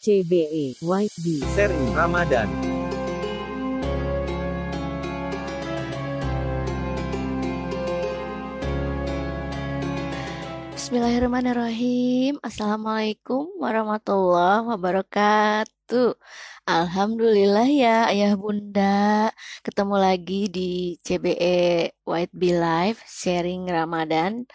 CBE 0.00 0.80
White 0.80 1.12
Bee 1.20 1.44
Seri 1.52 1.76
Ramadan. 1.92 2.48
Bismillahirrahmanirrahim. 10.72 12.40
Assalamualaikum 12.40 13.52
warahmatullahi 13.60 14.72
wabarakatuh. 14.72 16.16
Alhamdulillah 16.64 17.68
ya 17.68 18.08
ayah 18.08 18.40
bunda. 18.40 19.28
Ketemu 19.60 20.00
lagi 20.00 20.48
di 20.48 20.96
CBE 21.04 21.92
White 22.08 22.32
Bee 22.32 22.56
Live 22.56 23.04
sharing 23.04 23.68
Ramadan 23.68 24.48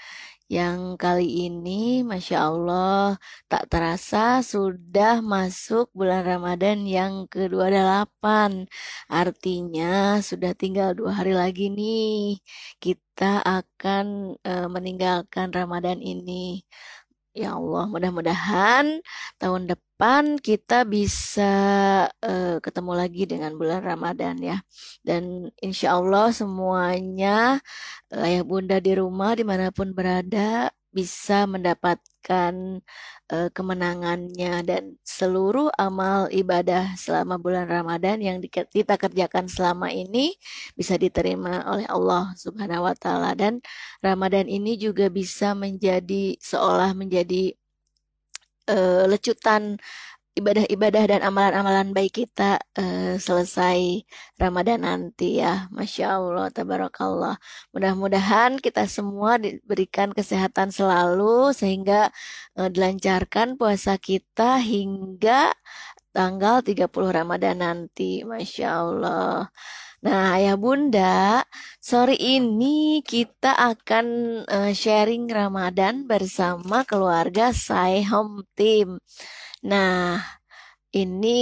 yang 0.46 0.94
kali 1.02 1.50
ini 1.50 2.06
Masya 2.06 2.38
Allah 2.54 3.18
tak 3.50 3.66
terasa 3.66 4.46
sudah 4.46 5.18
masuk 5.26 5.90
bulan 5.98 6.22
Ramadan 6.22 6.86
yang 6.86 7.26
ke-28 7.34 8.24
Artinya 9.10 10.22
sudah 10.22 10.54
tinggal 10.54 10.94
dua 10.94 11.18
hari 11.18 11.34
lagi 11.34 11.74
nih 11.74 12.38
Kita 12.78 13.42
akan 13.42 14.38
uh, 14.46 14.68
meninggalkan 14.70 15.50
Ramadan 15.50 15.98
ini. 16.04 16.62
Ya 17.36 17.58
Allah 17.58 17.84
mudah-mudahan 17.92 19.04
tahun 19.42 19.62
depan 19.68 19.85
kita 20.44 20.84
bisa 20.84 21.54
uh, 22.20 22.60
ketemu 22.60 22.92
lagi 23.00 23.24
dengan 23.24 23.56
bulan 23.56 23.80
Ramadan 23.80 24.36
ya. 24.44 24.60
Dan 25.00 25.48
insya 25.64 25.96
Allah 25.96 26.36
semuanya 26.36 27.64
ayah 28.12 28.44
bunda 28.44 28.84
di 28.84 28.92
rumah 29.00 29.40
di 29.40 29.48
mana 29.48 29.72
pun 29.72 29.96
berada 29.96 30.68
bisa 30.92 31.48
mendapatkan 31.48 32.84
uh, 33.32 33.50
kemenangannya. 33.56 34.68
Dan 34.68 35.00
seluruh 35.08 35.72
amal 35.80 36.28
ibadah 36.28 36.92
selama 37.00 37.40
bulan 37.40 37.64
Ramadan 37.72 38.20
yang 38.20 38.44
kita 38.44 39.00
kerjakan 39.00 39.48
selama 39.48 39.96
ini 39.96 40.36
bisa 40.76 41.00
diterima 41.00 41.64
oleh 41.72 41.88
Allah 41.88 42.36
Subhanahu 42.36 42.84
wa 42.84 42.96
taala. 43.00 43.32
Dan 43.32 43.64
Ramadan 44.04 44.52
ini 44.52 44.76
juga 44.76 45.08
bisa 45.08 45.56
menjadi 45.56 46.36
seolah 46.44 46.92
menjadi 46.92 47.56
uh, 48.70 49.06
lecutan 49.10 49.78
ibadah-ibadah 50.36 51.04
dan 51.08 51.22
amalan-amalan 51.24 51.96
baik 51.96 52.28
kita 52.28 52.60
uh, 52.76 53.16
selesai 53.16 54.04
Ramadan 54.36 54.84
nanti 54.84 55.40
ya. 55.40 55.72
Masya 55.72 56.20
Allah, 56.20 56.52
tabarakallah. 56.52 57.40
Mudah-mudahan 57.72 58.60
kita 58.60 58.84
semua 58.92 59.40
diberikan 59.40 60.12
kesehatan 60.12 60.76
selalu 60.76 61.56
sehingga 61.56 62.12
uh, 62.60 62.68
dilancarkan 62.68 63.56
puasa 63.56 63.96
kita 63.96 64.60
hingga 64.60 65.56
tanggal 66.12 66.60
30 66.60 66.92
Ramadan 66.92 67.64
nanti. 67.64 68.28
Masya 68.28 68.68
Allah. 68.84 69.48
Nah, 70.06 70.38
ya 70.38 70.54
Bunda, 70.54 71.42
sore 71.82 72.14
ini 72.14 73.02
kita 73.02 73.58
akan 73.58 74.06
uh, 74.46 74.70
sharing 74.70 75.26
Ramadan 75.26 76.06
bersama 76.06 76.86
keluarga 76.86 77.50
Sai 77.50 78.06
Home 78.14 78.46
Team. 78.54 79.02
Nah, 79.66 80.22
ini 80.96 81.42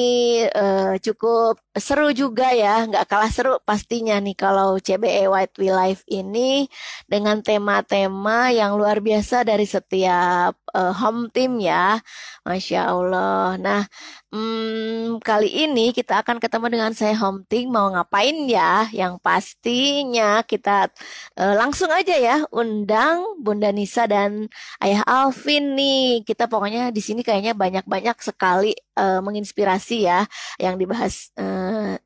uh, 0.50 0.98
cukup 0.98 1.62
seru 1.78 2.10
juga 2.16 2.56
ya, 2.56 2.90
nggak 2.90 3.06
kalah 3.06 3.30
seru 3.30 3.54
pastinya 3.62 4.18
nih 4.18 4.34
kalau 4.34 4.82
CBE 4.82 5.30
White 5.30 5.56
We 5.62 5.70
Life 5.70 6.02
ini 6.10 6.66
dengan 7.06 7.46
tema-tema 7.46 8.50
yang 8.50 8.80
luar 8.80 8.98
biasa 9.04 9.46
dari 9.46 9.68
setiap 9.70 10.58
uh, 10.74 10.94
home 10.98 11.30
team 11.30 11.62
ya, 11.62 12.02
masya 12.48 12.90
Allah. 12.90 13.60
Nah, 13.62 13.86
hmm, 14.34 15.22
kali 15.22 15.46
ini 15.70 15.94
kita 15.94 16.26
akan 16.26 16.42
ketemu 16.42 16.66
dengan 16.74 16.92
saya 16.98 17.14
home 17.22 17.46
team 17.46 17.70
mau 17.70 17.94
ngapain 17.94 18.34
ya? 18.50 18.90
Yang 18.90 19.22
pastinya 19.22 20.42
kita 20.42 20.90
uh, 21.38 21.54
langsung 21.54 21.94
aja 21.94 22.18
ya 22.18 22.42
undang 22.50 23.38
Bunda 23.38 23.70
Nisa 23.70 24.10
dan 24.10 24.50
Ayah 24.82 25.06
Alvin 25.06 25.78
nih. 25.78 26.26
Kita 26.26 26.50
pokoknya 26.50 26.90
di 26.90 27.02
sini 27.06 27.22
kayaknya 27.22 27.54
banyak-banyak 27.54 28.18
sekali 28.26 28.74
uh, 28.98 29.22
menginspirasi 29.22 30.10
ya 30.10 30.26
yang 30.58 30.82
dibahas 30.82 31.30
uh, 31.38 31.53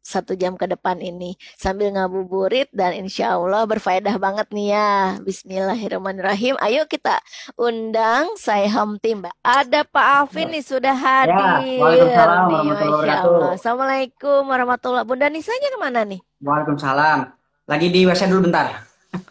satu 0.07 0.39
jam 0.39 0.55
ke 0.55 0.63
depan 0.71 0.95
ini 1.03 1.35
sambil 1.59 1.91
ngabuburit 1.91 2.71
dan 2.71 2.95
insya 2.95 3.35
Allah 3.35 3.67
berfaedah 3.67 4.15
banget 4.15 4.47
nih 4.55 4.71
ya. 4.71 5.19
Bismillahirrahmanirrahim. 5.19 6.55
Ayo 6.63 6.87
kita 6.87 7.19
undang 7.59 8.31
saya 8.39 8.71
home 8.71 8.95
team. 9.03 9.27
Ada 9.43 9.83
Pak 9.83 10.07
Alvin 10.23 10.55
nih 10.55 10.63
sudah 10.63 10.95
ya, 10.95 11.03
hadir. 11.27 11.35
Ya, 11.35 11.83
Waalaikumsalam 11.83 12.39
warahmatullahi 12.47 12.91
wabarakatuh. 12.95 13.51
Assalamualaikum 13.59 14.41
warahmatullahi 14.47 15.03
wabarakatuh. 15.03 15.11
Bunda 15.11 15.27
Nisanya 15.27 15.67
ke 15.75 15.79
mana 15.83 15.99
nih? 16.07 16.19
Waalaikumsalam. 16.39 17.19
Lagi 17.67 17.87
di 17.91 18.07
WC 18.07 18.31
dulu 18.31 18.47
bentar. 18.47 18.87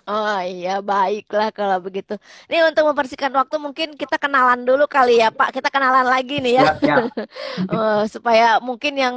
Oh 0.07 0.41
iya 0.41 0.81
baiklah 0.81 1.51
kalau 1.51 1.83
begitu. 1.83 2.17
Nih 2.47 2.63
untuk 2.65 2.87
mempersingkat 2.89 3.29
waktu 3.35 3.57
mungkin 3.59 3.89
kita 3.99 4.17
kenalan 4.17 4.63
dulu 4.63 4.87
kali 4.87 5.21
ya 5.21 5.35
Pak. 5.35 5.53
Kita 5.53 5.69
kenalan 5.69 6.07
lagi 6.07 6.41
nih 6.41 6.63
ya. 6.63 6.65
ya, 6.79 6.97
ya. 7.11 7.27
uh, 7.69 8.03
supaya 8.15 8.63
mungkin 8.63 8.95
yang 8.97 9.17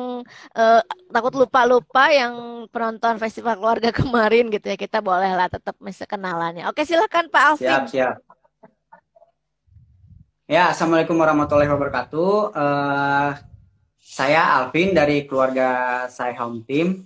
uh, 0.58 0.82
takut 1.14 1.34
lupa-lupa 1.38 2.10
yang 2.12 2.66
penonton 2.74 3.22
festival 3.22 3.56
keluarga 3.62 3.90
kemarin 3.94 4.50
gitu 4.50 4.66
ya 4.68 4.78
kita 4.78 5.00
bolehlah 5.00 5.48
tetap 5.48 5.78
bisa 5.80 6.04
kenalannya. 6.10 6.68
Oke 6.68 6.84
silakan 6.84 7.30
Pak 7.32 7.44
Alvin. 7.56 7.70
Siap 7.70 7.86
siap. 7.90 8.16
Ya, 10.50 10.74
Assalamualaikum 10.74 11.14
warahmatullahi 11.14 11.70
wabarakatuh. 11.70 12.58
Uh, 12.58 13.38
saya 14.02 14.58
Alvin 14.58 14.98
dari 14.98 15.30
keluarga 15.30 16.04
saya 16.10 16.34
Home 16.42 16.66
Team. 16.66 17.06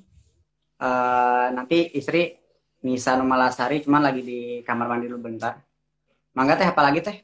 Uh, 0.80 1.52
nanti 1.52 1.92
istri 1.92 2.43
Nisa 2.84 3.16
Numalasari 3.16 3.80
cuman 3.84 4.02
lagi 4.04 4.22
di 4.22 4.40
kamar 4.68 4.88
mandi 4.92 5.08
dulu 5.08 5.32
bentar. 5.32 5.58
Mangga 6.36 6.60
teh 6.60 6.68
apa 6.68 6.82
lagi 6.84 7.00
teh? 7.00 7.18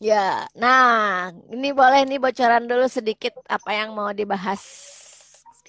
Ya, 0.00 0.48
nah 0.56 1.28
ini 1.52 1.76
boleh 1.76 2.08
nih 2.08 2.18
bocoran 2.18 2.64
dulu 2.64 2.88
sedikit 2.88 3.36
apa 3.46 3.70
yang 3.76 3.92
mau 3.92 4.10
dibahas 4.16 4.90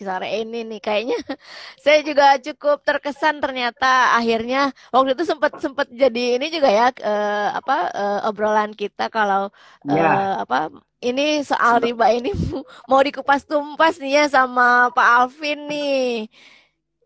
sore 0.01 0.27
ini 0.41 0.65
nih 0.65 0.81
kayaknya 0.81 1.17
saya 1.83 2.01
juga 2.01 2.35
cukup 2.41 2.81
terkesan 2.81 3.37
ternyata 3.37 4.17
akhirnya 4.17 4.73
waktu 4.89 5.13
itu 5.13 5.23
sempat 5.29 5.61
sempat 5.61 5.87
jadi 5.93 6.41
ini 6.41 6.49
juga 6.49 6.69
ya 6.73 6.87
uh, 6.89 7.49
apa 7.53 7.77
uh, 7.93 8.19
obrolan 8.29 8.73
kita 8.73 9.13
kalau 9.13 9.53
ya. 9.85 10.41
apa 10.41 10.73
ini 11.01 11.41
soal 11.45 11.81
riba 11.81 12.09
ini 12.13 12.33
mau 12.89 13.01
dikupas 13.01 13.45
tumpas 13.45 13.97
nih 14.01 14.21
ya 14.21 14.25
sama 14.29 14.89
Pak 14.93 15.07
Alvin 15.21 15.69
nih. 15.69 16.29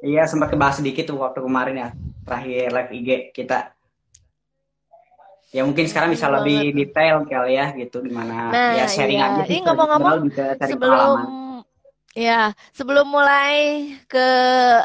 Iya 0.05 0.29
sempat 0.29 0.53
kebahas 0.53 0.85
sedikit 0.85 1.09
tuh 1.09 1.17
waktu 1.17 1.41
kemarin 1.41 1.75
ya 1.81 1.89
terakhir 2.21 2.69
live 2.69 2.91
IG 2.93 3.09
kita. 3.33 3.73
Ya 5.49 5.65
mungkin 5.65 5.89
sekarang 5.89 6.13
bisa 6.13 6.29
lebih 6.29 6.77
detail 6.77 7.25
kali 7.25 7.57
ya 7.57 7.73
gitu 7.73 8.05
gimana 8.05 8.53
nah, 8.53 8.71
ya 8.77 8.85
sharing 8.85 9.17
iya. 9.17 9.33
aja. 9.33 9.43
Ini 9.49 9.59
ngomong-ngomong 9.65 10.29
sebelum 10.61 10.77
pengalaman 10.77 11.44
Ya, 12.15 12.55
sebelum 12.71 13.11
mulai 13.11 13.91
ke 14.07 14.23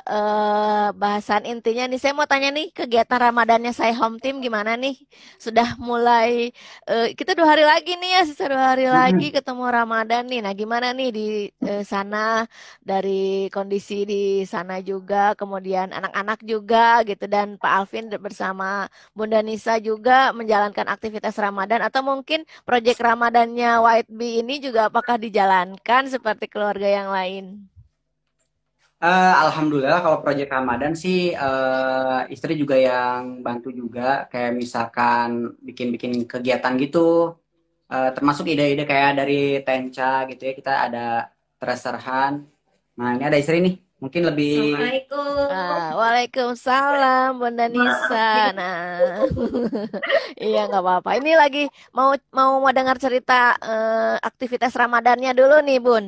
uh, 0.03 0.91
bahasan 0.99 1.47
intinya 1.47 1.87
nih, 1.87 2.03
saya 2.03 2.11
mau 2.11 2.27
tanya 2.27 2.51
nih 2.51 2.75
kegiatan 2.75 3.23
Ramadannya 3.31 3.71
saya 3.71 3.95
home 3.95 4.19
team 4.19 4.43
gimana 4.43 4.75
nih? 4.75 4.99
Sudah 5.39 5.79
mulai 5.79 6.51
uh, 6.91 7.07
kita 7.15 7.39
dua 7.39 7.55
hari 7.55 7.63
lagi 7.63 7.95
nih 8.03 8.19
ya, 8.19 8.21
sisa 8.27 8.51
dua 8.51 8.75
hari 8.75 8.91
lagi 8.91 9.31
ketemu 9.31 9.63
Ramadan 9.63 10.27
nih. 10.27 10.43
Nah, 10.43 10.53
gimana 10.59 10.91
nih 10.91 11.09
di 11.15 11.27
uh, 11.71 11.87
sana 11.87 12.51
dari 12.83 13.47
kondisi 13.55 14.03
di 14.03 14.43
sana 14.43 14.83
juga, 14.83 15.39
kemudian 15.39 15.95
anak-anak 15.95 16.43
juga 16.43 17.07
gitu 17.07 17.31
dan 17.31 17.63
Pak 17.63 17.73
Alvin 17.79 18.11
bersama 18.19 18.91
Bunda 19.15 19.39
Nisa 19.39 19.79
juga 19.79 20.35
menjalankan 20.35 20.91
aktivitas 20.91 21.39
Ramadan 21.39 21.79
atau 21.87 22.03
mungkin 22.03 22.43
proyek 22.67 22.99
Ramadannya 22.99 23.71
White 23.87 24.11
Bee 24.11 24.43
ini 24.43 24.59
juga 24.59 24.91
apakah 24.91 25.15
dijalankan 25.15 26.11
seperti 26.11 26.51
keluarga 26.51 26.91
yang 26.91 27.07
lain? 27.07 27.20
Lain? 27.21 27.69
Uh, 29.01 29.35
Alhamdulillah 29.49 30.05
kalau 30.05 30.21
proyek 30.21 30.53
Ramadan 30.53 30.93
sih 30.93 31.33
uh, 31.33 32.29
istri 32.29 32.53
juga 32.57 32.77
yang 32.77 33.41
bantu 33.41 33.73
juga. 33.73 34.29
Kayak 34.29 34.61
misalkan 34.61 35.57
bikin-bikin 35.65 36.29
kegiatan 36.29 36.77
gitu. 36.77 37.37
Uh, 37.91 38.11
termasuk 38.15 38.47
ide-ide 38.47 38.87
kayak 38.87 39.19
dari 39.19 39.65
Tenca 39.67 40.29
gitu 40.31 40.43
ya 40.47 40.53
kita 40.55 40.73
ada 40.87 41.07
terserhan 41.59 42.47
nah 42.95 43.11
ini 43.19 43.25
ada 43.27 43.35
istri 43.35 43.59
nih 43.59 43.83
mungkin 43.99 44.31
lebih 44.31 44.79
Assalamualaikum. 44.79 45.35
Uh, 45.51 45.91
Waalaikumsalam 45.99 47.31
Bunda 47.37 47.67
Nisa. 47.69 48.31
Nah. 48.57 49.27
Iya 50.41 50.73
nggak 50.73 50.81
apa-apa. 50.81 51.21
Ini 51.21 51.37
lagi 51.37 51.69
mau 51.93 52.17
mau 52.33 52.65
mau 52.65 52.73
dengar 52.73 52.97
cerita 52.97 53.59
uh, 53.61 54.17
aktivitas 54.25 54.73
Ramadannya 54.73 55.37
dulu 55.37 55.61
nih 55.61 55.79
Bun 55.83 56.07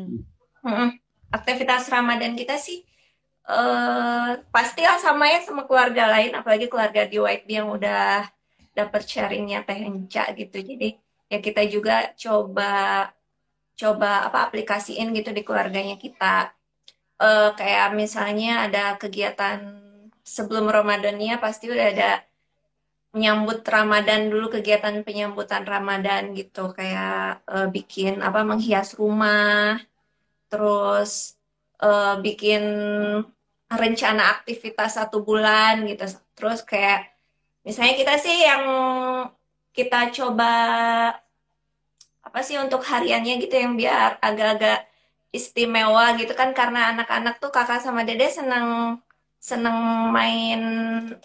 aktivitas 1.33 1.91
Ramadan 1.91 2.39
kita 2.39 2.57
sih 2.61 2.85
uh, 3.49 4.39
pasti 4.55 4.83
lah 4.85 4.99
sama 5.01 5.27
ya 5.31 5.43
sama 5.43 5.67
keluarga 5.67 6.07
lain, 6.11 6.33
apalagi 6.37 6.67
keluarga 6.71 7.07
di 7.09 7.19
White 7.19 7.49
yang 7.51 7.73
udah 7.73 8.29
dapat 8.73 9.03
sharingnya 9.05 9.67
Teh 9.67 9.81
Enca 9.83 10.31
gitu. 10.33 10.59
Jadi 10.63 10.97
ya 11.29 11.39
kita 11.41 11.63
juga 11.67 12.13
coba 12.17 13.09
coba 13.77 14.29
apa 14.29 14.39
aplikasiin 14.49 15.11
gitu 15.17 15.33
di 15.35 15.43
keluarganya 15.43 15.97
kita. 15.99 16.53
Eh, 17.23 17.51
kayak 17.59 17.95
misalnya 17.95 18.67
ada 18.67 18.85
kegiatan 18.99 19.59
sebelum 20.23 20.67
Ramadannya 20.71 21.39
pasti 21.43 21.71
udah 21.71 21.87
ada 21.95 22.11
menyambut 23.13 23.61
Ramadan 23.69 24.33
dulu 24.33 24.49
kegiatan 24.57 25.05
penyambutan 25.05 25.69
Ramadan 25.69 26.33
gitu 26.33 26.73
kayak 26.73 27.45
eh, 27.47 27.69
bikin 27.69 28.25
apa 28.25 28.41
menghias 28.47 28.97
rumah 28.97 29.79
terus 30.53 31.41
eh, 31.81 32.15
bikin 32.25 32.63
rencana 33.73 34.23
aktivitas 34.37 35.01
satu 35.01 35.25
bulan 35.25 35.89
gitu. 35.89 36.05
Terus 36.37 36.61
kayak 36.71 37.09
misalnya 37.65 37.95
kita 37.97 38.15
sih 38.21 38.37
yang 38.45 38.65
kita 39.73 40.13
coba 40.13 40.53
apa 42.23 42.41
sih 42.47 42.57
untuk 42.61 42.85
hariannya 42.85 43.41
gitu 43.43 43.55
yang 43.57 43.75
biar 43.81 44.21
agak-agak 44.21 44.89
istimewa 45.33 46.13
gitu 46.21 46.33
kan 46.37 46.53
karena 46.53 46.93
anak-anak 46.93 47.41
tuh 47.43 47.49
kakak 47.49 47.81
sama 47.81 48.05
dede 48.05 48.29
seneng 48.29 49.01
seneng 49.41 49.77
main 50.13 50.61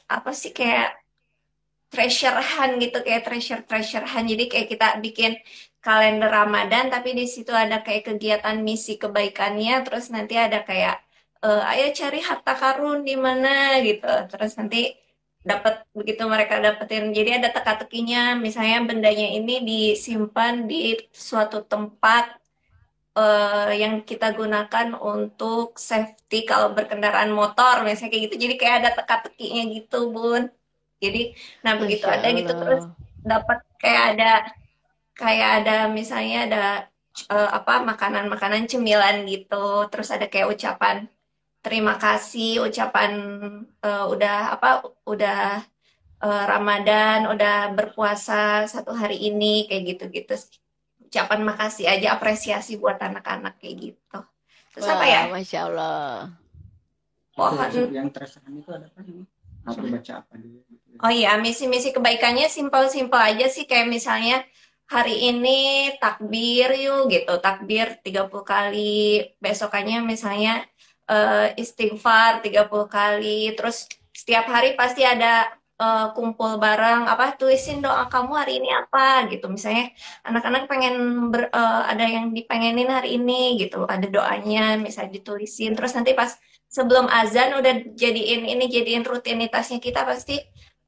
apa 0.07 0.31
sih 0.31 0.51
kayak 0.55 0.95
treasure 1.91 2.39
hunt 2.39 2.73
gitu 2.83 2.97
kayak 3.05 3.23
treasure 3.27 3.63
treasure 3.67 4.07
hunt. 4.07 4.27
Jadi 4.31 4.43
kayak 4.51 4.67
kita 4.73 4.87
bikin 5.03 5.31
kalender 5.87 6.29
Ramadan 6.39 6.85
tapi 6.93 7.09
di 7.19 7.25
situ 7.33 7.51
ada 7.63 7.77
kayak 7.85 8.03
kegiatan 8.09 8.57
misi 8.67 8.93
kebaikannya 9.03 9.73
terus 9.85 10.05
nanti 10.15 10.35
ada 10.45 10.59
kayak 10.69 10.95
eh, 11.45 11.61
ayo 11.71 11.85
cari 11.99 12.19
harta 12.29 12.53
karun 12.61 12.99
di 13.07 13.15
mana 13.25 13.49
gitu. 13.87 14.07
Terus 14.31 14.51
nanti 14.59 14.77
dapat 15.49 15.73
begitu 15.97 16.23
mereka 16.33 16.55
dapetin 16.65 17.05
jadi 17.17 17.29
ada 17.39 17.49
teka-tekinya. 17.55 18.35
Misalnya 18.45 18.77
bendanya 18.89 19.27
ini 19.37 19.53
disimpan 19.69 20.53
di 20.71 20.97
suatu 21.27 21.57
tempat 21.71 22.25
eh, 23.17 23.71
yang 23.81 23.93
kita 24.09 24.27
gunakan 24.39 24.87
untuk 25.13 25.77
safety 25.89 26.37
kalau 26.49 26.67
berkendaraan 26.77 27.31
motor 27.39 27.73
misalnya 27.85 28.11
kayak 28.11 28.23
gitu. 28.29 28.35
Jadi 28.43 28.55
kayak 28.61 28.75
ada 28.83 28.89
teka-tekinya 28.99 29.63
gitu 29.75 29.97
bun. 30.13 30.43
Jadi 31.03 31.21
nah 31.63 31.73
begitu 31.81 32.05
ada 32.09 32.27
gitu 32.33 32.51
terus 32.61 32.83
dapat 33.21 33.59
kayak 33.81 34.03
ada 34.17 34.29
kayak 35.17 35.65
ada 35.65 35.89
misalnya 35.89 36.37
ada 36.45 36.65
eh, 37.27 37.49
apa 37.51 37.81
makanan-makanan 37.81 38.69
cemilan 38.69 39.25
gitu 39.25 39.89
terus 39.89 40.13
ada 40.13 40.29
kayak 40.29 40.53
ucapan 40.53 41.09
terima 41.65 41.97
kasih 41.97 42.61
ucapan 42.61 43.11
eh, 43.81 44.05
udah 44.05 44.37
apa 44.53 44.85
udah 45.09 45.65
eh, 46.21 46.43
Ramadan 46.45 47.33
udah 47.33 47.73
berpuasa 47.73 48.69
satu 48.69 48.93
hari 48.93 49.17
ini 49.33 49.65
kayak 49.65 49.97
gitu-gitu 49.97 50.37
sih. 50.37 50.61
ucapan 51.07 51.39
makasih 51.39 51.87
aja 51.87 52.19
apresiasi 52.19 52.75
buat 52.77 52.99
anak-anak 52.99 53.57
kayak 53.57 53.75
gitu 53.91 54.19
terus 54.75 54.87
apa 54.91 55.05
ya 55.07 55.21
Wah, 55.25 55.41
Masya 55.41 55.59
Allah. 55.65 56.07
pohon 57.37 57.93
yang 57.93 58.09
teresahan 58.09 58.49
itu 58.49 58.69
ada 58.73 58.89
apa 58.89 59.05
ini? 59.05 59.23
Aku 59.67 59.85
baca 59.93 60.13
apa 60.25 60.33
dulu? 60.41 60.57
Oh 61.05 61.13
iya, 61.13 61.37
misi-misi 61.37 61.93
kebaikannya 61.93 62.49
simpel-simpel 62.49 63.21
aja 63.21 63.45
sih 63.45 63.69
kayak 63.69 63.85
misalnya 63.85 64.41
hari 64.95 65.13
ini 65.29 65.49
takbir 66.01 66.67
yuk 66.83 67.01
gitu, 67.13 67.31
takbir 67.45 67.87
30 68.05 68.45
kali. 68.53 68.79
Besokannya 69.43 69.97
misalnya 70.11 70.51
eh, 71.11 71.47
istighfar 71.61 72.31
30 72.45 72.87
kali. 72.97 73.27
Terus 73.57 73.77
setiap 74.19 74.45
hari 74.53 74.69
pasti 74.79 75.01
ada 75.13 75.27
eh, 75.81 76.07
kumpul 76.15 76.51
bareng 76.63 77.01
apa 77.13 77.25
tulisin 77.39 77.77
doa 77.85 78.03
kamu 78.13 78.31
hari 78.39 78.51
ini 78.59 78.69
apa 78.81 79.27
gitu. 79.31 79.45
Misalnya 79.55 79.83
anak-anak 80.27 80.63
pengen 80.71 80.95
ber- 81.31 81.51
eh, 81.59 81.81
ada 81.91 82.05
yang 82.15 82.25
dipengenin 82.37 82.89
hari 82.95 83.09
ini 83.19 83.33
gitu, 83.61 83.77
ada 83.93 84.07
doanya 84.15 84.79
misalnya 84.85 85.11
ditulisin. 85.19 85.71
Terus 85.77 85.91
nanti 85.97 86.11
pas 86.19 86.31
sebelum 86.77 87.05
azan 87.19 87.49
udah 87.59 87.73
jadiin 88.01 88.41
ini 88.51 88.63
jadiin 88.75 89.03
rutinitasnya 89.07 89.79
kita 89.83 90.01
pasti 90.09 90.35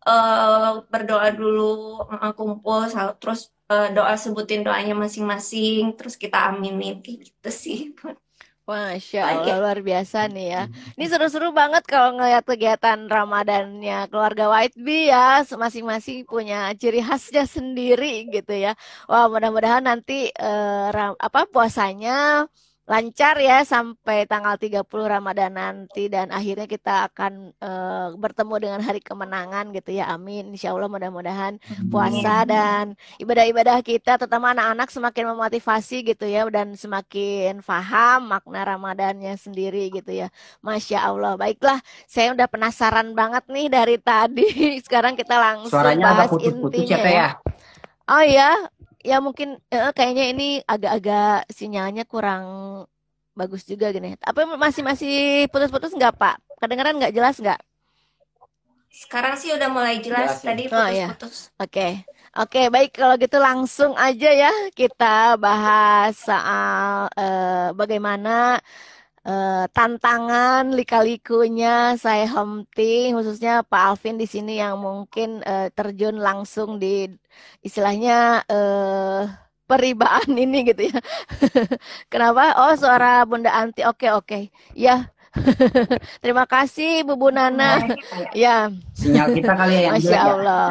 eh, 0.08 0.72
berdoa 0.92 1.28
dulu 1.40 1.72
eh, 2.14 2.32
kumpul 2.38 2.82
terus 3.22 3.42
eh, 3.72 3.86
doa 3.96 4.14
sebutin 4.24 4.62
doanya 4.66 4.94
masing-masing 5.04 5.82
terus 5.98 6.16
kita 6.24 6.38
aminin 6.50 6.96
kayak 7.04 7.20
gitu 7.28 7.50
sih 7.64 7.78
Masya 8.70 9.22
Allah, 9.34 9.54
luar 9.66 9.80
biasa 9.90 10.18
nih 10.34 10.46
ya. 10.54 10.62
Ini 10.94 11.06
seru-seru 11.12 11.48
banget 11.60 11.84
kalau 11.90 12.10
ngeliat 12.16 12.46
kegiatan 12.46 13.00
Ramadannya 13.10 13.96
keluarga 14.14 14.46
White 14.54 14.78
Bee 14.86 15.10
ya. 15.10 15.42
Masing-masing 15.64 16.18
punya 16.30 16.70
ciri 16.82 17.02
khasnya 17.02 17.44
sendiri 17.56 18.30
gitu 18.30 18.54
ya. 18.54 18.78
Wah, 19.10 19.26
mudah-mudahan 19.34 19.82
nanti 19.90 20.30
eh, 20.30 20.86
ram- 20.96 21.18
apa 21.18 21.40
puasanya 21.50 22.46
lancar 22.90 23.38
ya 23.38 23.62
sampai 23.62 24.26
tanggal 24.26 24.58
30 24.58 24.82
Ramadan 24.90 25.54
nanti 25.54 26.10
dan 26.10 26.34
akhirnya 26.34 26.66
kita 26.66 27.06
akan 27.14 27.54
eh, 27.54 28.08
bertemu 28.18 28.56
dengan 28.58 28.82
hari 28.82 28.98
kemenangan 28.98 29.70
gitu 29.78 29.94
ya. 29.94 30.10
Amin. 30.10 30.58
Insya 30.58 30.74
Allah 30.74 30.90
mudah-mudahan 30.90 31.62
puasa 31.94 32.50
dan 32.50 32.98
ibadah-ibadah 33.22 33.86
kita 33.86 34.18
terutama 34.18 34.58
anak-anak 34.58 34.90
semakin 34.90 35.26
memotivasi 35.38 36.02
gitu 36.02 36.26
ya 36.26 36.50
dan 36.50 36.74
semakin 36.74 37.62
paham 37.62 38.26
makna 38.26 38.66
Ramadannya 38.66 39.38
sendiri 39.38 39.94
gitu 39.94 40.10
ya. 40.10 40.34
Masya 40.66 41.06
Allah. 41.06 41.38
Baiklah, 41.38 41.78
saya 42.10 42.34
udah 42.34 42.50
penasaran 42.50 43.14
banget 43.14 43.46
nih 43.54 43.70
dari 43.70 44.02
tadi. 44.02 44.50
Sekarang 44.86 45.14
kita 45.14 45.38
langsung 45.38 45.78
Suaranya 45.78 46.18
bahas 46.18 46.34
putus-putus 46.34 46.90
intinya 46.90 46.98
ya, 46.98 47.06
Teh 47.06 47.14
ya. 47.14 47.22
ya? 47.22 47.30
Oh 48.10 48.26
ya, 48.26 48.52
ya 49.04 49.18
mungkin 49.26 49.58
eh, 49.74 49.92
kayaknya 49.98 50.24
ini 50.32 50.44
agak-agak 50.68 51.48
sinyalnya 51.58 52.04
kurang 52.08 52.46
bagus 53.40 53.64
juga 53.64 53.90
gini. 53.96 54.16
Apa 54.20 54.46
masih 54.60 54.84
masih 54.84 55.12
putus-putus 55.52 55.96
nggak 55.96 56.16
Pak? 56.20 56.36
Kedengeran 56.60 56.96
nggak 57.00 57.16
jelas 57.16 57.36
nggak? 57.40 57.60
sekarang 58.90 59.38
sih 59.38 59.54
udah 59.54 59.70
mulai 59.70 60.02
jelas 60.02 60.42
Jelas 60.42 60.44
ya. 60.44 60.48
tadi 60.50 60.64
Oh 60.74 60.90
ya. 60.90 61.08
putus-putus 61.14 61.36
Oke, 61.62 61.88
oke, 62.36 62.62
baik 62.74 62.90
kalau 62.98 63.16
gitu 63.22 63.38
langsung 63.38 63.94
aja 63.96 64.30
ya 64.34 64.52
kita 64.74 65.38
bahas 65.38 66.18
soal 66.18 67.08
eh, 67.16 67.70
bagaimana 67.80 68.60
eh, 69.28 69.66
tantangan 69.76 70.64
lika-likunya 70.78 71.96
saya 72.04 72.26
hunting 72.36 73.16
khususnya 73.18 73.62
Pak 73.72 73.82
Alvin 73.94 74.16
di 74.22 74.28
sini 74.34 74.60
yang 74.64 74.76
mungkin 74.82 75.44
eh, 75.46 75.70
terjun 75.78 76.18
langsung 76.20 76.70
di 76.82 77.08
istilahnya 77.62 78.44
eh, 78.48 79.24
peribaan 79.70 80.34
ini 80.34 80.66
gitu 80.74 80.90
ya. 80.90 80.98
Kenapa? 82.12 82.58
Oh, 82.58 82.74
suara 82.74 83.22
Bunda 83.30 83.54
Anti. 83.54 83.86
Oke, 83.86 84.10
oke. 84.10 84.50
Ya. 84.74 85.14
Terima 86.26 86.50
kasih 86.50 87.06
Bu 87.06 87.14
Bu 87.14 87.30
Nana. 87.30 87.86
Kayak 87.86 88.34
Ya. 88.44 88.74
Sinyal 88.98 89.38
kita 89.38 89.54
kali 89.54 89.74
ya 89.78 89.82
yang 89.94 89.96
Masya 90.02 90.10
jelek 90.10 90.18
ya. 90.18 90.34
Allah. 90.34 90.70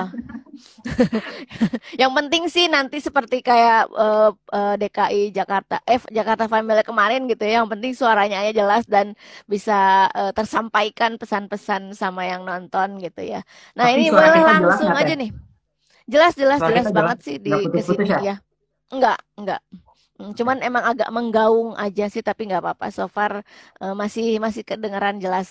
Yang 1.94 2.12
penting 2.18 2.44
sih 2.50 2.66
nanti 2.66 2.98
seperti 2.98 3.38
kayak 3.38 3.86
eh, 3.86 4.30
eh, 4.34 4.74
DKI 4.82 5.22
Jakarta, 5.30 5.78
eh 5.86 6.02
Jakarta 6.10 6.50
Family 6.50 6.82
kemarin 6.82 7.30
gitu 7.30 7.46
ya. 7.46 7.62
Yang 7.62 7.68
penting 7.78 7.92
suaranya 7.94 8.42
aja 8.42 8.52
jelas 8.66 8.82
dan 8.90 9.14
bisa 9.46 10.10
eh, 10.10 10.34
tersampaikan 10.34 11.22
pesan-pesan 11.22 11.94
sama 11.94 12.26
yang 12.26 12.42
nonton 12.42 12.98
gitu 12.98 13.22
ya. 13.22 13.46
Nah 13.78 13.86
Tapi 13.86 13.94
ini 13.94 14.10
boleh 14.10 14.42
langsung 14.42 14.90
aja 14.90 15.14
nih. 15.14 15.30
Jelas, 16.08 16.32
jelas, 16.40 16.60
jelas 16.64 16.88
banget 16.88 17.18
sih 17.20 17.36
di 17.36 17.68
ke 17.68 17.80
sini 17.84 18.08
ya? 18.08 18.20
ya. 18.28 18.36
Enggak, 18.88 19.18
enggak. 19.36 19.60
Hmm, 20.18 20.32
Cuman 20.38 20.58
emang 20.64 20.84
agak 20.88 21.10
menggaung 21.12 21.76
aja 21.76 22.08
sih, 22.12 22.24
tapi 22.24 22.48
nggak 22.48 22.62
apa-apa. 22.64 22.86
So 22.90 23.06
far 23.12 23.44
eh, 23.82 23.94
masih 23.94 24.40
masih 24.40 24.62
kedengeran 24.64 25.20
jelas. 25.20 25.48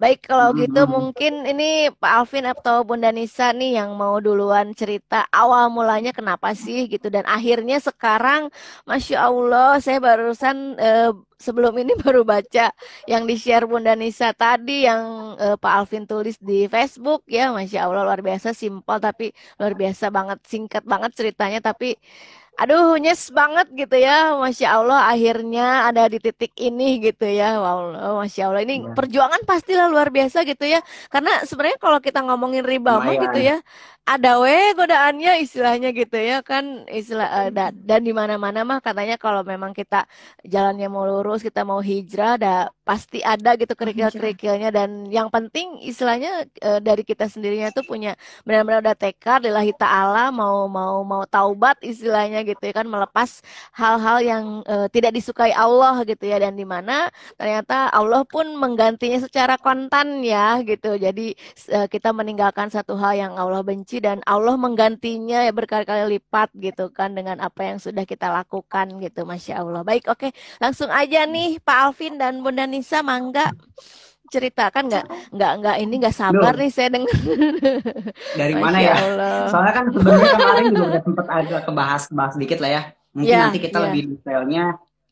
Baik, 0.00 0.26
kalau 0.26 0.50
gitu 0.58 0.84
Hmm. 0.84 0.90
mungkin 0.90 1.32
ini 1.46 1.90
Pak 1.94 2.12
Alvin 2.18 2.46
atau 2.50 2.82
Bunda 2.88 3.10
Nisa 3.14 3.54
nih 3.54 3.78
yang 3.78 3.94
mau 3.94 4.18
duluan 4.18 4.74
cerita 4.74 5.26
awal 5.30 5.70
mulanya 5.70 6.10
kenapa 6.10 6.50
sih 6.58 6.90
gitu. 6.90 7.06
Dan 7.14 7.24
akhirnya 7.30 7.78
sekarang, 7.78 8.50
Masya 8.88 9.16
Allah, 9.28 9.78
saya 9.84 9.98
barusan 10.02 10.74
eh, 10.82 11.10
sebelum 11.38 11.74
ini 11.78 11.92
baru 12.04 12.26
baca 12.26 12.74
yang 13.06 13.22
di-share 13.28 13.64
Bunda 13.70 13.94
Nisa 13.94 14.34
tadi 14.34 14.86
yang 14.88 15.34
eh, 15.38 15.56
Pak 15.58 15.72
Alvin 15.78 16.04
tulis 16.10 16.36
di 16.42 16.66
Facebook. 16.66 17.22
Ya, 17.30 17.54
Masya 17.54 17.86
Allah 17.86 18.02
luar 18.08 18.20
biasa 18.24 18.50
simpel 18.56 18.98
tapi 18.98 19.30
luar 19.60 19.74
biasa 19.78 20.10
banget 20.10 20.38
singkat 20.48 20.82
banget 20.86 21.10
ceritanya. 21.18 21.58
Tapi 21.62 21.94
Aduh, 22.54 22.94
nyes 23.02 23.34
banget 23.34 23.66
gitu 23.74 23.98
ya. 23.98 24.38
Masya 24.38 24.78
Allah, 24.78 25.10
akhirnya 25.10 25.90
ada 25.90 26.06
di 26.06 26.22
titik 26.22 26.54
ini 26.54 27.02
gitu 27.02 27.26
ya. 27.26 27.58
Wow, 27.58 28.22
Masya 28.22 28.46
Allah. 28.46 28.62
Ini 28.62 28.74
Iya. 28.78 28.94
perjuangan 28.94 29.42
pastilah 29.42 29.90
luar 29.90 30.14
biasa 30.14 30.46
gitu 30.46 30.62
ya. 30.62 30.78
Karena 31.10 31.42
sebenarnya 31.42 31.78
kalau 31.82 31.98
kita 31.98 32.22
ngomongin 32.22 32.62
riba 32.62 33.02
mah 33.02 33.10
gitu 33.18 33.38
ya, 33.42 33.58
ada 34.04 34.36
we 34.36 34.52
godaannya 34.76 35.40
istilahnya 35.40 35.88
gitu 35.96 36.20
ya 36.20 36.44
kan 36.44 36.84
istilah 36.92 37.24
uh, 37.24 37.48
da, 37.48 37.72
dan 37.72 38.04
di 38.04 38.12
mana-mana 38.12 38.60
mah 38.60 38.84
katanya 38.84 39.16
kalau 39.16 39.40
memang 39.40 39.72
kita 39.72 40.04
jalannya 40.44 40.92
mau 40.92 41.08
lurus 41.08 41.40
kita 41.40 41.64
mau 41.64 41.80
hijrah 41.80 42.36
ada 42.36 42.68
pasti 42.84 43.24
ada 43.24 43.56
gitu 43.56 43.72
kerikil-kerikilnya. 43.72 44.68
Dan 44.68 45.08
yang 45.08 45.32
penting 45.32 45.80
istilahnya 45.80 46.44
uh, 46.60 46.80
dari 46.84 47.00
kita 47.00 47.26
sendirinya 47.32 47.72
tuh 47.72 47.82
punya 47.88 48.12
benar-benar 48.44 48.84
udah 48.84 48.96
tekad 48.96 49.48
lillahi 49.48 49.72
ta'ala 49.72 50.28
mau 50.28 50.68
mau 50.68 51.00
mau 51.00 51.24
taubat 51.24 51.80
istilahnya 51.80 52.44
gitu 52.44 52.60
ya 52.60 52.76
kan 52.76 52.84
melepas 52.84 53.40
hal-hal 53.72 54.20
yang 54.20 54.44
uh, 54.68 54.86
tidak 54.92 55.16
disukai 55.16 55.56
Allah 55.56 56.04
gitu 56.04 56.28
ya. 56.28 56.36
Dan 56.36 56.60
di 56.60 56.68
mana 56.68 57.08
ternyata 57.40 57.88
Allah 57.88 58.22
pun 58.28 58.52
menggantinya 58.52 59.16
secara 59.24 59.56
kontan 59.56 60.20
ya 60.20 60.60
gitu. 60.60 61.00
Jadi 61.00 61.32
uh, 61.72 61.88
kita 61.88 62.12
meninggalkan 62.12 62.68
satu 62.68 63.00
hal 63.00 63.16
yang 63.16 63.32
Allah 63.40 63.64
benci 63.64 63.93
suci 63.94 64.02
dan 64.02 64.18
Allah 64.26 64.58
menggantinya 64.58 65.46
ya 65.46 65.54
berkali-kali 65.54 66.18
lipat 66.18 66.50
gitu 66.58 66.90
kan 66.90 67.14
dengan 67.14 67.38
apa 67.38 67.62
yang 67.62 67.78
sudah 67.78 68.02
kita 68.02 68.26
lakukan 68.26 68.98
gitu 68.98 69.22
Masya 69.22 69.62
Allah 69.62 69.86
baik 69.86 70.10
oke 70.10 70.34
langsung 70.58 70.90
aja 70.90 71.22
nih 71.30 71.62
Pak 71.62 71.78
Alvin 71.78 72.18
dan 72.18 72.42
Bunda 72.42 72.66
Nisa 72.66 73.06
mangga 73.06 73.54
ceritakan 74.34 74.90
nggak 74.90 75.06
nggak 75.30 75.52
nggak 75.62 75.76
ini 75.78 75.94
nggak 76.02 76.16
sabar 76.16 76.58
Duh. 76.58 76.66
nih 76.66 76.70
saya 76.74 76.88
dengar 76.90 77.14
dari 78.34 78.54
mana 78.58 78.82
ya 78.82 78.98
Allah. 78.98 79.46
soalnya 79.46 79.72
kan 79.78 79.84
sebenarnya 79.94 80.32
kemarin 80.34 80.64
juga 80.74 80.86
udah 80.90 81.02
sempat 81.06 81.26
ada 81.30 81.56
kebahas 81.62 82.02
bahas 82.10 82.32
sedikit 82.34 82.58
lah 82.58 82.70
ya 82.74 82.82
mungkin 83.14 83.30
ya, 83.30 83.46
nanti 83.46 83.60
kita 83.62 83.78
ya. 83.78 83.82
lebih 83.86 84.02
detailnya 84.10 84.64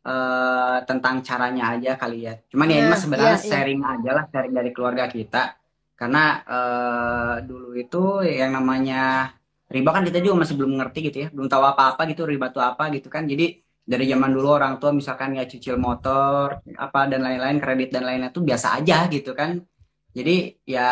uh, 0.02 0.76
tentang 0.90 1.22
caranya 1.22 1.78
aja 1.78 1.94
kali 1.94 2.26
ya 2.26 2.34
cuman 2.50 2.66
ya, 2.66 2.74
ya 2.74 2.78
ini 2.82 2.88
mah 2.90 2.98
sebenarnya 2.98 3.38
ya, 3.38 3.46
sharing 3.46 3.78
ya. 3.78 3.94
aja 3.94 4.10
lah 4.10 4.24
sharing 4.26 4.52
dari 4.58 4.70
keluarga 4.74 5.06
kita 5.06 5.54
karena 6.02 6.42
uh, 6.54 7.34
dulu 7.46 7.78
itu 7.78 8.26
yang 8.26 8.50
namanya 8.58 9.30
riba 9.70 9.90
kan 9.94 10.02
kita 10.02 10.18
juga 10.18 10.42
masih 10.42 10.54
belum 10.58 10.72
ngerti 10.82 10.98
gitu 11.06 11.18
ya, 11.24 11.28
belum 11.30 11.46
tahu 11.46 11.62
apa-apa 11.62 12.02
gitu 12.10 12.22
riba 12.26 12.46
itu 12.50 12.58
apa 12.58 12.90
gitu 12.90 13.06
kan. 13.14 13.22
Jadi 13.30 13.62
dari 13.86 14.04
zaman 14.10 14.30
dulu 14.34 14.48
orang 14.58 14.74
tua 14.82 14.90
misalkan 14.90 15.38
ya 15.38 15.46
cicil 15.46 15.78
motor 15.78 16.58
apa 16.84 16.98
dan 17.10 17.20
lain-lain 17.26 17.58
kredit 17.62 17.88
dan 17.94 18.02
lain-lain 18.06 18.34
itu 18.34 18.42
biasa 18.42 18.82
aja 18.82 19.06
gitu 19.14 19.30
kan. 19.38 19.62
Jadi 20.10 20.58
ya 20.66 20.82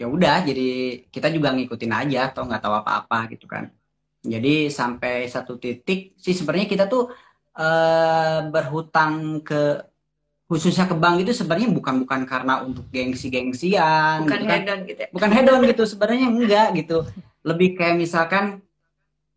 ya 0.00 0.06
udah 0.08 0.36
jadi 0.48 0.68
kita 1.12 1.28
juga 1.36 1.52
ngikutin 1.52 1.92
aja 2.00 2.18
atau 2.32 2.42
nggak 2.48 2.62
tahu 2.64 2.74
apa-apa 2.80 3.18
gitu 3.36 3.44
kan. 3.44 3.64
Jadi 4.24 4.72
sampai 4.72 5.28
satu 5.28 5.60
titik 5.60 6.16
sih 6.16 6.32
sebenarnya 6.32 6.68
kita 6.72 6.84
tuh 6.88 7.12
uh, 7.60 8.38
berhutang 8.52 9.44
ke 9.44 9.89
khususnya 10.50 10.90
ke 10.90 10.98
bank 10.98 11.22
itu 11.22 11.30
sebenarnya 11.30 11.70
bukan 11.70 12.02
bukan 12.02 12.26
karena 12.26 12.58
untuk 12.66 12.82
gengsi-gengsian 12.90 14.26
bukan 14.26 14.34
gitu 14.42 14.50
kan. 14.50 14.58
hedon 14.58 14.78
gitu 14.82 15.00
ya? 15.06 15.08
bukan 15.14 15.30
hedon 15.30 15.60
gitu 15.62 15.82
sebenarnya 15.86 16.26
enggak 16.26 16.68
gitu. 16.74 17.06
Lebih 17.46 17.78
kayak 17.78 17.94
misalkan 17.94 18.58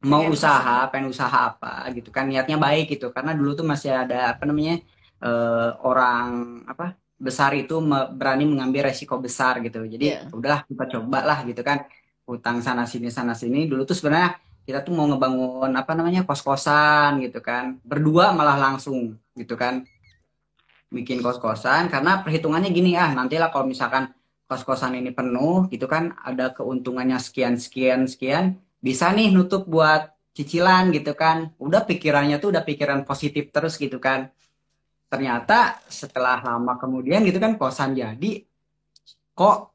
mau 0.01 0.25
ya, 0.25 0.33
usaha 0.33 0.89
pengen 0.89 1.13
usaha 1.13 1.53
apa 1.53 1.85
gitu 1.93 2.09
kan 2.09 2.25
niatnya 2.25 2.57
baik 2.57 2.97
gitu. 2.97 3.13
Karena 3.13 3.37
dulu 3.37 3.53
tuh 3.53 3.61
masih 3.61 3.93
ada 3.93 4.33
apa 4.33 4.41
namanya 4.49 4.81
uh, 5.21 5.77
orang 5.85 6.65
apa 6.65 6.97
besar 7.21 7.53
itu 7.61 7.77
berani 8.17 8.49
mengambil 8.49 8.89
resiko 8.89 9.21
besar 9.21 9.61
gitu. 9.61 9.85
Jadi 9.85 10.17
yeah. 10.17 10.25
udahlah 10.33 10.65
kita 10.65 10.97
coba 10.97 11.29
lah 11.29 11.45
gitu 11.45 11.61
kan. 11.61 11.85
Utang 12.25 12.65
sana 12.65 12.89
sini 12.89 13.13
sana 13.13 13.37
sini. 13.37 13.69
Dulu 13.69 13.85
tuh 13.85 13.93
sebenarnya 13.93 14.33
kita 14.65 14.81
tuh 14.81 14.97
mau 14.97 15.05
ngebangun 15.05 15.77
apa 15.77 15.93
namanya 15.93 16.25
kos 16.25 16.41
kosan 16.41 17.21
gitu 17.21 17.37
kan. 17.37 17.77
Berdua 17.85 18.33
malah 18.33 18.57
langsung 18.57 19.13
gitu 19.37 19.53
kan 19.53 19.85
bikin 20.93 21.25
kos-kosan 21.25 21.89
karena 21.89 22.21
perhitungannya 22.21 22.69
gini 22.69 22.93
ah 22.93 23.09
nantilah 23.11 23.49
kalau 23.49 23.65
misalkan 23.65 24.13
kos-kosan 24.45 24.93
ini 24.93 25.09
penuh 25.09 25.65
gitu 25.73 25.89
kan 25.89 26.13
ada 26.21 26.53
keuntungannya 26.53 27.17
sekian 27.17 27.57
sekian 27.57 28.05
sekian 28.05 28.61
bisa 28.77 29.09
nih 29.09 29.33
nutup 29.33 29.65
buat 29.65 30.13
cicilan 30.35 30.91
gitu 30.91 31.15
kan. 31.15 31.53
Udah 31.61 31.87
pikirannya 31.87 32.37
tuh 32.41 32.51
udah 32.51 32.65
pikiran 32.65 33.07
positif 33.07 33.49
terus 33.53 33.79
gitu 33.79 33.97
kan. 33.97 34.27
Ternyata 35.07 35.79
setelah 35.87 36.41
lama 36.41 36.75
kemudian 36.75 37.23
gitu 37.23 37.37
kan 37.39 37.55
kosan 37.55 37.95
jadi 37.95 38.43
kok 39.33 39.73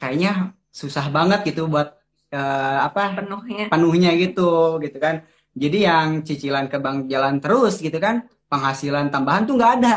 kayaknya 0.00 0.56
susah 0.70 1.10
banget 1.10 1.52
gitu 1.52 1.66
buat 1.66 1.94
uh, 2.32 2.78
apa 2.86 3.18
penuhnya. 3.18 3.66
penuhnya 3.68 4.10
gitu 4.16 4.80
gitu 4.80 4.96
kan. 4.96 5.26
Jadi 5.56 5.78
yang 5.84 6.08
cicilan 6.24 6.66
ke 6.72 6.78
bank 6.80 7.12
jalan 7.12 7.40
terus 7.42 7.80
gitu 7.82 7.96
kan 8.00 8.24
penghasilan 8.46 9.10
tambahan 9.10 9.44
tuh 9.44 9.58
nggak 9.58 9.72
ada 9.82 9.94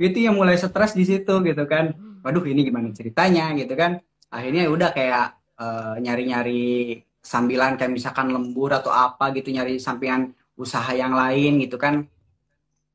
itu 0.00 0.18
yang 0.24 0.34
mulai 0.40 0.56
stres 0.56 0.96
di 0.96 1.04
situ 1.04 1.34
gitu 1.44 1.64
kan. 1.68 1.92
Waduh 2.24 2.44
ini 2.48 2.64
gimana 2.64 2.88
ceritanya 2.96 3.52
gitu 3.52 3.76
kan. 3.76 4.00
Akhirnya 4.32 4.64
ya 4.64 4.70
udah 4.72 4.90
kayak 4.96 5.26
uh, 5.60 5.94
nyari-nyari 6.00 6.96
sambilan 7.20 7.76
kayak 7.76 7.92
misalkan 7.92 8.32
lembur 8.32 8.72
atau 8.72 8.88
apa 8.88 9.28
gitu 9.36 9.52
nyari 9.52 9.76
sampingan 9.76 10.32
usaha 10.56 10.88
yang 10.96 11.12
lain 11.12 11.60
gitu 11.60 11.76
kan. 11.76 12.08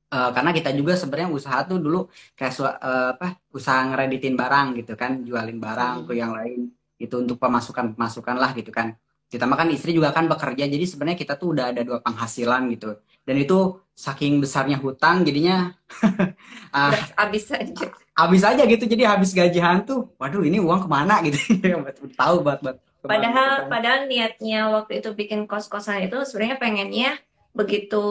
Uh, 0.09 0.29
karena 0.33 0.53
kita 0.53 0.69
juga 0.74 0.97
sebenarnya 0.97 1.29
usaha 1.29 1.59
tuh 1.65 1.77
dulu 1.77 2.09
kayak 2.33 2.53
uh, 2.62 3.17
apa 3.17 3.38
usaha 3.53 3.85
ngereditin 3.89 4.33
barang 4.38 4.67
gitu 4.81 4.93
kan 4.97 5.21
jualin 5.25 5.57
barang 5.62 5.95
hmm. 6.01 6.07
ke 6.09 6.13
yang 6.17 6.33
lain 6.33 6.69
itu 7.01 7.15
untuk 7.21 7.38
pemasukan 7.38 7.93
pemasukan 7.93 8.35
lah 8.38 8.53
gitu 8.57 8.74
kan. 8.74 8.97
Ditambah 9.29 9.57
kan 9.57 9.69
istri 9.74 9.93
juga 9.93 10.09
kan 10.09 10.25
bekerja 10.25 10.65
jadi 10.69 10.85
sebenarnya 10.85 11.17
kita 11.21 11.38
tuh 11.38 11.57
udah 11.57 11.74
ada 11.74 11.81
dua 11.85 12.01
penghasilan 12.01 12.65
gitu. 12.74 12.97
Dan 13.25 13.35
itu 13.41 13.85
saking 13.95 14.43
besarnya 14.43 14.75
hutang 14.75 15.23
jadinya 15.23 15.71
uh, 16.75 16.91
habis 17.15 17.47
aja. 17.47 17.87
habis 18.11 18.43
aja 18.43 18.63
gitu. 18.67 18.83
Jadi 18.83 19.03
habis 19.07 19.31
gaji 19.31 19.59
hantu 19.63 20.11
waduh 20.19 20.43
ini 20.43 20.59
uang 20.59 20.85
ke 20.85 20.89
mana 20.91 21.23
gitu. 21.23 21.39
Tahu 22.19 22.43
buat 22.43 22.59
buat 22.59 22.77
padahal 23.05 23.71
padahal 23.71 24.11
niatnya 24.11 24.67
waktu 24.73 24.99
itu 24.99 25.15
bikin 25.15 25.47
kos 25.47 25.71
kosan 25.71 26.09
itu 26.09 26.25
sebenarnya 26.27 26.57
pengennya 26.59 27.11
begitu 27.55 28.03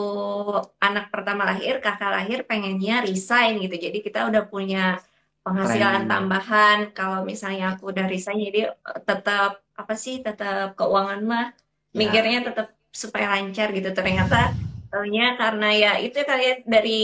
anak 0.81 1.13
pertama 1.13 1.45
lahir 1.45 1.85
kakak 1.85 2.09
lahir 2.09 2.49
pengennya 2.49 3.05
resign 3.05 3.61
gitu. 3.61 3.77
Jadi 3.77 4.01
kita 4.01 4.25
udah 4.25 4.49
punya 4.49 5.05
penghasilan 5.45 6.09
Keren. 6.09 6.11
tambahan. 6.11 6.79
Kalau 6.97 7.21
misalnya 7.29 7.77
aku 7.77 7.93
udah 7.93 8.09
resign 8.09 8.41
jadi 8.41 8.73
eh, 8.73 9.01
tetap 9.05 9.61
apa 9.77 9.95
sih 10.01 10.25
tetap 10.25 10.81
keuangan 10.81 11.21
mah 11.21 11.47
ya. 11.93 11.93
mikirnya 11.93 12.41
tetap 12.49 12.73
supaya 12.89 13.37
lancar 13.37 13.69
gitu. 13.77 13.93
Ternyata 13.93 14.57
taunya 14.95 15.35
karena 15.35 15.69
ya 15.75 15.93
itu 15.99 16.23
kali 16.23 16.45
ya 16.47 16.55
dari 16.63 17.03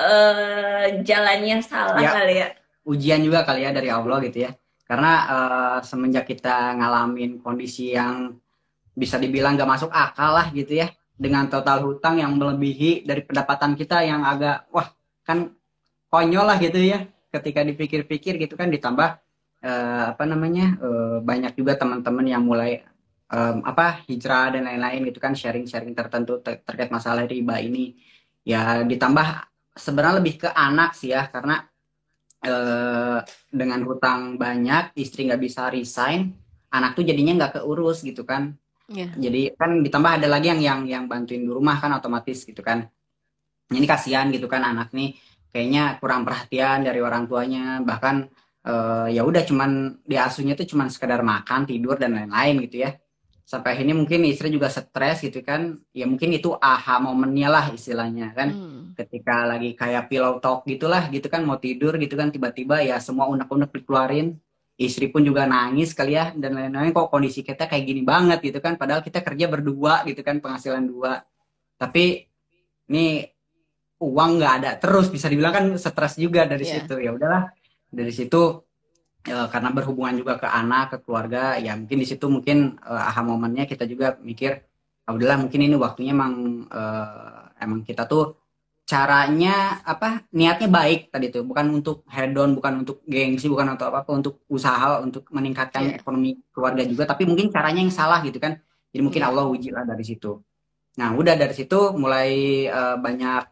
uh, 0.00 1.04
jalannya 1.04 1.60
salah 1.60 2.00
ya, 2.00 2.10
kali 2.16 2.34
ya. 2.40 2.48
Ujian 2.88 3.20
juga 3.20 3.44
kali 3.44 3.68
ya 3.68 3.76
dari 3.76 3.92
Allah 3.92 4.24
gitu 4.24 4.48
ya. 4.48 4.56
Karena 4.88 5.12
uh, 5.28 5.78
semenjak 5.84 6.24
kita 6.24 6.80
ngalamin 6.80 7.44
kondisi 7.44 7.92
yang 7.92 8.40
bisa 8.96 9.20
dibilang 9.20 9.60
gak 9.60 9.68
masuk 9.68 9.92
akal 9.92 10.32
lah 10.32 10.48
gitu 10.56 10.80
ya 10.80 10.88
dengan 11.12 11.52
total 11.52 11.84
hutang 11.84 12.16
yang 12.16 12.32
melebihi 12.40 13.04
dari 13.04 13.20
pendapatan 13.20 13.76
kita 13.76 14.00
yang 14.00 14.24
agak 14.24 14.64
wah 14.72 14.88
kan 15.28 15.52
konyol 16.08 16.48
lah 16.48 16.56
gitu 16.56 16.80
ya. 16.80 17.04
Ketika 17.28 17.60
dipikir-pikir 17.60 18.40
gitu 18.40 18.56
kan 18.56 18.72
ditambah 18.72 19.20
uh, 19.60 20.04
apa 20.16 20.24
namanya 20.24 20.80
uh, 20.80 21.18
banyak 21.20 21.52
juga 21.52 21.76
teman-teman 21.76 22.24
yang 22.24 22.40
mulai 22.40 22.80
um, 23.30 23.56
apa 23.66 24.06
hijrah 24.06 24.54
dan 24.54 24.66
lain-lain 24.66 25.10
gitu 25.10 25.18
kan 25.18 25.34
sharing-sharing 25.34 25.94
tertentu 25.94 26.38
ter 26.42 26.62
terkait 26.62 26.90
masalah 26.92 27.26
riba 27.26 27.58
ini. 27.58 27.98
Ya 28.46 28.86
ditambah 28.86 29.26
sebenarnya 29.74 30.22
lebih 30.22 30.46
ke 30.46 30.48
anak 30.54 30.94
sih 30.94 31.10
ya 31.10 31.26
karena 31.26 31.66
uh, 32.46 33.18
dengan 33.50 33.80
hutang 33.82 34.38
banyak 34.38 34.94
istri 34.96 35.26
nggak 35.26 35.42
bisa 35.42 35.68
resign 35.68 36.30
anak 36.70 36.94
tuh 36.94 37.04
jadinya 37.06 37.44
nggak 37.44 37.62
keurus 37.62 38.02
gitu 38.06 38.22
kan. 38.22 38.54
Yeah. 38.86 39.10
jadi 39.18 39.58
kan 39.58 39.82
ditambah 39.82 40.22
ada 40.22 40.30
lagi 40.30 40.46
yang 40.46 40.62
yang 40.62 40.80
yang 40.86 41.04
bantuin 41.10 41.42
di 41.42 41.50
rumah 41.50 41.82
kan 41.82 41.90
otomatis 41.98 42.46
gitu 42.46 42.62
kan. 42.62 42.86
Ini 43.66 43.82
kasihan 43.82 44.30
gitu 44.30 44.46
kan 44.46 44.62
anak 44.62 44.94
nih 44.94 45.18
kayaknya 45.50 45.98
kurang 45.98 46.22
perhatian 46.22 46.86
dari 46.86 47.02
orang 47.02 47.26
tuanya. 47.26 47.82
Bahkan 47.82 48.16
uh, 48.62 49.10
ya 49.10 49.26
udah 49.26 49.42
cuman 49.42 49.98
diasuhnya 50.06 50.54
tuh 50.54 50.70
cuman 50.70 50.86
sekedar 50.86 51.18
makan 51.26 51.66
tidur 51.66 51.98
dan 51.98 52.14
lain-lain 52.14 52.62
gitu 52.70 52.86
ya 52.86 52.94
sampai 53.46 53.78
ini 53.78 53.94
mungkin 53.94 54.26
istri 54.26 54.50
juga 54.50 54.66
stres 54.66 55.22
gitu 55.22 55.38
kan. 55.46 55.78
Ya 55.94 56.04
mungkin 56.10 56.34
itu 56.34 56.58
aha 56.58 56.98
momennya 56.98 57.46
lah 57.46 57.66
istilahnya 57.70 58.34
kan. 58.34 58.50
Hmm. 58.50 58.82
ketika 58.96 59.44
lagi 59.44 59.76
kayak 59.76 60.08
pillow 60.08 60.40
talk 60.40 60.64
gitulah 60.64 61.12
gitu 61.12 61.28
kan 61.28 61.44
mau 61.44 61.60
tidur 61.60 62.00
gitu 62.00 62.16
kan 62.16 62.32
tiba-tiba 62.32 62.80
ya 62.80 62.98
semua 62.98 63.30
unek-unek 63.30 63.70
dikeluarin. 63.70 64.34
Istri 64.76 65.08
pun 65.08 65.24
juga 65.24 65.48
nangis 65.48 65.96
kali 65.96 66.18
ya 66.18 66.34
dan 66.36 66.58
lain-lain. 66.58 66.92
Kok 66.92 67.08
kondisi 67.08 67.46
kita 67.46 67.70
kayak 67.70 67.84
gini 67.86 68.02
banget 68.02 68.42
gitu 68.42 68.58
kan 68.58 68.74
padahal 68.76 69.00
kita 69.00 69.22
kerja 69.22 69.46
berdua 69.46 70.02
gitu 70.04 70.20
kan 70.26 70.42
penghasilan 70.42 70.84
dua. 70.84 71.22
Tapi 71.78 72.26
ini 72.90 73.24
uang 74.02 74.30
nggak 74.36 74.52
ada 74.60 74.70
terus 74.76 75.08
bisa 75.08 75.30
dibilang 75.30 75.54
kan 75.54 75.66
stres 75.78 76.18
juga 76.18 76.44
dari 76.50 76.66
yeah. 76.66 76.82
situ. 76.82 76.94
Ya 76.98 77.14
udahlah 77.14 77.48
dari 77.94 78.12
situ 78.12 78.65
uh, 79.30 79.46
karena 79.52 79.68
berhubungan 79.74 80.14
juga 80.20 80.38
ke 80.42 80.48
anak 80.48 80.84
ke 80.92 80.96
keluarga 81.04 81.58
ya 81.58 81.72
mungkin 81.74 81.98
di 82.02 82.06
situ 82.06 82.26
mungkin 82.30 82.78
uh, 82.82 83.08
aha 83.10 83.22
momennya 83.22 83.64
kita 83.70 83.84
juga 83.86 84.16
mikir 84.22 84.62
ah, 85.06 85.12
udahlah 85.14 85.38
mungkin 85.42 85.60
ini 85.66 85.76
waktunya 85.78 86.12
emang 86.14 86.66
uh, 86.70 87.50
emang 87.62 87.82
kita 87.86 88.06
tuh 88.06 88.36
caranya 88.86 89.82
apa 89.82 90.22
niatnya 90.30 90.70
baik 90.70 91.10
tadi 91.10 91.26
tuh 91.34 91.42
bukan 91.42 91.66
untuk 91.74 92.06
hedon 92.06 92.54
bukan 92.54 92.86
untuk 92.86 93.02
gengsi 93.02 93.50
bukan 93.50 93.74
untuk 93.74 93.90
apa 93.90 94.06
apa 94.06 94.10
untuk 94.14 94.46
usaha 94.46 95.02
untuk 95.02 95.26
meningkatkan 95.34 95.82
Iya. 95.90 95.98
ekonomi 95.98 96.38
keluarga 96.54 96.86
juga 96.86 97.02
tapi 97.02 97.26
mungkin 97.26 97.50
caranya 97.50 97.82
yang 97.82 97.90
salah 97.90 98.22
gitu 98.22 98.38
kan 98.38 98.62
jadi 98.94 99.02
mungkin 99.02 99.22
Iya. 99.26 99.28
Allah 99.34 99.44
uji 99.50 99.74
lah 99.74 99.82
dari 99.82 100.06
situ 100.06 100.38
nah 100.94 101.10
udah 101.18 101.34
dari 101.34 101.50
situ 101.52 101.98
mulai 101.98 102.30
eh, 102.70 102.96
banyak 102.96 103.42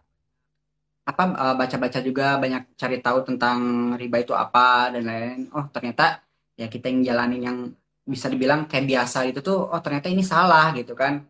apa 1.05 1.23
eh, 1.43 1.55
baca-baca 1.61 1.99
juga 2.01 2.27
banyak 2.43 2.63
cari 2.81 2.97
tahu 3.05 3.19
tentang 3.29 3.59
riba 4.01 4.17
itu 4.25 4.33
apa 4.33 4.89
dan 4.93 5.03
lain-lain. 5.05 5.41
Oh 5.57 5.67
ternyata 5.75 6.21
ya 6.57 6.67
kita 6.73 6.89
yang 6.93 7.01
jalanin 7.05 7.43
yang 7.49 7.59
bisa 8.05 8.27
dibilang 8.33 8.69
kayak 8.71 8.87
biasa 8.89 9.19
itu 9.29 9.41
tuh 9.45 9.59
oh 9.73 9.81
ternyata 9.85 10.09
ini 10.09 10.25
salah 10.25 10.73
gitu 10.77 10.93
kan. 10.97 11.25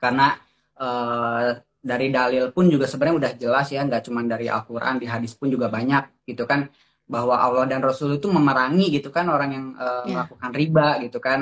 Karena 0.00 0.32
eh, 0.80 1.48
dari 1.86 2.08
dalil 2.10 2.50
pun 2.50 2.66
juga 2.72 2.90
sebenarnya 2.90 3.16
udah 3.20 3.32
jelas 3.38 3.66
ya 3.70 3.80
nggak 3.86 4.02
cuma 4.10 4.20
dari 4.26 4.46
Al-Quran 4.50 4.94
di 4.98 5.06
hadis 5.06 5.32
pun 5.38 5.46
juga 5.52 5.70
banyak 5.70 6.26
gitu 6.26 6.42
kan 6.48 6.66
bahwa 7.06 7.38
Allah 7.38 7.70
dan 7.70 7.78
Rasul 7.86 8.18
itu 8.18 8.26
memerangi 8.26 8.90
gitu 8.98 9.14
kan 9.14 9.30
orang 9.30 9.50
yang 9.54 9.66
eh, 9.78 10.02
Ya. 10.10 10.24
melakukan 10.24 10.50
riba 10.56 10.86
gitu 11.04 11.18
kan. 11.22 11.40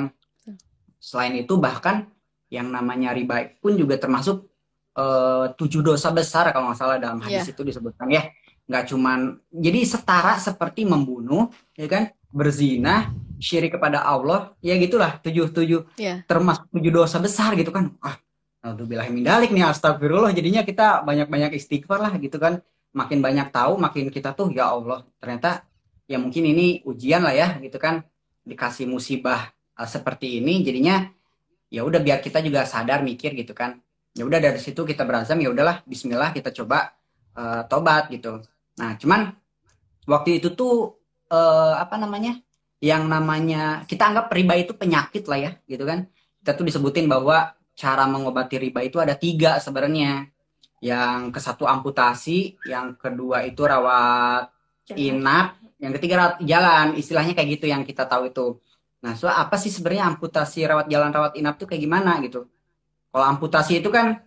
Selain 1.01 1.33
itu 1.37 1.53
bahkan 1.61 2.05
yang 2.49 2.69
namanya 2.69 3.13
riba 3.13 3.47
pun 3.61 3.73
juga 3.77 3.97
termasuk 3.97 4.45
tujuh 5.53 5.83
dosa 5.83 6.09
besar 6.09 6.49
kalau 6.55 6.71
nggak 6.71 6.79
salah 6.79 6.97
dalam 6.97 7.19
hadis 7.19 7.51
itu 7.51 7.61
disebutkan 7.61 8.07
ya. 8.07 8.23
Nggak 8.65 8.83
cuman 8.89 9.19
jadi 9.51 9.79
setara 9.85 10.39
seperti 10.39 10.87
membunuh 10.87 11.51
ya 11.75 11.85
kan? 11.85 12.09
Berzina 12.31 13.11
syirik 13.39 13.75
kepada 13.79 14.03
Allah 14.03 14.55
ya 14.59 14.75
gitulah 14.75 15.19
tujuh 15.23 15.51
tujuh 15.51 15.81
Iya. 15.95 16.23
termasuk 16.27 16.67
tujuh 16.71 16.91
dosa 16.91 17.19
besar 17.19 17.55
gitu 17.55 17.71
kan. 17.71 17.91
Ah 18.03 18.15
Alhamdulillah 18.65 19.07
mindalik 19.13 19.53
nih 19.53 19.63
astagfirullah. 19.69 20.33
Jadinya 20.33 20.65
kita 20.65 21.05
banyak-banyak 21.05 21.53
istighfar 21.53 22.01
lah 22.01 22.13
gitu 22.17 22.35
kan. 22.41 22.59
Makin 22.95 23.19
banyak 23.19 23.51
tahu 23.51 23.75
makin 23.77 24.07
kita 24.09 24.31
tuh 24.33 24.49
ya 24.51 24.71
Allah 24.71 25.03
ternyata 25.19 25.67
ya 26.07 26.17
mungkin 26.17 26.43
ini 26.47 26.81
ujian 26.83 27.21
lah 27.23 27.35
ya 27.35 27.59
gitu 27.61 27.77
kan. 27.77 28.01
Dikasih 28.43 28.89
musibah 28.89 29.51
eh, 29.77 29.87
seperti 29.87 30.41
ini 30.41 30.65
jadinya 30.65 31.05
ya 31.69 31.85
udah 31.85 32.01
biar 32.01 32.19
kita 32.25 32.41
juga 32.41 32.63
sadar 32.65 33.05
mikir 33.05 33.35
gitu 33.35 33.53
kan 33.53 33.79
ya 34.15 34.23
udah 34.23 34.39
dari 34.39 34.59
situ 34.63 34.81
kita 34.87 35.03
berazam 35.03 35.37
ya 35.43 35.51
udahlah 35.51 35.83
Bismillah 35.83 36.31
kita 36.31 36.49
coba 36.55 36.95
eh, 37.35 37.61
tobat 37.67 38.07
gitu. 38.09 38.39
Nah 38.79 38.95
cuman 38.95 39.35
waktu 40.07 40.39
itu 40.39 40.55
tuh 40.55 40.95
eh, 41.27 41.73
apa 41.75 41.99
namanya 41.99 42.39
yang 42.79 43.07
namanya 43.11 43.83
kita 43.89 44.07
anggap 44.11 44.31
riba 44.31 44.55
itu 44.55 44.73
penyakit 44.79 45.27
lah 45.27 45.39
ya 45.39 45.51
gitu 45.67 45.83
kan. 45.83 46.07
Kita 46.39 46.55
tuh 46.55 46.65
disebutin 46.71 47.11
bahwa 47.11 47.51
cara 47.75 48.07
mengobati 48.07 48.55
riba 48.55 48.79
itu 48.87 48.97
ada 49.03 49.13
tiga 49.19 49.59
sebenarnya. 49.59 50.31
Yang 50.79 51.33
ke 51.35 51.39
satu 51.41 51.65
amputasi 51.65 52.61
yang 52.71 52.95
kedua 52.99 53.43
itu 53.47 53.63
rawat 53.63 54.51
inap 54.95 55.57
yang 55.81 55.91
ketiga 55.97 56.15
rawat 56.21 56.35
jalan 56.45 56.93
istilahnya 56.95 57.33
kayak 57.35 57.49
gitu 57.59 57.65
yang 57.67 57.83
kita 57.83 58.07
tahu 58.07 58.31
itu. 58.31 58.61
Nah 59.03 59.17
so 59.17 59.27
apa 59.27 59.59
sih 59.59 59.73
sebenarnya 59.73 60.07
amputasi 60.13 60.63
rawat 60.63 60.87
jalan 60.87 61.11
rawat 61.11 61.33
inap 61.35 61.59
tuh 61.59 61.67
kayak 61.67 61.83
gimana 61.83 62.21
gitu 62.23 62.47
kalau 63.15 63.31
amputasi 63.31 63.79
itu 63.79 63.87
kan 63.87 64.19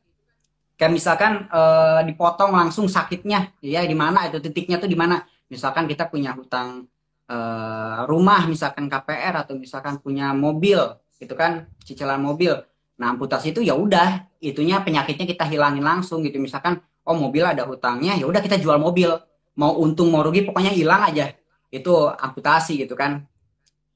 kayak 0.80 0.96
misalkan 0.96 1.44
eh, 1.52 2.00
dipotong 2.08 2.56
langsung 2.56 2.88
sakitnya. 2.88 3.52
Ya 3.60 3.84
di 3.84 3.92
mana 3.92 4.24
itu 4.24 4.40
titiknya 4.40 4.80
tuh 4.80 4.88
di 4.88 4.96
mana. 4.96 5.28
Misalkan 5.52 5.84
kita 5.84 6.08
punya 6.08 6.32
hutang 6.32 6.88
eh, 7.28 7.98
rumah 8.08 8.48
misalkan 8.48 8.88
KPR 8.88 9.44
atau 9.44 9.60
misalkan 9.60 10.00
punya 10.00 10.32
mobil 10.32 10.80
gitu 11.20 11.36
kan 11.36 11.68
cicilan 11.84 12.16
mobil. 12.16 12.56
Nah 12.96 13.12
amputasi 13.12 13.52
itu 13.52 13.60
ya 13.60 13.76
udah 13.76 14.24
itunya 14.40 14.80
penyakitnya 14.80 15.28
kita 15.36 15.44
hilangin 15.44 15.84
langsung 15.84 16.24
gitu. 16.24 16.40
Misalkan 16.40 16.80
oh 17.04 17.12
mobil 17.12 17.44
ada 17.44 17.68
hutangnya 17.68 18.16
ya 18.16 18.24
udah 18.24 18.40
kita 18.40 18.56
jual 18.56 18.80
mobil. 18.80 19.12
Mau 19.60 19.76
untung 19.84 20.08
mau 20.08 20.24
rugi 20.24 20.48
pokoknya 20.48 20.72
hilang 20.72 21.04
aja. 21.04 21.36
Itu 21.68 22.08
amputasi 22.08 22.88
gitu 22.88 22.96
kan. 22.96 23.28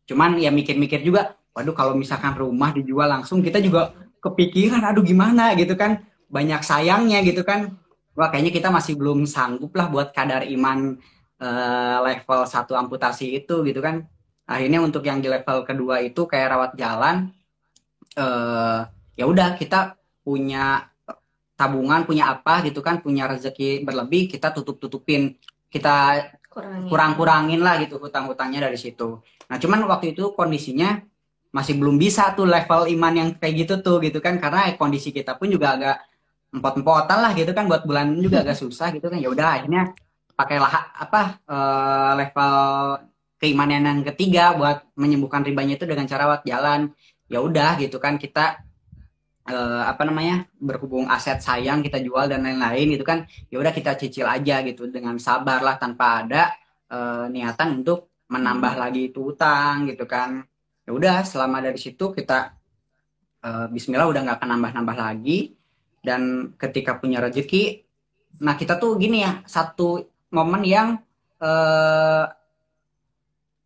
Cuman 0.05 0.37
ya 0.37 0.53
mikir-mikir 0.53 1.01
juga 1.01 1.33
waduh 1.57 1.73
kalau 1.73 1.97
misalkan 1.97 2.37
rumah 2.37 2.77
dijual 2.77 3.09
langsung 3.09 3.41
kita 3.41 3.57
juga 3.57 3.97
kepikiran 4.23 4.83
aduh 4.87 5.03
gimana? 5.03 5.53
gitu 5.59 5.75
kan. 5.75 6.07
Banyak 6.31 6.63
sayangnya 6.65 7.21
gitu 7.27 7.43
kan. 7.43 7.77
Wah 8.17 8.29
kayaknya 8.31 8.53
kita 8.55 8.69
masih 8.71 8.95
belum 8.97 9.27
sanggup 9.29 9.75
lah 9.75 9.91
buat 9.91 10.15
kadar 10.15 10.47
iman 10.47 10.97
eh, 11.43 11.97
level 12.07 12.41
satu 12.47 12.73
amputasi 12.79 13.37
itu 13.43 13.67
gitu 13.67 13.83
kan. 13.83 14.07
Akhirnya 14.47 14.81
untuk 14.81 15.03
yang 15.05 15.19
di 15.19 15.29
level 15.29 15.67
kedua 15.67 16.01
itu 16.01 16.25
kayak 16.31 16.49
rawat 16.55 16.73
jalan 16.79 17.35
eh 18.13 18.81
ya 19.17 19.25
udah 19.25 19.57
kita 19.57 19.97
punya 20.21 20.93
tabungan 21.57 22.03
punya 22.09 22.33
apa 22.33 22.65
gitu 22.67 22.81
kan 22.83 23.01
punya 23.05 23.29
rezeki 23.29 23.87
berlebih 23.87 24.29
kita 24.29 24.51
tutup 24.51 24.83
tutupin 24.83 25.37
kita 25.73 26.27
Kurangin. 26.53 26.89
kurang-kurangin 26.93 27.61
lah 27.65 27.81
gitu 27.81 27.97
hutang-hutangnya 27.97 28.69
dari 28.69 28.77
situ. 28.77 29.25
Nah, 29.49 29.57
cuman 29.57 29.89
waktu 29.89 30.13
itu 30.13 30.37
kondisinya 30.37 31.01
masih 31.53 31.77
belum 31.77 32.01
bisa 32.01 32.33
tuh 32.33 32.49
level 32.49 32.89
iman 32.97 33.13
yang 33.13 33.29
kayak 33.37 33.55
gitu 33.65 33.75
tuh 33.85 33.97
gitu 34.01 34.19
kan. 34.25 34.41
Karena 34.41 34.73
kondisi 34.81 35.13
kita 35.13 35.37
pun 35.37 35.53
juga 35.53 35.77
agak 35.77 35.97
empot-empotan 36.57 37.19
lah 37.21 37.33
gitu 37.37 37.53
kan. 37.53 37.69
Buat 37.69 37.85
bulan 37.85 38.17
juga 38.19 38.43
agak 38.43 38.57
susah 38.65 38.89
gitu 38.97 39.13
kan. 39.13 39.21
Ya 39.21 39.29
udah 39.29 39.61
akhirnya 39.61 39.93
pakailah 40.33 40.73
apa 40.97 41.21
eh, 41.45 42.13
level 42.25 42.55
keimanan 43.37 43.85
yang 43.85 44.01
ketiga 44.15 44.57
buat 44.57 44.89
menyembuhkan 44.97 45.45
ribanya 45.45 45.77
itu 45.77 45.85
dengan 45.85 46.09
cara 46.09 46.25
lewat 46.27 46.43
jalan. 46.49 46.81
Ya 47.29 47.39
udah 47.45 47.77
gitu 47.79 48.01
kan 48.01 48.17
kita 48.17 48.65
eh, 49.53 49.83
apa 49.93 50.03
namanya 50.09 50.49
berhubung 50.57 51.05
aset 51.13 51.39
sayang 51.45 51.85
kita 51.85 52.01
jual 52.01 52.33
dan 52.33 52.49
lain-lain 52.49 52.97
gitu 52.97 53.05
kan. 53.05 53.29
Ya 53.53 53.61
udah 53.61 53.73
kita 53.77 53.93
cicil 54.01 54.25
aja 54.25 54.65
gitu 54.65 54.89
dengan 54.89 55.21
sabar 55.21 55.61
lah 55.61 55.77
tanpa 55.77 56.25
ada 56.25 56.43
eh, 56.89 57.25
niatan 57.29 57.85
untuk 57.85 58.09
menambah 58.33 58.81
lagi 58.81 59.13
itu 59.13 59.37
utang 59.37 59.85
gitu 59.93 60.09
kan 60.09 60.41
ya 60.83 60.91
udah 60.91 61.17
selama 61.23 61.63
dari 61.63 61.79
situ 61.79 62.11
kita 62.11 62.55
eh, 63.43 63.67
Bismillah 63.71 64.09
udah 64.11 64.21
nggak 64.27 64.39
akan 64.39 64.51
nambah-nambah 64.59 64.97
lagi. 64.99 65.55
Dan 66.03 66.55
ketika 66.59 66.99
punya 66.99 67.23
rezeki 67.23 67.87
nah 68.43 68.59
kita 68.59 68.75
tuh 68.81 68.99
gini 68.99 69.23
ya 69.23 69.45
satu 69.47 70.03
momen 70.35 70.63
yang 70.67 70.89
eh, 71.39 72.25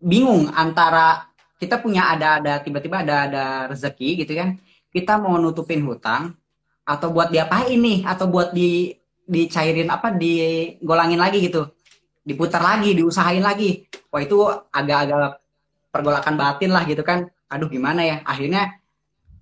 bingung 0.02 0.52
antara 0.52 1.32
kita 1.56 1.80
punya 1.80 2.12
ada 2.12 2.36
ada 2.36 2.60
tiba-tiba 2.60 3.00
ada 3.00 3.16
ada 3.28 3.44
rezeki 3.72 4.24
gitu 4.24 4.32
kan. 4.36 4.60
Kita 4.92 5.16
mau 5.20 5.36
nutupin 5.40 5.80
hutang 5.84 6.36
atau 6.84 7.08
buat 7.12 7.32
diapain 7.32 7.76
nih? 7.80 8.04
Atau 8.04 8.28
buat 8.28 8.52
di 8.52 8.92
dicairin 9.26 9.90
apa 9.90 10.12
digolangin 10.12 11.20
lagi 11.20 11.48
gitu. 11.48 11.72
Diputar 12.22 12.60
lagi 12.60 12.92
diusahain 12.92 13.42
lagi. 13.42 13.88
Wah 14.12 14.20
itu 14.22 14.38
agak-agak 14.70 15.45
pergolakan 15.96 16.36
batin 16.36 16.70
lah 16.76 16.84
gitu 16.84 17.00
kan 17.00 17.24
aduh 17.48 17.72
gimana 17.72 18.04
ya 18.04 18.16
akhirnya 18.28 18.76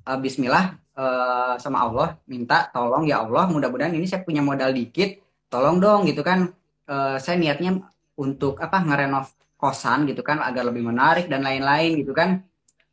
eh, 0.06 0.18
Bismillah 0.22 0.78
eh, 0.94 1.54
sama 1.58 1.82
Allah 1.82 2.08
minta 2.30 2.70
tolong 2.70 3.04
ya 3.10 3.26
Allah 3.26 3.50
mudah-mudahan 3.50 3.92
ini 3.98 4.06
saya 4.06 4.22
punya 4.22 4.40
modal 4.40 4.70
dikit 4.70 5.18
tolong 5.50 5.82
dong 5.82 6.06
gitu 6.06 6.22
kan 6.22 6.54
Eh, 6.84 7.16
saya 7.16 7.40
niatnya 7.40 7.80
untuk 8.20 8.60
apa 8.60 8.84
ngerenov 8.84 9.32
kosan 9.56 10.04
gitu 10.04 10.20
kan 10.20 10.44
agar 10.44 10.68
lebih 10.68 10.84
menarik 10.84 11.32
dan 11.32 11.40
lain-lain 11.40 11.96
gitu 11.96 12.12
kan 12.12 12.44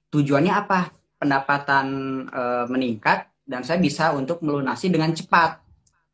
tujuannya 0.07 0.53
apa 0.55 0.95
pendapatan 1.19 1.85
eh, 2.31 2.65
meningkat 2.71 3.27
dan 3.43 3.67
saya 3.67 3.83
bisa 3.83 4.15
untuk 4.15 4.39
melunasi 4.39 4.87
dengan 4.87 5.11
cepat. 5.11 5.59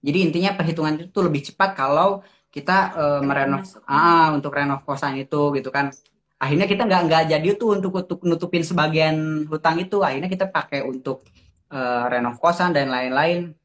Jadi 0.02 0.18
intinya 0.26 0.58
perhitungan 0.58 1.06
itu 1.06 1.20
lebih 1.22 1.46
cepat 1.54 1.78
kalau 1.78 2.26
kita 2.50 2.78
eh, 2.98 3.22
merenov 3.22 3.62
Masuk. 3.62 3.86
ah 3.86 4.34
untuk 4.34 4.58
renov 4.58 4.82
kosan 4.82 5.22
itu 5.22 5.54
gitu 5.54 5.70
kan. 5.70 5.94
Akhirnya 6.38 6.70
kita 6.70 6.86
nggak 6.86 7.02
nggak 7.10 7.24
jadi 7.34 7.50
tuh 7.58 7.82
untuk, 7.82 7.94
untuk 7.98 8.20
nutupin 8.22 8.62
sebagian 8.62 9.46
hutang 9.50 9.82
itu. 9.82 10.02
Akhirnya 10.06 10.30
kita 10.30 10.46
pakai 10.50 10.86
untuk 10.86 11.26
eh, 11.74 12.04
renov 12.10 12.38
kosan 12.38 12.74
dan 12.74 12.94
lain-lain. 12.94 13.58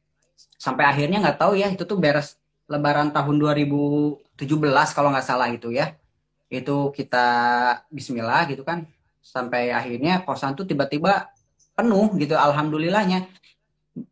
Sampai 0.57 0.89
akhirnya 0.89 1.21
nggak 1.21 1.37
tahu 1.37 1.53
ya 1.59 1.69
itu 1.69 1.83
tuh 1.85 1.99
beres 1.99 2.39
Lebaran 2.63 3.11
tahun 3.11 3.35
2017 3.43 4.39
kalau 4.95 5.13
nggak 5.13 5.27
salah 5.27 5.51
itu 5.51 5.69
ya. 5.69 5.93
Itu 6.49 6.89
kita 6.95 7.25
Bismillah 7.93 8.49
gitu 8.49 8.65
kan. 8.65 8.89
Sampai 9.21 9.69
akhirnya 9.69 10.25
kosan 10.25 10.57
tuh 10.57 10.65
tiba-tiba 10.65 11.29
penuh 11.73 12.13
gitu 12.21 12.37
alhamdulillahnya 12.37 13.25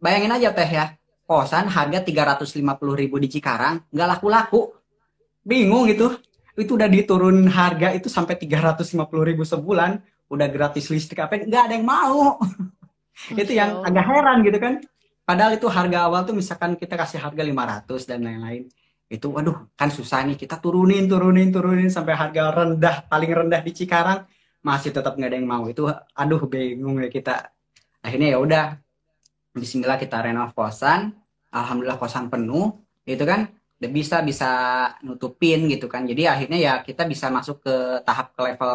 bayangin 0.01 0.33
aja 0.33 0.49
teh 0.53 0.65
ya 0.69 0.85
kosan 1.25 1.69
harga 1.69 2.01
350 2.01 2.57
ribu 2.97 3.15
di 3.21 3.29
Cikarang 3.29 3.85
nggak 3.93 4.07
laku-laku 4.17 4.73
bingung 5.45 5.89
gitu 5.89 6.17
itu 6.57 6.75
udah 6.75 6.89
diturun 6.91 7.47
harga 7.47 7.95
itu 7.95 8.11
sampai 8.11 8.35
350 8.35 8.95
ribu 9.23 9.43
sebulan 9.47 10.03
udah 10.31 10.47
gratis 10.47 10.87
listrik 10.91 11.23
apa 11.23 11.43
nggak 11.43 11.63
ada 11.67 11.73
yang 11.75 11.87
mau. 11.87 12.39
Itu 13.31 13.51
yang 13.53 13.85
agak 13.85 14.05
heran 14.07 14.37
gitu 14.41 14.57
kan. 14.57 14.73
Padahal 15.21 15.55
itu 15.55 15.67
harga 15.69 16.09
awal 16.09 16.25
tuh 16.25 16.35
misalkan 16.35 16.73
kita 16.75 16.97
kasih 16.97 17.21
harga 17.21 17.43
500 17.43 18.09
dan 18.09 18.19
lain-lain. 18.25 18.65
Itu 19.11 19.35
waduh 19.35 19.69
kan 19.75 19.91
susah 19.91 20.23
nih 20.25 20.39
kita 20.39 20.57
turunin 20.57 21.05
turunin 21.05 21.51
turunin 21.51 21.91
sampai 21.91 22.15
harga 22.15 22.49
rendah 22.51 22.95
paling 23.05 23.31
rendah 23.31 23.61
di 23.61 23.71
Cikarang 23.75 24.25
masih 24.63 24.95
tetap 24.95 25.19
nggak 25.19 25.29
ada 25.29 25.37
yang 25.37 25.47
mau. 25.47 25.63
Itu 25.67 25.87
aduh 25.91 26.41
bingung 26.47 26.97
ya 27.03 27.11
kita. 27.11 27.51
Akhirnya 28.01 28.33
ya 28.33 28.39
udah 28.41 28.65
Bismillah 29.51 29.99
kita 29.99 30.23
renov 30.23 30.55
kosan 30.55 31.11
alhamdulillah 31.51 31.99
kosan 31.99 32.31
penuh 32.31 32.79
itu 33.03 33.19
kan 33.27 33.51
bisa 33.89 34.21
bisa 34.21 34.49
nutupin 35.01 35.65
gitu 35.65 35.89
kan. 35.89 36.05
Jadi 36.05 36.29
akhirnya 36.29 36.59
ya 36.61 36.73
kita 36.85 37.03
bisa 37.09 37.33
masuk 37.33 37.65
ke 37.65 37.75
tahap 38.05 38.37
ke 38.37 38.41
level 38.53 38.73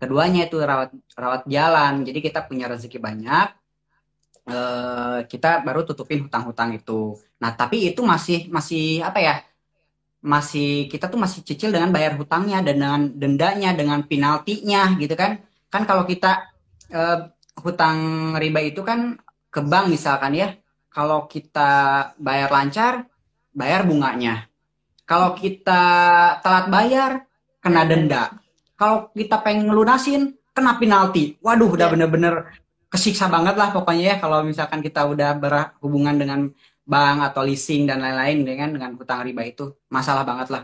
keduanya 0.00 0.48
itu 0.50 0.56
rawat 0.58 0.90
rawat 1.14 1.42
jalan. 1.46 2.02
Jadi 2.02 2.18
kita 2.18 2.42
punya 2.48 2.66
rezeki 2.66 2.98
banyak 2.98 3.46
eh, 4.50 5.18
kita 5.30 5.62
baru 5.66 5.86
tutupin 5.86 6.26
hutang-hutang 6.26 6.74
itu. 6.74 7.14
Nah 7.42 7.54
tapi 7.54 7.94
itu 7.94 8.00
masih 8.02 8.50
masih 8.50 9.04
apa 9.06 9.18
ya 9.22 9.34
masih 10.20 10.90
kita 10.92 11.08
tuh 11.08 11.16
masih 11.16 11.40
cicil 11.48 11.72
dengan 11.72 11.88
bayar 11.96 12.12
hutangnya 12.20 12.60
dan 12.60 12.76
dengan 12.76 13.02
dendanya 13.22 13.70
dengan 13.78 14.00
penaltinya 14.10 14.98
gitu 14.98 15.14
kan. 15.14 15.38
Kan 15.72 15.82
kalau 15.86 16.04
kita 16.10 16.50
eh, 16.90 17.18
hutang 17.62 17.98
riba 18.42 18.60
itu 18.66 18.82
kan 18.82 19.14
ke 19.54 19.60
bank 19.62 19.86
misalkan 19.94 20.34
ya. 20.34 20.58
Kalau 20.90 21.30
kita 21.30 21.70
bayar 22.18 22.50
lancar 22.50 23.09
bayar 23.54 23.86
bunganya 23.86 24.46
kalau 25.06 25.34
kita 25.34 25.82
telat 26.40 26.66
bayar 26.70 27.10
kena 27.60 27.82
denda 27.84 28.22
kalau 28.78 29.10
kita 29.12 29.42
pengen 29.42 29.68
ngelunasin 29.68 30.34
kena 30.54 30.78
penalti 30.78 31.36
waduh 31.42 31.70
udah 31.70 31.86
Ya. 31.88 31.92
bener-bener 31.92 32.34
kesiksa 32.90 33.30
banget 33.30 33.54
lah 33.54 33.70
pokoknya 33.70 34.04
ya 34.04 34.16
kalau 34.18 34.42
misalkan 34.42 34.82
kita 34.82 35.06
udah 35.06 35.38
berhubungan 35.38 36.18
dengan 36.18 36.40
bank 36.90 37.30
atau 37.30 37.46
leasing 37.46 37.86
dan 37.86 38.02
lain-lain 38.02 38.42
dengan 38.42 38.68
dengan 38.74 38.90
hutang 38.98 39.22
riba 39.22 39.46
itu 39.46 39.78
masalah 39.86 40.26
banget 40.26 40.50
lah. 40.50 40.62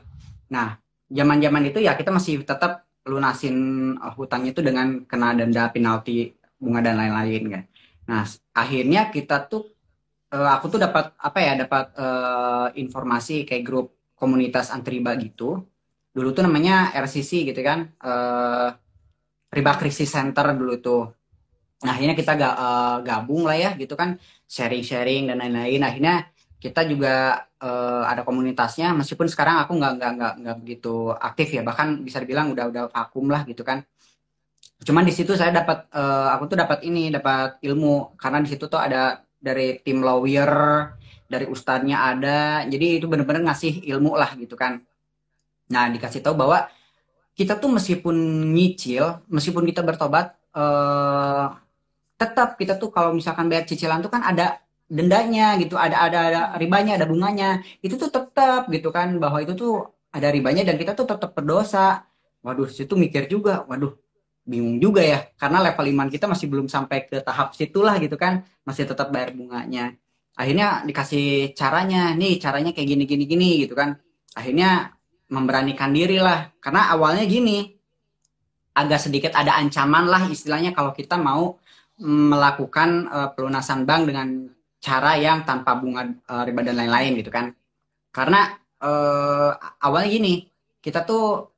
Nah, 0.50 0.74
zaman-zaman 1.06 1.70
itu 1.70 1.78
ya 1.78 1.94
kita 1.94 2.10
masih 2.10 2.42
tetap 2.42 2.82
lunasin 3.06 3.54
uh, 4.02 4.10
hutangnya 4.18 4.50
itu 4.50 4.58
dengan 4.66 5.06
kena 5.06 5.38
denda, 5.38 5.70
penalti, 5.70 6.34
bunga 6.58 6.82
dan 6.82 6.98
lain-lain 6.98 7.42
kan. 7.46 7.62
Nah, 8.10 8.22
akhirnya 8.58 9.14
kita 9.14 9.46
tuh 9.46 9.75
uh, 10.36 10.50
aku 10.56 10.66
tuh 10.72 10.80
dapat 10.84 11.04
apa 11.28 11.38
ya, 11.46 11.52
dapat 11.62 11.84
uh, 12.04 12.66
informasi 12.82 13.32
kayak 13.48 13.64
grup 13.68 13.86
komunitas 14.20 14.66
anti 14.74 14.88
riba 14.96 15.12
gitu. 15.24 15.64
Dulu 16.16 16.28
tuh 16.36 16.42
namanya 16.46 16.72
RCC 17.04 17.30
gitu 17.48 17.60
kan. 17.68 17.78
uh, 18.04 18.68
Riba 19.56 19.72
Crisis 19.80 20.10
Center 20.12 20.46
dulu 20.58 20.74
tuh. 20.82 21.02
Nah, 21.84 21.92
akhirnya 21.94 22.16
kita 22.20 22.32
ga- 22.40 22.56
eh, 22.64 22.96
gabung 23.08 23.42
lah 23.48 23.56
ya 23.56 23.70
gitu 23.80 23.94
kan, 24.00 24.10
sharing-sharing 24.48 25.28
dan 25.30 25.36
lain-lain. 25.42 25.80
Akhirnya 25.88 26.14
kita 26.64 26.80
juga 26.88 27.44
eh, 27.62 28.02
ada 28.12 28.22
komunitasnya, 28.28 28.92
meskipun 28.98 29.28
sekarang 29.32 29.56
aku 29.64 29.72
nggak 29.80 29.92
nggak 29.98 30.10
nggak 30.18 30.32
nggak 30.42 30.56
begitu 30.62 31.12
aktif 31.28 31.48
ya, 31.56 31.62
bahkan 31.68 31.88
bisa 32.06 32.18
dibilang 32.22 32.52
udah 32.54 32.64
udah 32.72 32.84
vakum 32.94 33.26
lah 33.32 33.42
gitu 33.48 33.62
kan. 33.64 33.78
Cuman 34.86 35.02
di 35.08 35.12
situ 35.16 35.32
saya 35.40 35.50
dapat, 35.58 35.88
eh, 35.90 36.28
aku 36.34 36.44
tuh 36.52 36.58
dapat 36.62 36.78
ini, 36.88 37.08
dapat 37.16 37.58
ilmu 37.64 38.16
karena 38.20 38.38
di 38.44 38.48
situ 38.52 38.64
tuh 38.72 38.80
ada 38.86 39.24
dari 39.40 39.78
tim 39.84 40.02
lawyer, 40.02 40.52
dari 41.26 41.46
ustadznya 41.50 41.96
ada, 42.14 42.62
jadi 42.66 43.02
itu 43.02 43.06
bener-bener 43.10 43.42
ngasih 43.46 43.82
ilmu 43.94 44.14
lah 44.14 44.30
gitu 44.38 44.54
kan. 44.54 44.82
Nah, 45.72 45.90
dikasih 45.90 46.22
tahu 46.22 46.34
bahwa 46.38 46.70
kita 47.36 47.58
tuh 47.58 47.70
meskipun 47.76 48.16
nyicil, 48.54 49.26
meskipun 49.28 49.64
kita 49.68 49.82
bertobat, 49.84 50.32
eh, 50.56 51.46
tetap 52.16 52.56
kita 52.56 52.80
tuh 52.80 52.88
kalau 52.94 53.12
misalkan 53.12 53.46
bayar 53.50 53.68
cicilan 53.68 54.00
tuh 54.00 54.08
kan 54.08 54.24
ada 54.24 54.62
dendanya 54.88 55.58
gitu, 55.60 55.76
ada 55.76 55.96
ada 56.06 56.18
ada 56.30 56.40
ribanya, 56.56 56.96
ada 56.96 57.06
bunganya. 57.10 57.60
Itu 57.84 57.94
tuh 58.00 58.08
tetap 58.08 58.70
gitu 58.72 58.88
kan 58.94 59.18
bahwa 59.22 59.38
itu 59.44 59.52
tuh 59.58 59.72
ada 60.16 60.28
ribanya 60.32 60.62
dan 60.64 60.76
kita 60.80 60.92
tuh 60.96 61.06
tetap 61.10 61.36
berdosa. 61.36 62.06
Waduh, 62.46 62.70
situ 62.70 62.94
mikir 62.94 63.26
juga, 63.26 63.66
waduh, 63.68 63.92
bingung 64.46 64.78
juga 64.78 65.02
ya, 65.02 65.26
karena 65.34 65.58
level 65.66 65.90
iman 65.90 66.08
kita 66.08 66.30
masih 66.30 66.46
belum 66.46 66.70
sampai 66.70 67.10
ke 67.10 67.18
tahap 67.20 67.52
situlah 67.58 67.98
gitu 67.98 68.14
kan, 68.14 68.46
masih 68.62 68.86
tetap 68.86 69.10
bayar 69.10 69.34
bunganya. 69.34 69.98
Akhirnya 70.38 70.86
dikasih 70.86 71.52
caranya, 71.58 72.14
nih 72.14 72.38
caranya 72.38 72.70
kayak 72.70 72.88
gini 72.94 73.04
gini 73.10 73.24
gini 73.26 73.50
gitu 73.66 73.74
kan. 73.74 73.98
Akhirnya 74.38 74.94
memberanikan 75.26 75.90
diri 75.90 76.22
lah, 76.22 76.54
karena 76.62 76.94
awalnya 76.94 77.26
gini, 77.26 77.74
agak 78.76 79.00
sedikit 79.02 79.32
ada 79.34 79.58
ancaman 79.58 80.06
lah 80.06 80.28
istilahnya 80.30 80.70
kalau 80.76 80.94
kita 80.94 81.18
mau 81.18 81.58
melakukan 81.98 83.08
eh, 83.08 83.28
pelunasan 83.34 83.88
bank 83.88 84.02
dengan 84.06 84.28
cara 84.78 85.16
yang 85.18 85.42
tanpa 85.48 85.74
bunga 85.80 86.06
eh, 86.06 86.42
riba 86.46 86.62
dan 86.62 86.76
lain-lain 86.78 87.12
gitu 87.18 87.30
kan. 87.32 87.50
Karena 88.14 88.54
eh, 88.78 89.52
awalnya 89.82 90.10
gini, 90.12 90.46
kita 90.78 91.02
tuh 91.02 91.55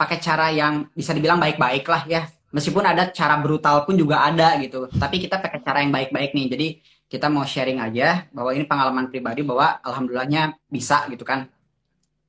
pakai 0.00 0.16
cara 0.16 0.48
yang 0.48 0.88
bisa 0.96 1.12
dibilang 1.12 1.36
baik-baik 1.36 1.84
lah 1.84 2.08
ya. 2.08 2.24
Meskipun 2.56 2.80
ada 2.80 3.12
cara 3.12 3.36
brutal 3.36 3.84
pun 3.84 4.00
juga 4.00 4.24
ada 4.24 4.56
gitu. 4.56 4.88
Tapi 4.88 5.20
kita 5.20 5.36
pakai 5.36 5.60
cara 5.60 5.84
yang 5.84 5.92
baik-baik 5.92 6.32
nih. 6.32 6.46
Jadi 6.48 6.66
kita 7.04 7.28
mau 7.28 7.44
sharing 7.44 7.84
aja 7.84 8.24
bahwa 8.32 8.56
ini 8.56 8.64
pengalaman 8.64 9.12
pribadi 9.12 9.44
bahwa 9.44 9.76
alhamdulillahnya 9.84 10.56
bisa 10.72 11.04
gitu 11.12 11.20
kan. 11.20 11.52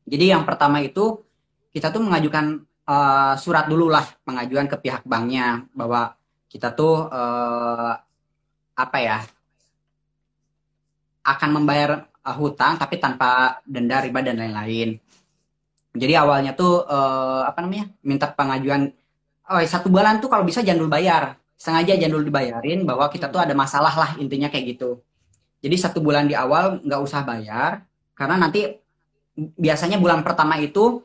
Jadi 0.03 0.35
yang 0.35 0.43
pertama 0.43 0.83
itu 0.83 1.23
kita 1.71 1.95
tuh 1.95 2.03
mengajukan 2.03 2.59
eh, 2.67 3.33
surat 3.39 3.71
dulu 3.71 3.87
lah, 3.87 4.03
pengajuan 4.27 4.67
ke 4.67 4.75
pihak 4.75 5.07
banknya 5.07 5.63
bahwa 5.71 6.11
kita 6.51 6.75
tuh 6.75 7.07
eh, 7.07 7.93
apa 8.75 8.97
ya 8.99 9.23
akan 11.23 11.49
membayar 11.55 12.03
eh, 12.03 12.35
hutang 12.35 12.75
tapi 12.75 12.99
tanpa 12.99 13.61
denda 13.63 14.03
riba 14.03 14.19
dan 14.19 14.43
lain-lain. 14.43 14.99
Jadi 15.91 16.13
awalnya 16.15 16.51
tuh 16.55 16.87
eh, 16.87 17.41
apa 17.49 17.59
namanya 17.63 17.85
minta 18.07 18.27
pengajuan 18.31 18.91
oh 19.51 19.59
satu 19.67 19.87
bulan 19.91 20.23
tuh 20.23 20.29
kalau 20.31 20.43
bisa 20.47 20.63
jangan 20.63 20.79
dulu 20.87 20.91
bayar 20.95 21.35
sengaja 21.59 21.93
jangan 21.99 22.13
dulu 22.17 22.25
dibayarin 22.31 22.79
bahwa 22.89 23.05
kita 23.11 23.27
tuh 23.29 23.41
ada 23.43 23.53
masalah 23.53 23.93
lah 23.93 24.11
intinya 24.23 24.47
kayak 24.51 24.77
gitu. 24.77 25.03
Jadi 25.61 25.75
satu 25.77 25.99
bulan 26.01 26.25
di 26.25 26.35
awal 26.37 26.81
nggak 26.81 27.01
usah 27.05 27.21
bayar 27.27 27.85
karena 28.17 28.35
nanti 28.39 28.65
biasanya 29.35 29.97
bulan 30.01 30.21
pertama 30.25 30.59
itu 30.59 31.01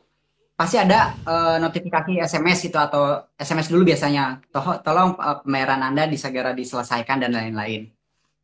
pasti 0.57 0.77
ada 0.81 1.13
eh, 1.27 1.57
notifikasi 1.61 2.11
SMS 2.23 2.59
itu 2.71 2.77
atau 2.79 3.21
SMS 3.37 3.69
dulu 3.69 3.83
biasanya 3.87 4.41
Toho- 4.49 4.79
tolong 4.81 5.13
eh, 5.19 5.37
pembayaran 5.45 5.81
Anda 5.83 6.03
disegera 6.09 6.51
diselesaikan 6.55 7.21
dan 7.23 7.31
lain-lain. 7.37 7.87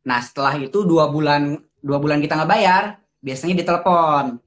Nah 0.08 0.20
setelah 0.22 0.54
itu 0.60 0.84
dua 0.86 1.08
bulan 1.10 1.58
dua 1.80 1.98
bulan 2.00 2.18
kita 2.22 2.38
nggak 2.38 2.50
bayar 2.50 2.82
biasanya 3.24 3.54
ditelepon 3.60 4.38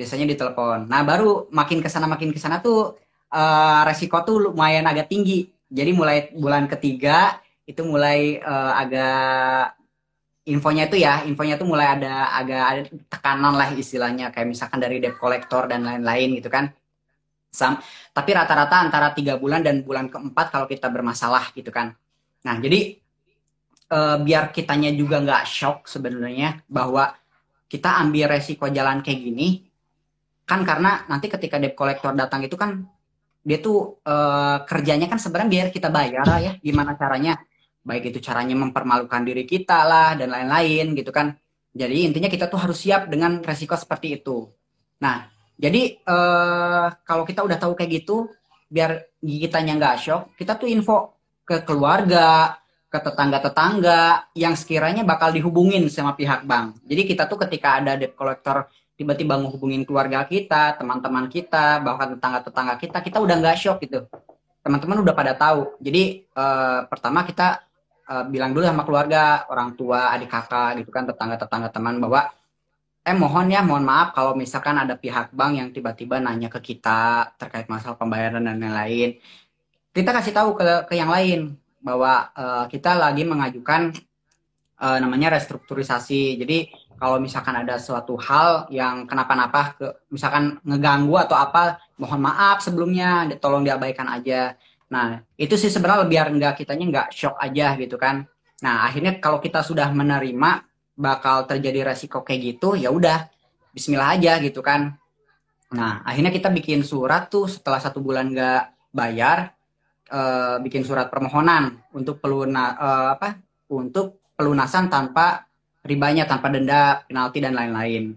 biasanya 0.00 0.24
ditelepon. 0.32 0.88
Nah 0.88 1.04
baru 1.04 1.52
makin 1.52 1.84
ke 1.84 1.88
sana 1.92 2.08
makin 2.08 2.32
ke 2.32 2.40
sana 2.40 2.64
tuh 2.64 2.96
eh, 3.28 3.80
resiko 3.84 4.16
tuh 4.24 4.48
lumayan 4.48 4.88
agak 4.88 5.12
tinggi. 5.12 5.52
Jadi 5.68 5.90
mulai 5.92 6.32
bulan 6.32 6.64
ketiga 6.64 7.36
itu 7.68 7.84
mulai 7.84 8.40
eh, 8.40 8.72
agak 8.80 9.76
infonya 10.48 10.88
itu 10.88 10.96
ya, 10.98 11.22
infonya 11.28 11.60
tuh 11.60 11.68
mulai 11.68 12.00
ada 12.00 12.32
agak 12.32 12.64
ada 12.64 12.82
tekanan 13.12 13.54
lah 13.54 13.68
istilahnya 13.76 14.32
kayak 14.32 14.48
misalkan 14.48 14.80
dari 14.80 14.98
debt 14.98 15.20
collector 15.20 15.68
dan 15.68 15.84
lain-lain 15.84 16.40
gitu 16.40 16.48
kan. 16.48 16.72
Sam, 17.50 17.82
tapi 18.14 18.30
rata-rata 18.30 18.78
antara 18.78 19.10
tiga 19.10 19.34
bulan 19.34 19.60
dan 19.60 19.82
bulan 19.82 20.06
keempat 20.06 20.54
kalau 20.54 20.66
kita 20.70 20.86
bermasalah 20.88 21.50
gitu 21.52 21.68
kan. 21.68 21.92
Nah 22.46 22.56
jadi 22.56 22.96
eh, 23.92 24.16
biar 24.24 24.50
kitanya 24.50 24.90
juga 24.96 25.20
nggak 25.20 25.44
shock 25.44 25.86
sebenarnya 25.86 26.64
bahwa 26.66 27.12
kita 27.70 28.02
ambil 28.02 28.26
resiko 28.34 28.66
jalan 28.66 28.98
kayak 28.98 29.20
gini 29.22 29.69
kan 30.50 30.66
karena 30.66 31.06
nanti 31.06 31.30
ketika 31.30 31.62
debt 31.62 31.78
collector 31.78 32.10
datang 32.10 32.42
itu 32.42 32.58
kan 32.58 32.82
dia 33.46 33.62
tuh 33.62 34.02
eh, 34.02 34.58
kerjanya 34.66 35.06
kan 35.06 35.22
sebenarnya 35.22 35.50
biar 35.54 35.66
kita 35.70 35.88
bayar 35.94 36.26
ya 36.42 36.52
gimana 36.58 36.98
caranya. 36.98 37.38
Baik 37.80 38.12
itu 38.12 38.20
caranya 38.20 38.52
mempermalukan 38.58 39.24
diri 39.24 39.48
kita 39.48 39.88
lah 39.88 40.12
dan 40.18 40.34
lain-lain 40.34 40.92
gitu 40.98 41.14
kan. 41.14 41.32
Jadi 41.72 42.10
intinya 42.10 42.28
kita 42.28 42.50
tuh 42.50 42.60
harus 42.60 42.76
siap 42.82 43.08
dengan 43.08 43.40
resiko 43.40 43.78
seperti 43.78 44.18
itu. 44.18 44.50
Nah 44.98 45.30
jadi 45.54 46.02
eh, 46.02 46.86
kalau 47.06 47.22
kita 47.22 47.46
udah 47.46 47.56
tahu 47.62 47.78
kayak 47.78 48.02
gitu 48.02 48.26
biar 48.70 49.18
kitanya 49.22 49.74
nggak 49.78 49.96
shock 49.98 50.22
kita 50.38 50.54
tuh 50.54 50.70
info 50.70 51.18
ke 51.42 51.66
keluarga 51.66 52.54
ke 52.90 52.98
tetangga-tetangga 52.98 54.30
yang 54.34 54.58
sekiranya 54.58 55.06
bakal 55.06 55.30
dihubungin 55.30 55.86
sama 55.86 56.18
pihak 56.18 56.42
bank. 56.42 56.82
Jadi 56.82 57.02
kita 57.06 57.30
tuh 57.30 57.38
ketika 57.46 57.78
ada 57.78 57.94
debt 57.94 58.18
collector 58.18 58.66
tiba-tiba 59.00 59.40
ngehubungin 59.40 59.88
keluarga 59.88 60.28
kita, 60.28 60.76
teman-teman 60.76 61.32
kita, 61.32 61.80
bahkan 61.80 62.20
tetangga-tetangga 62.20 62.76
kita, 62.76 63.00
kita 63.00 63.16
udah 63.16 63.34
nggak 63.40 63.56
shock 63.56 63.80
gitu. 63.80 64.04
Teman-teman 64.60 65.00
udah 65.00 65.16
pada 65.16 65.32
tahu. 65.32 65.80
Jadi 65.80 66.28
eh, 66.28 66.80
pertama 66.84 67.24
kita 67.24 67.64
eh, 68.04 68.24
bilang 68.28 68.52
dulu 68.52 68.68
sama 68.68 68.84
keluarga, 68.84 69.48
orang 69.48 69.72
tua, 69.72 70.12
adik 70.12 70.28
kakak 70.28 70.84
gitu 70.84 70.92
kan, 70.92 71.08
tetangga-tetangga 71.08 71.72
teman 71.72 71.96
bahwa 71.96 72.28
eh 73.00 73.16
mohon 73.16 73.48
ya, 73.48 73.64
mohon 73.64 73.88
maaf 73.88 74.12
kalau 74.12 74.36
misalkan 74.36 74.76
ada 74.76 74.92
pihak 75.00 75.32
bank 75.32 75.52
yang 75.56 75.68
tiba-tiba 75.72 76.20
nanya 76.20 76.52
ke 76.52 76.60
kita 76.60 77.32
terkait 77.40 77.72
masalah 77.72 77.96
pembayaran 77.96 78.44
dan 78.44 78.60
lain-lain. 78.60 79.16
Kita 79.96 80.12
kasih 80.12 80.36
tahu 80.36 80.60
ke 80.60 80.84
ke 80.84 80.94
yang 81.00 81.08
lain 81.08 81.56
bahwa 81.80 82.28
eh, 82.36 82.64
kita 82.68 83.00
lagi 83.00 83.24
mengajukan 83.24 83.96
eh, 84.76 84.98
namanya 85.00 85.40
restrukturisasi. 85.40 86.36
Jadi 86.36 86.68
kalau 87.00 87.16
misalkan 87.16 87.56
ada 87.56 87.80
suatu 87.80 88.20
hal 88.20 88.68
yang 88.68 89.08
kenapa-napa 89.08 89.74
ke 89.74 89.86
misalkan 90.12 90.60
ngeganggu 90.62 91.16
atau 91.16 91.40
apa 91.40 91.80
mohon 91.96 92.20
maaf 92.20 92.60
sebelumnya 92.60 93.24
tolong 93.40 93.64
diabaikan 93.64 94.06
aja 94.06 94.54
nah 94.92 95.24
itu 95.40 95.56
sih 95.56 95.72
sebenarnya 95.72 96.04
biar 96.04 96.28
enggak 96.28 96.60
kitanya 96.60 96.84
nggak 96.92 97.08
shock 97.16 97.40
aja 97.40 97.72
gitu 97.80 97.96
kan 97.96 98.28
nah 98.60 98.84
akhirnya 98.84 99.16
kalau 99.16 99.40
kita 99.40 99.64
sudah 99.64 99.88
menerima 99.88 100.68
bakal 101.00 101.48
terjadi 101.48 101.88
resiko 101.88 102.20
kayak 102.20 102.40
gitu 102.54 102.76
ya 102.76 102.92
udah 102.92 103.26
Bismillah 103.70 104.18
aja 104.18 104.42
gitu 104.42 104.60
kan 104.60 105.00
Nah, 105.70 106.02
akhirnya 106.02 106.34
kita 106.34 106.50
bikin 106.50 106.82
surat 106.82 107.30
tuh 107.30 107.46
setelah 107.46 107.78
satu 107.78 108.02
bulan 108.02 108.34
nggak 108.34 108.90
bayar, 108.90 109.54
eh, 110.10 110.56
bikin 110.66 110.82
surat 110.82 111.06
permohonan 111.06 111.78
untuk 111.94 112.18
peluna 112.18 112.74
eh, 112.74 113.08
apa? 113.14 113.38
Untuk 113.70 114.18
pelunasan 114.34 114.90
tanpa 114.90 115.46
ribanya, 115.84 116.24
tanpa 116.28 116.52
denda, 116.52 117.04
penalti 117.08 117.38
dan 117.40 117.54
lain-lain. 117.56 118.16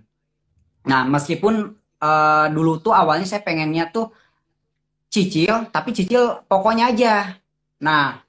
Nah, 0.89 1.01
meskipun 1.07 1.73
eh, 2.03 2.47
dulu 2.51 2.79
tuh 2.83 2.93
awalnya 2.95 3.27
saya 3.27 3.41
pengennya 3.45 3.89
tuh 3.91 4.11
cicil, 5.13 5.69
tapi 5.71 5.95
cicil 5.95 6.43
pokoknya 6.47 6.91
aja. 6.91 7.15
Nah, 7.83 8.19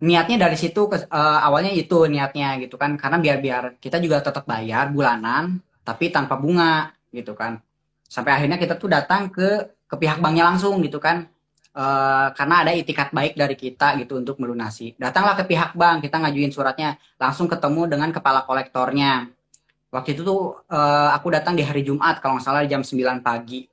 niatnya 0.00 0.36
dari 0.48 0.56
situ 0.60 0.88
ke, 0.90 0.96
eh, 1.08 1.38
awalnya 1.46 1.72
itu 1.72 2.08
niatnya 2.08 2.60
gitu 2.60 2.76
kan, 2.80 2.96
karena 3.00 3.16
biar-biar 3.20 3.80
kita 3.80 3.96
juga 4.02 4.20
tetap 4.24 4.44
bayar 4.44 4.92
bulanan, 4.92 5.60
tapi 5.84 6.12
tanpa 6.12 6.36
bunga 6.38 6.92
gitu 7.10 7.34
kan 7.34 7.58
sampai 8.10 8.30
akhirnya 8.34 8.58
kita 8.58 8.74
tuh 8.74 8.90
datang 8.90 9.30
ke 9.30 9.70
ke 9.86 9.94
pihak 9.98 10.18
banknya 10.18 10.50
langsung 10.50 10.82
gitu 10.82 10.98
kan 10.98 11.30
Eh, 11.70 12.28
karena 12.34 12.66
ada 12.66 12.74
itikat 12.74 13.14
baik 13.14 13.38
dari 13.38 13.54
kita 13.54 13.94
gitu 14.02 14.18
untuk 14.18 14.42
melunasi. 14.42 14.98
Datanglah 14.98 15.38
ke 15.38 15.46
pihak 15.46 15.78
bank 15.78 16.02
kita 16.02 16.18
ngajuin 16.18 16.50
suratnya 16.50 16.98
langsung 17.14 17.46
ketemu 17.46 17.86
dengan 17.86 18.10
kepala 18.10 18.42
kolektornya. 18.42 19.30
Waktu 19.94 20.18
itu 20.18 20.26
tuh 20.26 20.58
eh, 20.66 21.08
aku 21.14 21.30
datang 21.30 21.54
di 21.54 21.62
hari 21.62 21.86
Jumat 21.86 22.18
kalau 22.18 22.38
nggak 22.38 22.46
salah 22.46 22.66
jam 22.66 22.82
9 22.82 23.22
pagi. 23.22 23.70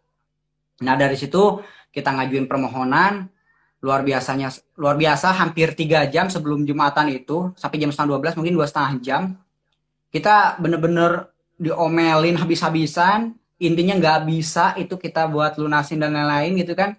Nah 0.86 0.94
dari 0.94 1.18
situ 1.18 1.58
kita 1.90 2.14
ngajuin 2.14 2.46
permohonan. 2.46 3.34
Luar 3.82 4.06
biasanya 4.06 4.54
luar 4.78 4.94
biasa 4.98 5.34
hampir 5.34 5.74
tiga 5.74 6.06
jam 6.06 6.30
sebelum 6.30 6.66
Jumatan 6.70 7.10
itu 7.14 7.54
sampai 7.58 7.82
jam 7.82 7.90
setengah 7.90 8.22
12 8.22 8.38
mungkin 8.42 8.54
dua 8.58 8.66
setengah 8.66 8.94
jam 9.06 9.22
kita 10.10 10.58
bener-bener 10.62 11.30
diomelin 11.58 12.38
habis-habisan. 12.38 13.34
Intinya 13.58 13.98
nggak 13.98 14.20
bisa 14.30 14.78
itu 14.78 14.94
kita 15.02 15.26
buat 15.26 15.58
lunasin 15.58 15.98
dan 15.98 16.14
lain-lain 16.14 16.62
gitu 16.62 16.78
kan 16.78 16.94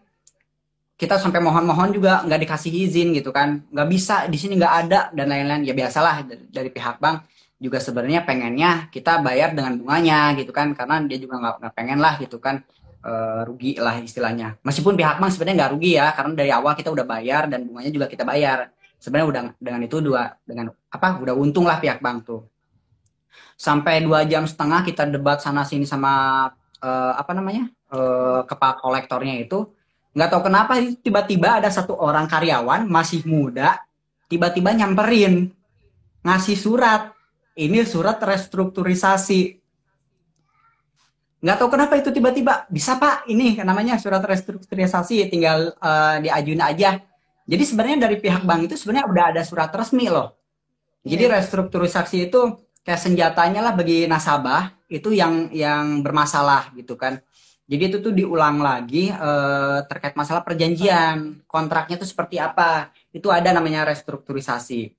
kita 0.98 1.14
sampai 1.14 1.38
mohon-mohon 1.38 1.94
juga 1.94 2.26
nggak 2.26 2.40
dikasih 2.42 2.72
izin 2.74 3.14
gitu 3.14 3.30
kan. 3.30 3.62
Nggak 3.70 3.88
bisa 3.88 4.14
di 4.26 4.34
sini 4.34 4.58
nggak 4.58 4.74
ada 4.84 5.00
dan 5.14 5.30
lain-lain. 5.30 5.62
Ya 5.62 5.70
biasalah 5.70 6.26
dari, 6.26 6.70
pihak 6.74 6.98
bank 6.98 7.22
juga 7.62 7.78
sebenarnya 7.78 8.26
pengennya 8.26 8.90
kita 8.90 9.22
bayar 9.22 9.54
dengan 9.54 9.78
bunganya 9.78 10.34
gitu 10.34 10.50
kan 10.50 10.74
karena 10.74 11.02
dia 11.06 11.18
juga 11.22 11.38
nggak 11.38 11.74
pengen 11.74 11.98
lah 12.02 12.18
gitu 12.18 12.42
kan 12.42 12.66
eh, 13.06 13.40
rugi 13.46 13.78
lah 13.78 13.94
istilahnya. 14.02 14.58
Meskipun 14.66 14.98
pihak 14.98 15.22
bank 15.22 15.30
sebenarnya 15.38 15.56
nggak 15.62 15.72
rugi 15.78 15.90
ya 15.94 16.10
karena 16.18 16.32
dari 16.34 16.50
awal 16.50 16.74
kita 16.74 16.90
udah 16.90 17.06
bayar 17.06 17.46
dan 17.46 17.62
bunganya 17.70 17.94
juga 17.94 18.06
kita 18.10 18.26
bayar. 18.26 18.74
Sebenarnya 18.98 19.26
udah 19.30 19.42
dengan 19.62 19.80
itu 19.86 19.96
dua 20.02 20.34
dengan 20.42 20.74
apa 20.90 21.22
udah 21.22 21.34
untung 21.38 21.62
lah 21.62 21.78
pihak 21.78 22.02
bank 22.02 22.26
tuh. 22.26 22.42
Sampai 23.54 24.02
dua 24.02 24.26
jam 24.26 24.42
setengah 24.50 24.82
kita 24.82 25.06
debat 25.06 25.38
sana 25.38 25.62
sini 25.62 25.86
sama 25.86 26.46
eh, 26.82 27.12
apa 27.14 27.30
namanya 27.38 27.70
eh, 27.94 28.42
kepala 28.50 28.82
kolektornya 28.82 29.38
itu 29.38 29.77
nggak 30.18 30.28
tahu 30.34 30.50
kenapa 30.50 30.82
tiba-tiba 30.98 31.62
ada 31.62 31.70
satu 31.70 31.94
orang 31.94 32.26
karyawan 32.26 32.90
masih 32.90 33.22
muda 33.22 33.78
tiba-tiba 34.26 34.74
nyamperin 34.74 35.54
ngasih 36.22 36.56
surat. 36.58 37.02
Ini 37.58 37.82
surat 37.82 38.22
restrukturisasi. 38.22 39.58
Nggak 41.42 41.56
tahu 41.58 41.68
kenapa 41.74 41.98
itu 41.98 42.14
tiba-tiba 42.14 42.66
bisa 42.70 42.98
pak 42.98 43.26
ini 43.26 43.58
namanya 43.62 43.98
surat 43.98 44.22
restrukturisasi 44.22 45.26
tinggal 45.26 45.74
eh, 45.74 46.16
diajuin 46.22 46.62
aja. 46.62 47.02
Jadi 47.48 47.62
sebenarnya 47.64 48.06
dari 48.06 48.16
pihak 48.20 48.46
bank 48.46 48.70
itu 48.70 48.74
sebenarnya 48.78 49.06
udah 49.10 49.24
ada 49.34 49.42
surat 49.42 49.72
resmi 49.74 50.06
loh. 50.06 50.38
Jadi 51.02 51.24
restrukturisasi 51.30 52.30
itu 52.30 52.40
kayak 52.84 53.00
senjatanya 53.00 53.64
lah 53.64 53.72
bagi 53.74 54.06
nasabah 54.06 54.70
itu 54.86 55.14
yang 55.14 55.50
yang 55.50 56.04
bermasalah 56.04 56.74
gitu 56.76 56.94
kan 56.94 57.20
jadi 57.68 57.92
itu 57.92 57.98
tuh 58.00 58.16
diulang 58.16 58.64
lagi 58.64 59.12
eh, 59.12 59.78
terkait 59.84 60.16
masalah 60.16 60.40
perjanjian. 60.40 61.44
Kontraknya 61.44 62.00
itu 62.00 62.08
seperti 62.08 62.40
apa? 62.40 62.88
Itu 63.12 63.28
ada 63.28 63.52
namanya 63.52 63.84
restrukturisasi. 63.84 64.96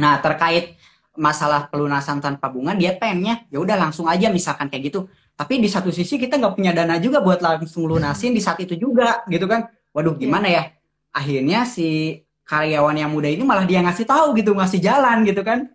Nah 0.00 0.16
terkait 0.24 0.80
masalah 1.12 1.68
pelunasan 1.68 2.24
tanpa 2.24 2.48
bunga 2.48 2.72
dia 2.72 2.96
pengennya 2.96 3.44
ya 3.52 3.60
udah 3.60 3.76
langsung 3.76 4.08
aja 4.08 4.32
misalkan 4.32 4.72
kayak 4.72 4.88
gitu. 4.88 5.04
Tapi 5.36 5.60
di 5.60 5.68
satu 5.68 5.92
sisi 5.92 6.16
kita 6.16 6.40
nggak 6.40 6.56
punya 6.56 6.72
dana 6.72 6.96
juga 6.96 7.20
buat 7.20 7.44
langsung 7.44 7.84
lunasin 7.84 8.32
di 8.32 8.40
saat 8.40 8.56
itu 8.64 8.72
juga 8.72 9.20
gitu 9.28 9.44
kan? 9.44 9.68
Waduh 9.92 10.16
gimana 10.16 10.48
ya? 10.48 10.72
Akhirnya 11.12 11.68
si 11.68 12.16
karyawan 12.48 12.96
yang 12.96 13.12
muda 13.12 13.28
ini 13.28 13.44
malah 13.44 13.68
dia 13.68 13.84
ngasih 13.84 14.08
tahu 14.08 14.32
gitu 14.40 14.56
ngasih 14.56 14.80
jalan 14.80 15.28
gitu 15.28 15.44
kan? 15.44 15.68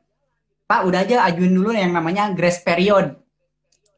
Pak 0.66 0.82
udah 0.82 1.06
aja 1.06 1.30
ajuin 1.30 1.54
dulu 1.54 1.70
yang 1.78 1.94
namanya 1.94 2.34
grace 2.34 2.66
period 2.66 3.14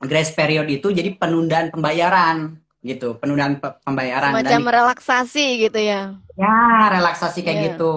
grace 0.04 0.32
period 0.32 0.68
itu 0.72 0.88
jadi 0.92 1.12
penundaan 1.16 1.72
pembayaran 1.74 2.56
gitu 2.80 3.20
penundaan 3.20 3.60
pe- 3.60 3.76
pembayaran 3.84 4.32
dan 4.32 4.44
Semacam 4.48 4.64
relaksasi 4.72 5.46
gitu 5.68 5.80
ya. 5.80 6.16
ya 6.40 6.60
relaksasi 6.88 7.44
kayak 7.44 7.58
Iya. 7.60 7.66
gitu 7.76 7.96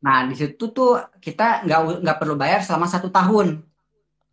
nah 0.00 0.24
di 0.28 0.34
situ 0.36 0.64
tuh 0.72 1.00
kita 1.20 1.64
nggak 1.64 1.80
nggak 2.04 2.16
perlu 2.20 2.34
bayar 2.36 2.60
selama 2.64 2.88
satu 2.88 3.08
tahun 3.08 3.64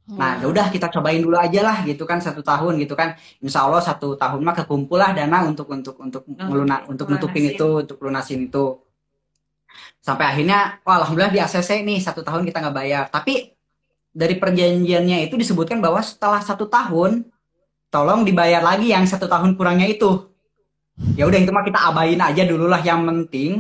Nah, 0.08 0.40
ya 0.40 0.48
udah 0.48 0.72
kita 0.72 0.88
cobain 0.88 1.20
dulu 1.20 1.36
aja 1.36 1.60
lah 1.68 1.84
gitu 1.84 2.08
kan 2.08 2.24
satu 2.24 2.40
tahun 2.40 2.80
gitu 2.80 2.96
kan. 2.96 3.20
Insya 3.44 3.68
Allah 3.68 3.84
satu 3.84 4.16
tahun 4.16 4.40
mah 4.40 4.56
kekumpul 4.64 4.96
lah 4.96 5.12
dana 5.12 5.44
untuk 5.44 5.68
untuk 5.68 6.00
untuk 6.00 6.24
meluna 6.32 6.88
untuk 6.88 7.12
nutupin 7.12 7.44
itu, 7.52 7.84
untuk 7.84 8.00
lunasin 8.00 8.48
itu. 8.48 8.80
Sampai 10.00 10.32
akhirnya, 10.32 10.80
wah 10.88 11.04
alhamdulillah 11.04 11.34
di 11.36 11.44
ACC 11.44 11.84
nih 11.84 12.00
satu 12.00 12.24
tahun 12.24 12.48
kita 12.48 12.64
nggak 12.64 12.78
bayar. 12.80 13.04
Tapi 13.12 13.57
dari 14.18 14.36
perjanjiannya 14.42 15.30
itu 15.30 15.38
disebutkan 15.38 15.78
bahwa 15.78 16.02
setelah 16.02 16.42
satu 16.42 16.66
tahun, 16.66 17.30
tolong 17.94 18.26
dibayar 18.26 18.66
lagi 18.66 18.90
yang 18.90 19.06
satu 19.06 19.30
tahun 19.30 19.54
kurangnya 19.54 19.86
itu. 19.86 20.34
Ya 21.14 21.30
udah 21.30 21.38
itu 21.38 21.54
mah 21.54 21.62
kita 21.62 21.80
abain 21.94 22.18
aja 22.18 22.42
dulu 22.42 22.66
lah. 22.66 22.82
Yang 22.82 23.02
penting 23.06 23.52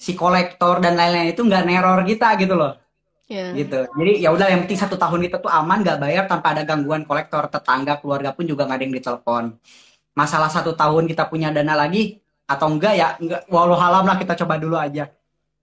si 0.00 0.14
kolektor 0.16 0.78
dan 0.78 0.94
lain-lain 0.96 1.34
itu 1.34 1.42
nggak 1.44 1.64
neror 1.66 2.00
kita 2.08 2.38
gitu 2.40 2.56
loh 2.56 2.80
Ya. 3.30 3.54
gitu 3.54 3.86
jadi 3.94 4.26
ya 4.26 4.34
udah 4.34 4.50
yang 4.50 4.66
penting 4.66 4.74
satu 4.74 4.98
tahun 4.98 5.22
kita 5.30 5.38
tuh 5.38 5.46
aman 5.46 5.86
nggak 5.86 6.02
bayar 6.02 6.24
tanpa 6.26 6.50
ada 6.50 6.66
gangguan 6.66 7.06
kolektor 7.06 7.46
tetangga 7.46 8.02
keluarga 8.02 8.34
pun 8.34 8.42
juga 8.42 8.66
nggak 8.66 8.74
ada 8.74 8.84
yang 8.90 8.96
ditelepon 8.98 9.44
masalah 10.18 10.50
satu 10.50 10.74
tahun 10.74 11.06
kita 11.06 11.30
punya 11.30 11.54
dana 11.54 11.78
lagi 11.78 12.18
atau 12.50 12.66
enggak 12.74 12.98
ya 12.98 13.14
enggak 13.22 13.46
walau 13.46 13.78
halam 13.78 14.02
lah 14.02 14.18
kita 14.18 14.34
coba 14.34 14.58
dulu 14.58 14.74
aja 14.74 15.14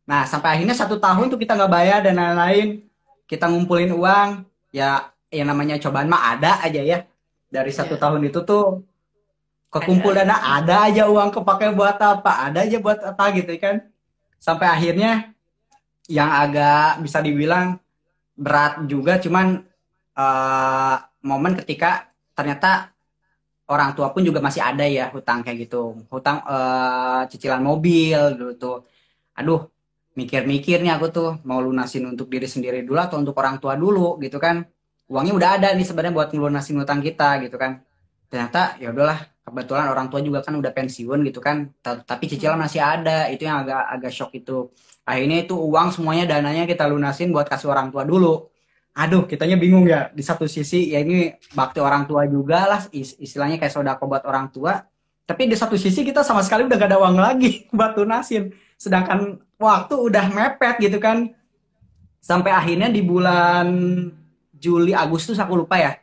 nah 0.08 0.24
sampai 0.24 0.56
akhirnya 0.56 0.80
satu 0.80 0.96
tahun 0.96 1.28
tuh 1.28 1.36
kita 1.44 1.60
nggak 1.60 1.72
bayar 1.76 2.00
dan 2.08 2.16
lain-lain 2.16 2.88
kita 3.30 3.46
ngumpulin 3.52 3.92
uang. 3.94 4.30
Ya 4.72 5.12
yang 5.32 5.52
namanya 5.52 5.76
cobaan 5.80 6.08
mah 6.08 6.36
ada 6.36 6.64
aja 6.64 6.82
ya. 6.82 6.98
Dari 7.48 7.72
satu 7.72 7.96
Iya. 7.96 8.02
tahun 8.04 8.22
itu 8.28 8.40
tuh 8.44 8.84
kekumpul 9.68 10.16
dana 10.16 10.36
ada 10.58 10.88
aja 10.88 11.12
uang 11.12 11.30
kepake 11.36 11.76
buat 11.76 12.00
apa? 12.00 12.48
Ada 12.52 12.64
aja 12.68 12.78
buat 12.80 13.00
apa 13.04 13.24
gitu 13.36 13.52
kan. 13.60 13.84
Sampai 14.40 14.68
akhirnya 14.72 15.32
yang 16.08 16.32
agak 16.32 17.04
bisa 17.04 17.20
dibilang 17.20 17.80
berat 18.38 18.80
juga 18.88 19.20
cuman 19.20 19.64
eh, 20.16 20.96
momen 21.24 21.54
ketika 21.64 22.08
ternyata 22.32 22.92
orang 23.68 23.92
tua 23.92 24.16
pun 24.16 24.24
juga 24.24 24.40
masih 24.40 24.64
ada 24.64 24.88
ya 24.88 25.12
hutang 25.12 25.44
kayak 25.44 25.68
gitu. 25.68 26.04
Hutang 26.08 26.44
eh, 26.48 27.22
cicilan 27.32 27.60
mobil 27.64 28.20
dulu 28.40 28.54
tuh 28.56 28.78
aduh 29.38 29.68
mikir-mikir 30.18 30.82
nih 30.82 30.92
aku 30.98 31.06
tuh 31.14 31.30
mau 31.46 31.62
lunasin 31.62 32.02
untuk 32.10 32.26
diri 32.34 32.50
sendiri 32.50 32.82
dulu 32.82 32.98
atau 32.98 33.22
untuk 33.22 33.38
orang 33.38 33.62
tua 33.62 33.78
dulu 33.78 34.18
gitu 34.18 34.42
kan. 34.42 34.66
Uangnya 35.08 35.34
udah 35.38 35.50
ada 35.62 35.68
nih 35.78 35.86
sebenarnya 35.86 36.14
buat 36.18 36.30
ngelunasin 36.34 36.76
hutang 36.82 37.00
kita 37.06 37.38
gitu 37.46 37.56
kan. 37.62 37.86
Ternyata 38.28 38.76
ya 38.82 38.90
udahlah 38.92 39.24
kebetulan 39.46 39.86
orang 39.94 40.08
tua 40.12 40.20
juga 40.26 40.42
kan 40.44 40.58
udah 40.58 40.72
pensiun 40.74 41.20
gitu 41.30 41.40
kan. 41.40 41.70
Ta- 41.86 42.02
tapi 42.02 42.26
cicilan 42.28 42.58
masih 42.58 42.82
ada 42.82 43.30
itu 43.30 43.46
yang 43.46 43.62
agak 43.64 43.82
agak 43.94 44.12
shock 44.12 44.34
itu. 44.34 44.74
Akhirnya 45.06 45.46
itu 45.46 45.56
uang 45.56 45.94
semuanya 45.96 46.26
dananya 46.28 46.66
kita 46.66 46.90
lunasin 46.90 47.30
buat 47.32 47.48
kasih 47.48 47.70
orang 47.72 47.94
tua 47.94 48.04
dulu. 48.04 48.50
Aduh 48.98 49.30
kitanya 49.30 49.56
bingung 49.56 49.86
ya. 49.86 50.10
Di 50.12 50.26
satu 50.26 50.50
sisi 50.50 50.92
ya 50.92 51.00
ini 51.00 51.30
bakti 51.54 51.78
orang 51.80 52.10
tua 52.10 52.26
juga 52.26 52.66
lah 52.66 52.82
is- 52.92 53.16
istilahnya 53.22 53.62
kayak 53.62 53.72
sodako 53.72 54.10
buat 54.10 54.26
orang 54.26 54.50
tua. 54.50 54.82
Tapi 55.30 55.46
di 55.46 55.56
satu 55.56 55.78
sisi 55.78 56.02
kita 56.02 56.26
sama 56.26 56.42
sekali 56.42 56.66
udah 56.66 56.76
gak 56.80 56.90
ada 56.92 57.00
uang 57.00 57.16
lagi 57.22 57.52
buat 57.78 57.94
lunasin 57.96 58.50
sedangkan 58.78 59.42
waktu 59.58 59.94
udah 59.98 60.26
mepet 60.30 60.76
gitu 60.80 60.98
kan. 61.02 61.34
Sampai 62.22 62.52
akhirnya 62.54 62.88
di 62.92 63.02
bulan 63.02 63.68
Juli 64.54 64.94
Agustus 64.96 65.38
aku 65.42 65.60
lupa 65.66 65.78
ya. 65.82 65.98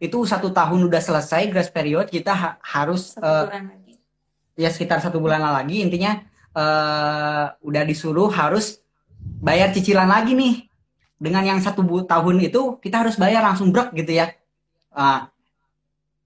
Itu 0.00 0.26
satu 0.26 0.50
tahun 0.50 0.88
udah 0.88 1.00
selesai 1.00 1.48
grace 1.48 1.72
period 1.72 2.10
kita 2.10 2.32
ha- 2.34 2.56
harus 2.60 3.14
Satu 3.16 3.52
lagi. 3.52 3.96
ya 4.58 4.68
sekitar 4.72 4.98
satu 5.00 5.22
bulan 5.22 5.40
lagi. 5.40 5.80
Intinya 5.84 6.20
eh, 6.54 7.44
udah 7.62 7.82
disuruh 7.86 8.28
harus 8.30 8.82
bayar 9.40 9.70
cicilan 9.70 10.06
lagi 10.10 10.34
nih. 10.34 10.54
Dengan 11.14 11.56
yang 11.56 11.60
satu 11.62 11.80
tahun 12.04 12.36
itu 12.42 12.76
kita 12.82 13.06
harus 13.06 13.16
bayar 13.16 13.40
langsung 13.46 13.70
brek 13.72 13.94
gitu 13.96 14.12
ya. 14.20 14.34
Ah, 14.94 15.30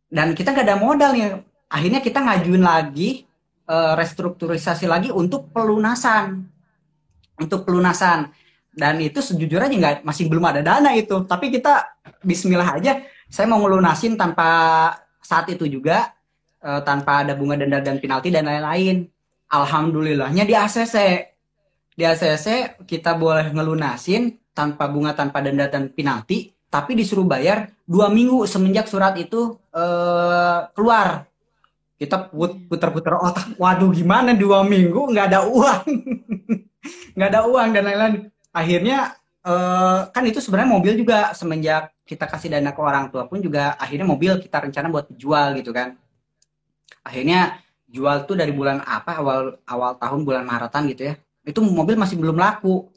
dan 0.09 0.33
kita 0.33 0.53
nggak 0.57 0.67
ada 0.67 0.77
modal 0.81 1.13
nih 1.13 1.37
akhirnya 1.69 2.01
kita 2.01 2.19
ngajuin 2.25 2.65
lagi 2.65 3.28
eh, 3.69 3.93
restrukturisasi 3.95 4.89
lagi 4.89 5.13
untuk 5.13 5.53
pelunasan 5.53 6.43
untuk 7.39 7.63
pelunasan 7.69 8.33
dan 8.75 8.99
itu 8.99 9.21
sejujurnya 9.21 9.69
nggak 9.69 9.97
masih 10.03 10.27
belum 10.27 10.45
ada 10.49 10.61
dana 10.65 10.91
itu 10.97 11.23
tapi 11.29 11.53
kita 11.53 12.01
Bismillah 12.25 12.81
aja 12.81 13.05
saya 13.29 13.47
mau 13.47 13.61
ngelunasin 13.61 14.17
tanpa 14.17 14.49
saat 15.29 15.53
itu 15.53 15.69
juga 15.69 16.17
eh, 16.65 16.81
tanpa 16.83 17.23
ada 17.23 17.37
bunga 17.37 17.61
denda 17.61 17.85
dan 17.85 18.01
penalti 18.01 18.33
dan 18.33 18.49
lain-lain. 18.49 19.05
Alhamdulillahnya 19.49 20.45
di 20.49 20.57
ACC. 20.57 20.97
Di 21.93 22.05
ACC 22.05 22.81
kita 22.89 23.17
boleh 23.17 23.53
ngelunasin 23.53 24.33
tanpa 24.57 24.89
bunga, 24.89 25.13
tanpa 25.13 25.45
denda 25.45 25.69
dan 25.69 25.93
penalti, 25.93 26.53
tapi 26.69 26.97
disuruh 26.97 27.25
bayar 27.25 27.69
dua 27.85 28.09
minggu 28.09 28.45
semenjak 28.49 28.89
surat 28.89 29.13
itu 29.21 29.61
eh, 29.77 30.61
keluar. 30.73 31.28
Kita 31.99 32.31
put- 32.31 32.71
puter-puter 32.71 33.15
otak, 33.19 33.59
waduh 33.59 33.91
gimana 33.91 34.31
dua 34.31 34.63
minggu 34.63 35.11
nggak 35.11 35.27
ada 35.35 35.41
uang, 35.51 35.83
nggak 37.19 37.29
ada 37.35 37.41
uang 37.51 37.69
dan 37.75 37.83
lain-lain. 37.91 38.15
Akhirnya 38.55 39.19
eh, 39.43 40.01
kan 40.15 40.23
itu 40.23 40.39
sebenarnya 40.39 40.71
mobil 40.71 40.95
juga 40.95 41.35
semenjak 41.35 41.91
kita 42.07 42.25
kasih 42.31 42.49
dana 42.55 42.71
ke 42.71 42.81
orang 42.81 43.11
tua 43.13 43.27
pun 43.27 43.43
juga 43.43 43.75
akhirnya 43.77 44.07
mobil 44.07 44.39
kita 44.39 44.65
rencana 44.65 44.87
buat 44.95 45.11
dijual 45.11 45.59
gitu 45.59 45.75
kan. 45.75 45.99
Akhirnya 47.03 47.59
jual 47.89 48.29
tuh 48.29 48.37
dari 48.39 48.53
bulan 48.55 48.79
apa 48.85 49.19
awal 49.19 49.59
awal 49.67 49.99
tahun 49.99 50.21
bulan 50.23 50.45
Maretan 50.47 50.87
gitu 50.93 51.03
ya. 51.11 51.15
Itu 51.43 51.61
mobil 51.67 51.99
masih 51.99 52.15
belum 52.21 52.39
laku. 52.39 52.89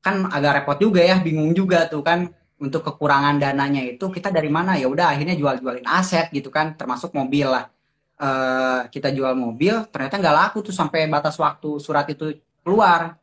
Kan 0.00 0.30
agak 0.30 0.62
repot 0.62 0.78
juga 0.78 1.02
ya, 1.02 1.18
bingung 1.20 1.50
juga 1.52 1.84
tuh 1.90 2.00
kan 2.00 2.30
untuk 2.56 2.80
kekurangan 2.80 3.36
dananya 3.36 3.84
itu 3.84 4.08
kita 4.08 4.32
dari 4.32 4.48
mana 4.48 4.80
ya 4.80 4.88
udah 4.88 5.12
akhirnya 5.12 5.36
jual-jualin 5.36 5.84
aset 5.84 6.32
gitu 6.32 6.48
kan 6.48 6.72
termasuk 6.80 7.12
mobil 7.12 7.44
lah. 7.44 7.68
Eh, 8.16 8.80
kita 8.88 9.12
jual 9.12 9.36
mobil 9.36 9.76
ternyata 9.92 10.16
nggak 10.16 10.36
laku 10.40 10.64
tuh 10.64 10.72
sampai 10.72 11.04
batas 11.04 11.36
waktu 11.36 11.76
surat 11.76 12.08
itu 12.08 12.32
keluar. 12.64 13.20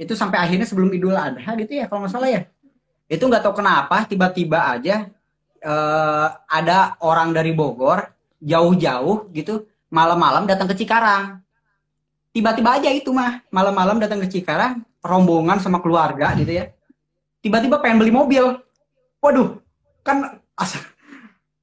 Itu 0.00 0.16
sampai 0.16 0.40
akhirnya 0.40 0.64
sebelum 0.64 0.88
Idul 0.96 1.12
Adha 1.12 1.52
gitu 1.60 1.76
ya 1.76 1.84
kalau 1.92 2.08
nggak 2.08 2.12
salah 2.16 2.30
ya. 2.32 2.48
Itu 3.04 3.28
nggak 3.28 3.44
tahu 3.44 3.60
kenapa 3.60 4.08
tiba-tiba 4.08 4.64
aja 4.64 5.12
eh, 5.60 6.28
ada 6.48 6.96
orang 7.04 7.36
dari 7.36 7.52
Bogor 7.52 8.08
jauh-jauh 8.40 9.28
gitu 9.36 9.68
malam-malam 9.92 10.48
datang 10.48 10.72
ke 10.72 10.74
Cikarang. 10.80 11.44
Tiba-tiba 12.32 12.80
aja 12.80 12.88
itu 12.88 13.12
mah 13.12 13.44
malam-malam 13.52 14.00
datang 14.00 14.24
ke 14.24 14.40
Cikarang 14.40 14.80
rombongan 15.04 15.60
sama 15.60 15.84
keluarga 15.84 16.32
gitu 16.40 16.64
ya. 16.64 16.72
Tiba-tiba 17.44 17.76
pengen 17.84 18.00
beli 18.00 18.12
mobil. 18.12 18.56
Waduh, 19.20 19.60
kan 20.00 20.40
as- 20.56 20.80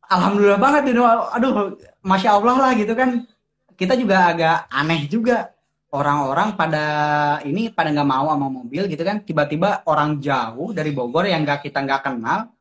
alhamdulillah 0.07 0.59
banget 0.59 0.95
itu. 0.95 1.03
Aduh, 1.03 1.77
masya 2.03 2.39
Allah 2.39 2.55
lah 2.57 2.71
gitu 2.75 2.93
kan. 2.95 3.23
Kita 3.77 3.93
juga 3.93 4.33
agak 4.33 4.57
aneh 4.73 5.05
juga 5.05 5.53
orang-orang 5.93 6.57
pada 6.57 6.85
ini 7.45 7.69
pada 7.71 7.93
nggak 7.93 8.09
mau 8.09 8.27
sama 8.33 8.47
mobil 8.49 8.89
gitu 8.89 9.03
kan. 9.05 9.21
Tiba-tiba 9.21 9.85
orang 9.85 10.17
jauh 10.19 10.73
dari 10.73 10.91
Bogor 10.91 11.29
yang 11.29 11.45
nggak 11.45 11.67
kita 11.67 11.85
nggak 11.85 12.01
kenal. 12.03 12.51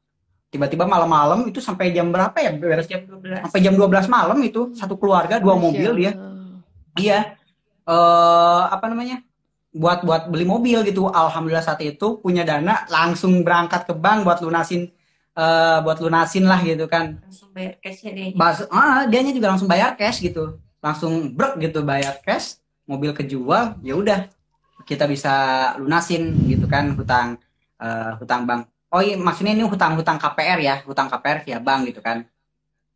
Tiba-tiba 0.46 0.86
malam-malam 0.86 1.50
itu 1.50 1.58
sampai 1.58 1.90
jam 1.90 2.08
berapa 2.14 2.36
ya? 2.38 2.54
Beres 2.54 2.86
jam 2.86 3.02
12. 3.02 3.50
sampai 3.50 3.60
jam 3.60 3.74
12 3.74 4.06
malam 4.06 4.38
itu 4.46 4.72
satu 4.78 4.94
keluarga 4.94 5.42
dua 5.42 5.58
Masya 5.58 5.64
mobil 5.66 5.90
dia 5.98 6.12
Allah. 6.14 6.62
iya 6.96 7.18
eh 7.86 8.62
apa 8.70 8.86
namanya 8.88 9.26
buat 9.76 10.06
buat 10.06 10.32
beli 10.32 10.48
mobil 10.48 10.80
gitu 10.88 11.12
alhamdulillah 11.12 11.66
saat 11.66 11.84
itu 11.84 12.16
punya 12.24 12.46
dana 12.48 12.88
langsung 12.88 13.44
berangkat 13.44 13.84
ke 13.84 13.92
bank 13.92 14.24
buat 14.24 14.40
lunasin 14.40 14.88
eh 15.36 15.78
buat 15.84 16.00
lunasin 16.00 16.48
lah 16.48 16.64
gitu 16.64 16.88
kan. 16.88 17.20
Langsung 17.20 17.52
bayar 17.52 17.76
cashnya 17.84 18.10
deh. 18.16 18.28
Bas 18.32 18.64
ah 18.72 19.04
dianya 19.04 19.36
juga 19.36 19.52
langsung 19.52 19.68
bayar 19.68 19.92
cash 19.92 20.24
gitu. 20.24 20.56
Langsung 20.80 21.36
brek 21.36 21.60
gitu 21.60 21.84
bayar 21.84 22.16
cash 22.24 22.56
mobil 22.88 23.12
kejual 23.12 23.76
ya 23.84 23.94
udah. 24.00 24.20
Kita 24.88 25.04
bisa 25.04 25.34
lunasin 25.76 26.32
gitu 26.48 26.64
kan 26.64 26.96
hutang 26.96 27.36
eh, 27.76 28.12
hutang 28.16 28.48
bank. 28.48 28.72
Oh 28.88 29.04
iya 29.04 29.20
maksudnya 29.20 29.52
ini 29.52 29.68
hutang 29.68 29.92
hutang 30.00 30.16
KPR 30.16 30.58
ya 30.62 30.74
hutang 30.88 31.12
KPR 31.12 31.44
via 31.44 31.58
bank 31.60 31.92
gitu 31.92 32.00
kan. 32.00 32.24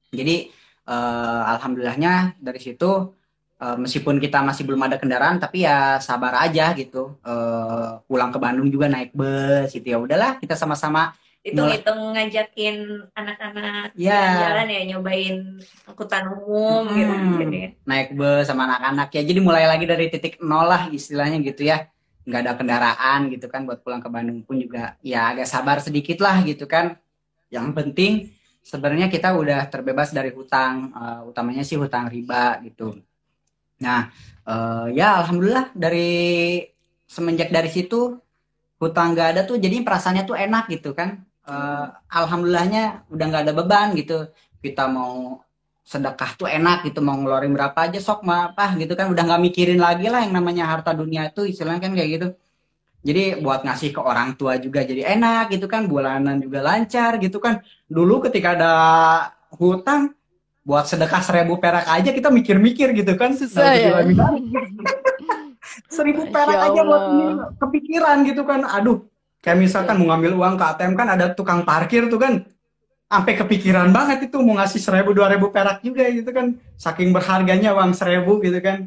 Jadi 0.09 0.49
eh, 0.89 1.43
alhamdulillahnya 1.45 2.41
dari 2.41 2.57
situ 2.57 3.13
eh, 3.61 3.77
meskipun 3.77 4.17
kita 4.17 4.41
masih 4.41 4.65
belum 4.65 4.81
ada 4.89 4.97
kendaraan 4.97 5.37
tapi 5.37 5.69
ya 5.69 6.01
sabar 6.01 6.41
aja 6.41 6.73
gitu. 6.73 7.21
Eh, 7.21 7.91
pulang 8.09 8.33
ke 8.33 8.39
Bandung 8.41 8.73
juga 8.73 8.89
naik 8.89 9.13
bus 9.13 9.77
gitu. 9.77 9.93
Ya 9.93 10.01
udahlah 10.01 10.41
kita 10.41 10.57
sama-sama 10.57 11.13
Hitung-hitung 11.41 12.13
ngajakin 12.13 12.77
anak-anak 13.17 13.97
ya 13.97 14.45
jalan 14.45 14.69
ya 14.69 14.81
nyobain 14.93 15.37
angkutan 15.89 16.25
umum 16.37 16.85
Hmm. 16.85 16.97
gitu. 17.01 17.15
Jadi, 17.41 17.61
naik 17.89 18.13
bus 18.13 18.45
sama 18.45 18.69
anak-anak. 18.69 19.09
Ya 19.17 19.23
jadi 19.25 19.41
mulai 19.41 19.65
lagi 19.65 19.89
dari 19.89 20.13
titik 20.13 20.37
nol 20.45 20.69
lah 20.69 20.93
istilahnya 20.93 21.41
gitu 21.41 21.65
ya. 21.65 21.89
Nggak 22.29 22.41
ada 22.45 22.53
kendaraan 22.61 23.21
gitu 23.33 23.49
kan 23.49 23.65
buat 23.65 23.81
pulang 23.81 24.05
ke 24.05 24.13
Bandung 24.13 24.45
pun 24.45 24.61
juga 24.61 25.01
ya 25.01 25.33
agak 25.33 25.49
sabar 25.49 25.81
sedikit 25.81 26.21
lah 26.21 26.45
gitu 26.45 26.69
kan. 26.69 27.01
Yang 27.49 27.67
penting 27.73 28.13
sebenarnya 28.61 29.09
kita 29.09 29.33
udah 29.33 29.65
terbebas 29.73 30.13
dari 30.13 30.29
hutang 30.37 30.93
eh, 30.93 31.21
utamanya 31.25 31.65
sih 31.65 31.81
hutang 31.81 32.13
riba 32.13 32.61
gitu. 32.69 33.01
Nah 33.81 34.13
eh, 34.45 34.87
ya 34.93 35.25
alhamdulillah 35.25 35.73
dari 35.73 36.69
semenjak 37.09 37.49
dari 37.49 37.73
situ 37.73 38.21
hutang 38.77 39.17
nggak 39.17 39.29
ada 39.37 39.41
tuh 39.49 39.57
jadi 39.57 39.81
perasaannya 39.81 40.25
tuh 40.29 40.37
enak 40.37 40.69
gitu 40.69 40.93
kan 40.93 41.25
Eh, 41.51 41.87
alhamdulillahnya 42.15 43.11
udah 43.11 43.25
nggak 43.27 43.43
ada 43.49 43.55
beban 43.55 43.89
gitu. 43.99 44.31
Kita 44.63 44.87
mau 44.87 45.43
sedekah 45.83 46.39
tuh 46.39 46.47
enak 46.47 46.87
gitu 46.87 47.03
mau 47.03 47.19
ngeluarin 47.19 47.51
berapa 47.51 47.75
aja 47.75 47.99
sok 47.99 48.23
mah 48.23 48.55
apa 48.55 48.79
gitu 48.79 48.95
kan. 48.95 49.11
Udah 49.11 49.23
nggak 49.27 49.43
mikirin 49.51 49.83
lagi 49.83 50.07
lah 50.07 50.23
yang 50.23 50.35
namanya 50.39 50.71
harta 50.71 50.95
dunia 50.95 51.27
itu 51.27 51.43
istilahnya 51.51 51.83
kan 51.83 51.93
kayak 51.99 52.11
gitu. 52.15 52.29
Jadi 53.01 53.41
buat 53.41 53.65
ngasih 53.65 53.97
ke 53.97 54.01
orang 54.05 54.37
tua 54.39 54.61
juga 54.63 54.87
jadi 54.87 55.19
enak 55.19 55.51
gitu 55.59 55.67
kan. 55.67 55.91
Bulanan 55.91 56.39
juga 56.39 56.63
lancar 56.63 57.19
gitu 57.19 57.43
kan. 57.43 57.65
Dulu 57.91 58.31
ketika 58.31 58.55
ada 58.55 58.73
hutang 59.59 60.15
buat 60.63 60.87
sedekah 60.87 61.25
seribu 61.25 61.59
perak 61.59 61.89
aja 61.91 62.15
kita 62.15 62.31
mikir-mikir 62.31 62.95
gitu 62.95 63.19
kan. 63.19 63.35
Susah 63.35 63.75
ya. 63.75 64.07
seribu 65.97 66.31
Masya 66.31 66.35
perak 66.35 66.59
aja 66.71 66.81
buat 66.87 67.03
Allah. 67.11 67.51
kepikiran 67.59 68.17
gitu 68.23 68.47
kan. 68.47 68.63
Aduh 68.71 69.10
kayak 69.41 69.59
misalkan 69.59 69.97
mau 69.97 70.13
ngambil 70.13 70.33
uang 70.37 70.55
ke 70.61 70.65
ATM 70.65 70.93
kan 70.97 71.09
ada 71.17 71.27
tukang 71.33 71.65
parkir 71.65 72.07
tuh 72.13 72.21
kan. 72.21 72.45
Sampai 73.11 73.35
kepikiran 73.35 73.91
banget 73.91 74.31
itu 74.31 74.39
mau 74.39 74.55
ngasih 74.63 74.79
seribu 74.79 75.11
dua 75.11 75.27
ribu 75.35 75.51
perak 75.51 75.83
juga 75.83 76.07
gitu 76.15 76.31
kan. 76.31 76.55
Saking 76.79 77.11
berharganya 77.11 77.75
uang 77.75 77.91
seribu 77.91 78.39
gitu 78.39 78.63
kan. 78.63 78.87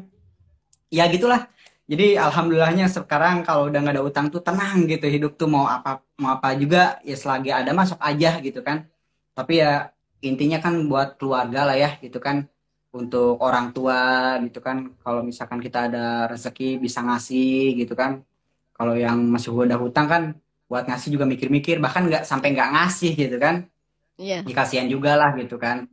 Ya 0.88 1.04
gitulah. 1.12 1.50
Jadi 1.84 2.16
alhamdulillahnya 2.16 2.88
sekarang 2.88 3.44
kalau 3.44 3.68
udah 3.68 3.78
nggak 3.84 3.94
ada 4.00 4.04
utang 4.06 4.26
tuh 4.32 4.40
tenang 4.40 4.88
gitu. 4.88 5.04
Hidup 5.04 5.36
tuh 5.36 5.44
mau 5.50 5.68
apa 5.68 6.00
mau 6.16 6.32
apa 6.40 6.56
juga 6.56 6.96
ya 7.04 7.12
selagi 7.12 7.52
ada 7.52 7.68
masuk 7.76 8.00
aja 8.00 8.40
gitu 8.40 8.64
kan. 8.64 8.88
Tapi 9.36 9.60
ya 9.60 9.92
intinya 10.24 10.56
kan 10.64 10.88
buat 10.88 11.20
keluarga 11.20 11.68
lah 11.68 11.76
ya 11.76 11.90
gitu 12.00 12.16
kan. 12.16 12.48
Untuk 12.96 13.36
orang 13.44 13.76
tua 13.76 14.40
gitu 14.40 14.64
kan. 14.64 14.96
Kalau 15.04 15.20
misalkan 15.20 15.60
kita 15.60 15.92
ada 15.92 16.32
rezeki 16.32 16.80
bisa 16.80 17.04
ngasih 17.04 17.76
gitu 17.76 17.92
kan. 17.92 18.24
Kalau 18.72 18.96
yang 18.96 19.20
masih 19.28 19.52
udah 19.52 19.76
hutang 19.76 20.08
kan 20.08 20.22
buat 20.68 20.88
ngasih 20.88 21.14
juga 21.14 21.28
mikir-mikir 21.28 21.76
bahkan 21.78 22.08
nggak 22.08 22.24
sampai 22.24 22.56
nggak 22.56 22.70
ngasih 22.74 23.12
gitu 23.14 23.36
kan. 23.36 23.68
Iya. 24.14 24.46
ya 24.46 24.54
kasihan 24.54 24.86
juga 24.86 25.18
lah 25.18 25.34
gitu 25.34 25.58
kan. 25.58 25.90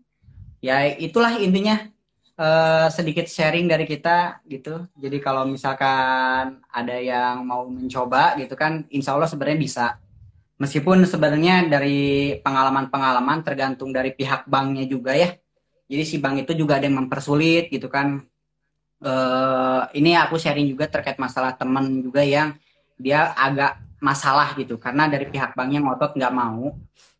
Ya 0.61 0.85
itulah 0.85 1.41
intinya 1.41 1.89
eh, 2.37 2.87
sedikit 2.93 3.25
sharing 3.25 3.65
dari 3.65 3.85
kita 3.89 4.45
gitu. 4.45 4.85
Jadi 4.97 5.17
kalau 5.19 5.49
misalkan 5.49 6.61
ada 6.69 6.95
yang 7.01 7.43
mau 7.43 7.65
mencoba 7.65 8.37
gitu 8.37 8.53
kan 8.53 8.85
insya 8.93 9.17
Allah 9.17 9.29
sebenarnya 9.29 9.59
bisa. 9.59 9.85
Meskipun 10.61 11.01
sebenarnya 11.09 11.65
dari 11.65 12.37
pengalaman-pengalaman 12.45 13.41
tergantung 13.41 13.89
dari 13.89 14.13
pihak 14.13 14.45
banknya 14.45 14.85
juga 14.85 15.17
ya. 15.17 15.33
Jadi 15.89 16.03
si 16.05 16.21
bank 16.21 16.45
itu 16.45 16.53
juga 16.53 16.77
ada 16.77 16.85
yang 16.85 17.05
mempersulit 17.05 17.73
gitu 17.73 17.89
kan. 17.89 18.21
Eh 19.01 19.81
ini 19.97 20.13
aku 20.13 20.37
sharing 20.37 20.69
juga 20.69 20.85
terkait 20.85 21.17
masalah 21.17 21.57
temen 21.57 22.05
juga 22.05 22.21
yang 22.21 22.53
dia 23.01 23.33
agak 23.33 23.90
masalah 24.01 24.57
gitu. 24.57 24.75
Karena 24.81 25.07
dari 25.07 25.29
pihak 25.29 25.53
banknya 25.53 25.79
ngotot 25.85 26.17
nggak 26.17 26.33
mau 26.33 26.73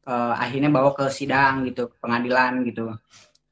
eh, 0.10 0.34
akhirnya 0.36 0.70
bawa 0.74 0.91
ke 0.98 1.06
sidang 1.13 1.63
gitu 1.70 1.94
pengadilan 2.02 2.65
gitu. 2.67 2.91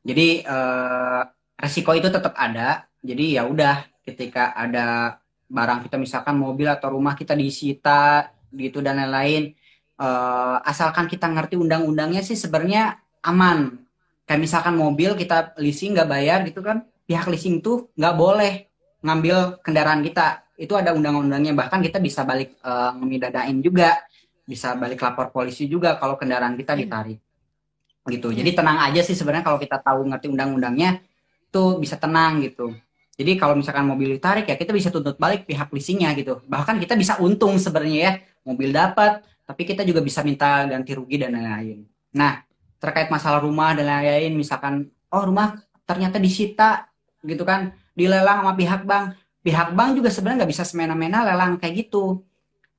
Jadi 0.03 0.43
eh, 0.43 1.21
resiko 1.55 1.93
itu 1.95 2.09
tetap 2.09 2.33
ada. 2.35 2.89
Jadi 2.99 3.39
ya 3.39 3.47
udah 3.47 3.85
ketika 4.03 4.57
ada 4.57 5.15
barang 5.49 5.87
kita 5.87 5.95
misalkan 5.95 6.35
mobil 6.35 6.67
atau 6.67 6.93
rumah 6.97 7.15
kita 7.15 7.37
disita 7.37 8.33
gitu 8.51 8.81
dan 8.81 8.99
lain-lain 8.99 9.53
eh, 10.01 10.57
asalkan 10.65 11.05
kita 11.05 11.29
ngerti 11.29 11.55
undang-undangnya 11.55 12.25
sih 12.25 12.35
sebenarnya 12.35 12.97
aman. 13.23 13.85
Kayak 14.25 14.41
misalkan 14.45 14.75
mobil 14.77 15.17
kita 15.17 15.57
leasing 15.57 15.97
nggak 15.97 16.09
bayar 16.09 16.39
gitu 16.45 16.61
kan 16.61 16.85
pihak 17.09 17.25
leasing 17.25 17.65
tuh 17.65 17.89
nggak 17.97 18.13
boleh 18.13 18.53
ngambil 19.01 19.57
kendaraan 19.65 20.05
kita 20.05 20.45
itu 20.59 20.75
ada 20.75 20.91
undang-undangnya. 20.91 21.55
Bahkan 21.55 21.79
kita 21.79 22.03
bisa 22.03 22.27
balik 22.27 22.59
ngemidadain 22.99 23.55
juga. 23.63 23.95
Bisa 24.43 24.73
balik 24.73 24.99
lapor 24.99 25.29
polisi 25.29 25.69
juga 25.69 25.95
kalau 25.95 26.19
kendaraan 26.19 26.59
kita 26.59 26.75
ditarik. 26.75 27.21
Gitu. 28.09 28.33
Jadi 28.33 28.57
tenang 28.57 28.81
aja 28.81 29.05
sih 29.05 29.13
sebenarnya 29.13 29.45
kalau 29.45 29.61
kita 29.61 29.77
tahu 29.77 30.09
ngerti 30.09 30.33
undang-undangnya 30.33 30.97
tuh 31.53 31.77
bisa 31.77 31.93
tenang 32.01 32.41
gitu. 32.41 32.73
Jadi 33.13 33.37
kalau 33.37 33.53
misalkan 33.53 33.85
mobil 33.85 34.17
ditarik 34.17 34.49
ya 34.49 34.57
kita 34.57 34.73
bisa 34.73 34.89
tuntut 34.89 35.21
balik 35.21 35.45
pihak 35.45 35.69
leasingnya 35.69 36.17
gitu. 36.17 36.41
Bahkan 36.49 36.81
kita 36.81 36.97
bisa 36.97 37.21
untung 37.21 37.61
sebenarnya 37.61 37.99
ya. 38.01 38.11
Mobil 38.41 38.73
dapat 38.73 39.21
tapi 39.45 39.61
kita 39.69 39.85
juga 39.85 40.01
bisa 40.01 40.25
minta 40.25 40.65
ganti 40.65 40.97
rugi 40.97 41.21
dan 41.21 41.37
lain-lain. 41.37 41.85
Nah 42.17 42.41
terkait 42.81 43.13
masalah 43.13 43.45
rumah 43.45 43.77
dan 43.77 43.85
lain-lain 43.85 44.33
misalkan 44.33 44.89
oh 45.13 45.23
rumah 45.29 45.61
ternyata 45.85 46.17
disita 46.17 46.89
gitu 47.21 47.45
kan. 47.45 47.77
Dilelang 47.93 48.41
sama 48.41 48.57
pihak 48.57 48.89
bank 48.89 49.13
pihak 49.49 49.73
bank 49.73 49.97
juga 49.97 50.13
sebenarnya 50.13 50.45
nggak 50.45 50.53
bisa 50.53 50.61
semena-mena 50.61 51.25
lelang 51.25 51.57
kayak 51.57 51.89
gitu. 51.89 52.21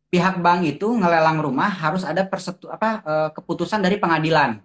Pihak 0.06 0.38
bank 0.38 0.62
itu 0.62 0.86
ngelelang 0.86 1.42
rumah 1.42 1.66
harus 1.66 2.06
ada 2.06 2.22
persetu 2.22 2.70
apa 2.70 3.02
eh, 3.02 3.28
keputusan 3.34 3.82
dari 3.82 3.98
pengadilan. 3.98 4.62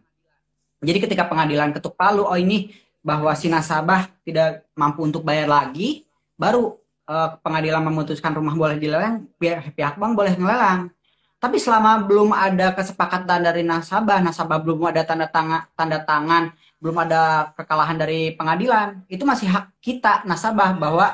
Jadi 0.85 1.01
ketika 1.01 1.25
pengadilan 1.25 1.73
ketuk 1.73 1.97
palu 1.97 2.21
oh 2.21 2.37
ini 2.37 2.69
bahwa 3.01 3.33
si 3.33 3.49
nasabah 3.49 4.05
tidak 4.21 4.69
mampu 4.77 5.01
untuk 5.01 5.25
bayar 5.25 5.49
lagi 5.49 6.05
baru 6.37 6.77
eh, 7.09 7.29
pengadilan 7.41 7.81
memutuskan 7.81 8.37
rumah 8.37 8.53
boleh 8.53 8.77
dilelang 8.77 9.25
pihak, 9.41 9.73
pihak 9.73 9.97
bank 9.97 10.13
boleh 10.13 10.37
ngelelang. 10.37 10.93
Tapi 11.41 11.57
selama 11.61 12.05
belum 12.05 12.33
ada 12.33 12.73
kesepakatan 12.73 13.45
dari 13.45 13.61
nasabah, 13.61 14.17
nasabah 14.21 14.61
belum 14.61 14.89
ada 14.89 15.05
tanda 15.05 15.29
tangan, 15.29 15.69
tanda 15.77 16.01
tangan, 16.01 16.49
belum 16.81 16.97
ada 17.05 17.53
kekalahan 17.53 17.97
dari 18.01 18.33
pengadilan, 18.33 19.05
itu 19.09 19.21
masih 19.25 19.49
hak 19.49 19.73
kita 19.77 20.25
nasabah 20.25 20.73
bahwa 20.73 21.13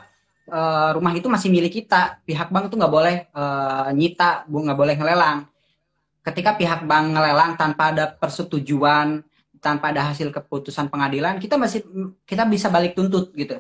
uh, 0.52 0.90
rumah 0.94 1.16
itu 1.16 1.32
masih 1.32 1.48
milik 1.48 1.82
kita. 1.82 2.20
Pihak 2.28 2.52
bank 2.52 2.68
itu 2.70 2.76
nggak 2.76 2.94
boleh 2.94 3.16
uh, 3.32 3.90
nyita, 3.96 4.46
nggak 4.46 4.78
boleh 4.78 4.96
ngelelang. 5.00 5.48
Ketika 6.22 6.54
pihak 6.60 6.86
bank 6.86 7.18
ngelelang 7.18 7.58
tanpa 7.58 7.90
ada 7.96 8.12
persetujuan, 8.12 9.24
tanpa 9.64 9.90
ada 9.90 10.12
hasil 10.12 10.30
keputusan 10.30 10.92
pengadilan, 10.92 11.40
kita 11.42 11.56
masih 11.58 11.82
kita 12.28 12.46
bisa 12.46 12.68
balik 12.68 12.94
tuntut 12.94 13.34
gitu. 13.34 13.58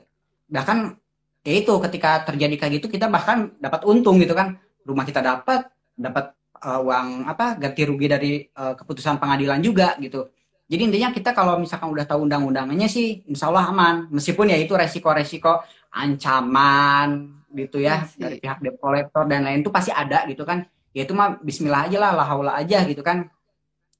Bahkan 0.51 0.99
ya 1.41 1.53
itu 1.57 1.73
ketika 1.89 2.21
terjadi 2.27 2.55
kayak 2.59 2.71
gitu 2.77 2.87
kita 2.91 3.09
bahkan 3.09 3.55
dapat 3.57 3.81
untung 3.87 4.21
gitu 4.21 4.35
kan. 4.37 4.59
Rumah 4.85 5.05
kita 5.05 5.21
dapat, 5.21 5.69
dapat 5.93 6.33
uh, 6.61 6.81
uang 6.81 7.25
apa 7.25 7.57
ganti 7.57 7.81
rugi 7.85 8.07
dari 8.09 8.31
uh, 8.57 8.73
keputusan 8.77 9.17
pengadilan 9.17 9.61
juga 9.61 9.97
gitu. 9.97 10.29
Jadi 10.71 10.87
intinya 10.87 11.11
kita 11.11 11.35
kalau 11.35 11.59
misalkan 11.59 11.91
udah 11.91 12.07
tahu 12.07 12.23
undang-undangannya 12.23 12.87
sih 12.87 13.27
insya 13.27 13.51
Allah 13.51 13.67
aman. 13.67 14.07
Meskipun 14.07 14.47
ya 14.47 14.57
itu 14.57 14.71
resiko-resiko 14.71 15.67
ancaman 15.91 17.35
gitu 17.51 17.83
ya 17.83 18.07
yes, 18.07 18.15
iya 18.15 18.21
dari 18.23 18.35
pihak 18.39 18.57
debt 18.63 18.77
collector 18.79 19.23
dan 19.27 19.43
lain 19.43 19.59
itu 19.59 19.71
pasti 19.71 19.91
ada 19.91 20.23
gitu 20.27 20.47
kan. 20.47 20.63
Ya 20.91 21.07
itu 21.07 21.15
mah 21.15 21.39
bismillah 21.39 21.87
aja 21.87 21.97
lah, 21.99 22.11
lahaula 22.15 22.51
aja 22.59 22.83
gitu 22.83 23.03
kan. 23.03 23.27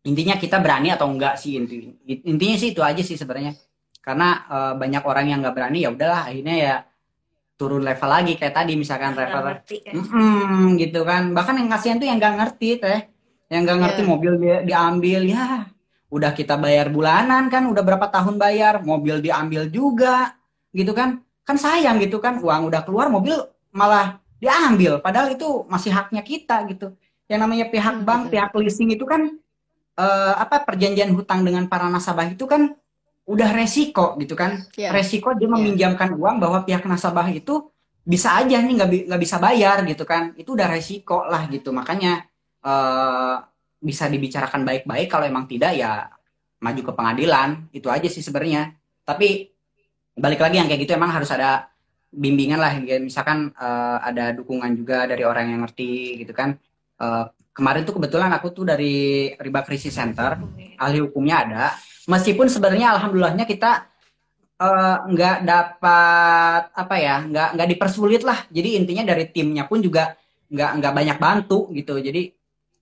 Intinya 0.04 0.36
kita 0.36 0.60
berani 0.60 0.92
atau 0.92 1.08
enggak 1.08 1.40
sih 1.40 1.56
intinya. 1.56 1.92
Intinya 2.08 2.56
sih 2.60 2.76
itu 2.76 2.82
aja 2.84 3.00
sih 3.04 3.16
sebenarnya. 3.16 3.56
Karena 4.02 4.44
uh, 4.50 4.74
banyak 4.76 5.04
orang 5.06 5.26
yang 5.30 5.40
nggak 5.44 5.56
berani 5.56 5.86
ya 5.86 5.90
udahlah 5.94 6.28
akhirnya 6.28 6.56
ya 6.58 6.76
turun 7.62 7.86
level 7.86 8.10
lagi 8.10 8.34
kayak 8.42 8.58
tadi 8.58 8.74
misalkan 8.74 9.14
level 9.14 9.46
ngerti, 9.46 9.86
kan? 9.86 9.94
mm 9.94 10.06
-mm, 10.10 10.66
gitu 10.82 11.06
kan 11.06 11.30
bahkan 11.38 11.62
yang 11.62 11.70
kasihan 11.70 12.02
tuh 12.02 12.10
yang 12.10 12.18
nggak 12.18 12.36
ngerti 12.42 12.70
teh 12.82 13.00
yang 13.54 13.62
nggak 13.70 13.80
ngerti 13.86 14.02
yeah. 14.02 14.10
mobil 14.10 14.34
dia 14.42 14.58
diambil 14.66 15.22
ya 15.30 15.46
udah 16.10 16.32
kita 16.34 16.58
bayar 16.58 16.90
bulanan 16.90 17.54
kan 17.54 17.70
udah 17.70 17.86
berapa 17.86 18.10
tahun 18.10 18.42
bayar 18.42 18.82
mobil 18.82 19.22
diambil 19.22 19.70
juga 19.70 20.34
gitu 20.74 20.98
kan 20.98 21.22
kan 21.46 21.58
sayang 21.58 21.98
gitu 22.02 22.22
kan 22.22 22.40
uang 22.40 22.70
udah 22.70 22.82
keluar 22.86 23.10
mobil 23.10 23.36
malah 23.74 24.22
diambil 24.42 24.98
padahal 25.02 25.34
itu 25.34 25.66
masih 25.70 25.94
haknya 25.94 26.22
kita 26.26 26.66
gitu 26.70 26.94
yang 27.30 27.46
namanya 27.46 27.70
pihak 27.72 28.02
hmm, 28.02 28.06
bank 28.06 28.22
betul. 28.28 28.34
pihak 28.36 28.52
leasing 28.60 28.90
itu 28.92 29.06
kan 29.08 29.38
uh, 29.96 30.34
apa 30.36 30.66
perjanjian 30.68 31.14
hutang 31.16 31.46
dengan 31.46 31.70
para 31.72 31.88
nasabah 31.88 32.28
itu 32.28 32.44
kan 32.50 32.76
udah 33.30 33.50
resiko 33.54 34.18
gitu 34.18 34.34
kan 34.34 34.66
yeah. 34.76 34.92
resiko 34.92 35.32
dia 35.38 35.48
iya. 35.48 35.54
meminjamkan 35.56 36.12
yeah. 36.12 36.20
uang 36.20 36.36
bahwa 36.42 36.66
pihak 36.66 36.84
nasabah 36.84 37.30
itu 37.32 37.70
bisa 38.02 38.34
aja 38.34 38.58
nih 38.58 38.74
nggak 38.82 38.90
nggak 39.14 39.22
bisa 39.22 39.38
bayar 39.38 39.86
gitu 39.86 40.04
kan 40.10 40.34
itu 40.34 40.58
udah 40.58 40.68
resiko 40.68 41.22
lah 41.30 41.46
gitu 41.48 41.70
makanya 41.70 42.26
uh, 42.66 43.46
bisa 43.78 44.10
dibicarakan 44.10 44.66
baik-baik 44.66 45.08
kalau 45.08 45.30
emang 45.30 45.46
tidak 45.46 45.78
ya 45.78 46.10
maju 46.62 46.82
ke 46.82 46.94
pengadilan 46.98 47.70
itu 47.74 47.88
aja 47.94 48.10
sih 48.10 48.26
sebenarnya 48.26 48.74
tapi 49.06 49.51
balik 50.16 50.40
lagi 50.44 50.60
yang 50.60 50.68
kayak 50.68 50.82
gitu 50.84 50.94
emang 50.96 51.12
harus 51.12 51.32
ada 51.32 51.72
bimbingan 52.12 52.60
lah. 52.60 52.76
Misalkan 53.00 53.56
uh, 53.56 53.98
ada 54.04 54.36
dukungan 54.36 54.76
juga 54.76 55.08
dari 55.08 55.24
orang 55.24 55.56
yang 55.56 55.64
ngerti 55.64 56.20
gitu 56.22 56.36
kan. 56.36 56.60
Uh, 57.02 57.26
kemarin 57.56 57.88
tuh 57.88 57.98
kebetulan 57.98 58.32
aku 58.36 58.52
tuh 58.52 58.68
dari 58.68 59.32
riba 59.36 59.64
krisis 59.64 59.96
center 59.96 60.38
ahli 60.80 61.00
hukumnya 61.00 61.36
ada. 61.48 61.64
Meskipun 62.08 62.52
sebenarnya 62.52 62.98
alhamdulillahnya 62.98 63.46
kita 63.46 63.86
eh, 64.58 64.98
nggak 65.06 65.38
uh, 65.38 65.44
dapat 65.46 66.64
apa 66.74 66.96
ya 66.98 67.22
nggak 67.22 67.50
nggak 67.56 67.70
dipersulit 67.78 68.22
lah. 68.26 68.42
Jadi 68.50 68.80
intinya 68.82 69.06
dari 69.06 69.30
timnya 69.30 69.70
pun 69.70 69.84
juga 69.84 70.18
nggak 70.50 70.72
nggak 70.82 70.94
banyak 70.98 71.18
bantu 71.22 71.70
gitu. 71.78 72.02
Jadi 72.02 72.34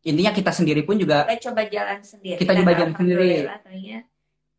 intinya 0.07 0.31
kita 0.31 0.55
sendiri 0.55 0.87
pun 0.87 0.95
juga 0.95 1.27
kita 1.27 1.51
coba 1.51 1.61
jalan 1.67 1.99
sendiri. 1.99 2.39
Kita 2.39 2.51
coba 2.55 2.71
jalan 2.71 2.93
sendiri 2.95 3.29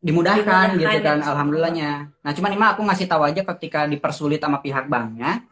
dimudahkan 0.01 0.81
gitu 0.81 0.97
kan 1.05 1.21
alhamdulillahnya. 1.21 2.09
Nah 2.25 2.31
cuman 2.33 2.51
ini 2.57 2.65
aku 2.65 2.81
ngasih 2.81 3.05
tahu 3.05 3.21
aja 3.21 3.41
ketika 3.55 3.85
dipersulit 3.85 4.41
sama 4.41 4.57
pihak 4.57 4.89
banknya 4.89 5.45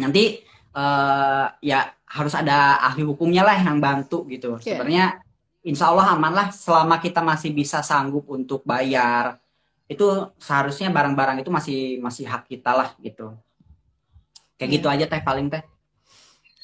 nanti 0.00 0.40
uh, 0.72 1.52
ya 1.60 1.92
harus 2.08 2.32
ada 2.32 2.80
ahli 2.80 3.04
hukumnya 3.04 3.44
lah 3.44 3.56
yang 3.60 3.76
bantu 3.76 4.24
gitu. 4.32 4.56
Yeah. 4.64 4.80
sebenarnya 4.80 5.06
insya 5.60 5.92
Allah 5.92 6.16
aman 6.16 6.32
lah 6.32 6.48
selama 6.48 6.96
kita 6.96 7.20
masih 7.20 7.52
bisa 7.52 7.84
sanggup 7.84 8.24
untuk 8.32 8.64
bayar. 8.64 9.36
Itu 9.86 10.32
seharusnya 10.40 10.88
barang-barang 10.88 11.44
itu 11.44 11.50
masih 11.52 11.80
masih 12.00 12.24
hak 12.24 12.48
kita 12.48 12.72
lah 12.72 12.88
gitu. 13.04 13.36
Kayak 14.56 14.70
gitu 14.80 14.86
aja 14.88 15.04
teh 15.04 15.20
paling 15.20 15.52
teh. 15.52 15.60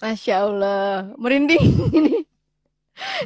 Masya 0.00 0.48
Allah. 0.48 1.12
Merinding 1.20 1.64
ini 1.98 2.24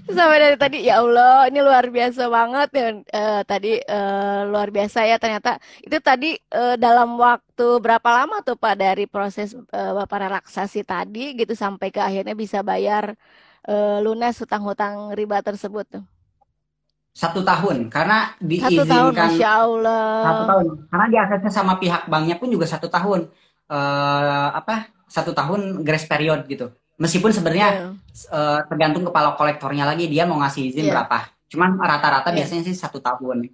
sampai 0.07 0.39
dari 0.39 0.57
tadi 0.57 0.79
ya 0.87 1.03
Allah 1.03 1.51
ini 1.51 1.59
luar 1.59 1.91
biasa 1.91 2.31
banget 2.31 2.69
ya 2.73 2.89
uh, 2.95 3.43
tadi 3.43 3.79
uh, 3.83 4.47
luar 4.47 4.71
biasa 4.71 5.05
ya 5.05 5.19
ternyata 5.19 5.59
itu 5.83 5.99
tadi 5.99 6.39
uh, 6.55 6.79
dalam 6.79 7.19
waktu 7.19 7.83
berapa 7.83 8.09
lama 8.23 8.41
tuh 8.47 8.55
Pak 8.55 8.75
dari 8.79 9.05
proses 9.11 9.53
uh, 9.55 9.93
Bapak 9.99 10.31
relaksasi 10.31 10.87
tadi 10.87 11.35
gitu 11.35 11.53
sampai 11.59 11.91
ke 11.91 11.99
akhirnya 11.99 12.39
bisa 12.39 12.63
bayar 12.63 13.19
lunas 13.99 14.39
hutang-hutang 14.39 15.11
riba 15.19 15.43
tersebut 15.43 15.83
tuh? 15.91 16.05
Satu 17.11 17.43
tahun, 17.43 17.91
karena 17.91 18.31
diizinkan. 18.39 18.71
Satu 18.71 18.85
tahun, 18.87 19.13
Masya 19.17 19.49
Allah. 19.51 20.07
Satu 20.23 20.43
tahun, 20.47 20.67
karena 20.87 21.07
diaksesnya 21.11 21.51
sama 21.51 21.75
pihak 21.83 22.07
banknya 22.07 22.39
pun 22.39 22.47
juga 22.47 22.69
satu 22.69 22.87
tahun. 22.87 23.27
Uh, 23.67 24.49
apa? 24.55 24.93
Satu 25.11 25.35
tahun 25.35 25.83
grace 25.83 26.07
period 26.07 26.47
gitu. 26.47 26.77
Meskipun 26.97 27.31
sebenarnya 27.33 27.69
yeah. 27.69 27.93
Iya. 27.93 28.29
uh, 28.33 28.61
tergantung 28.69 29.05
kepala 29.05 29.37
kolektornya 29.37 29.85
lagi 29.85 30.09
dia 30.09 30.25
mau 30.25 30.41
ngasih 30.41 30.73
izin 30.73 30.89
yeah. 30.89 31.05
berapa. 31.05 31.29
Cuman 31.53 31.77
rata-rata 31.77 32.33
yeah. 32.33 32.37
biasanya 32.41 32.63
sih 32.65 32.77
satu 32.77 32.99
tahun. 33.05 33.53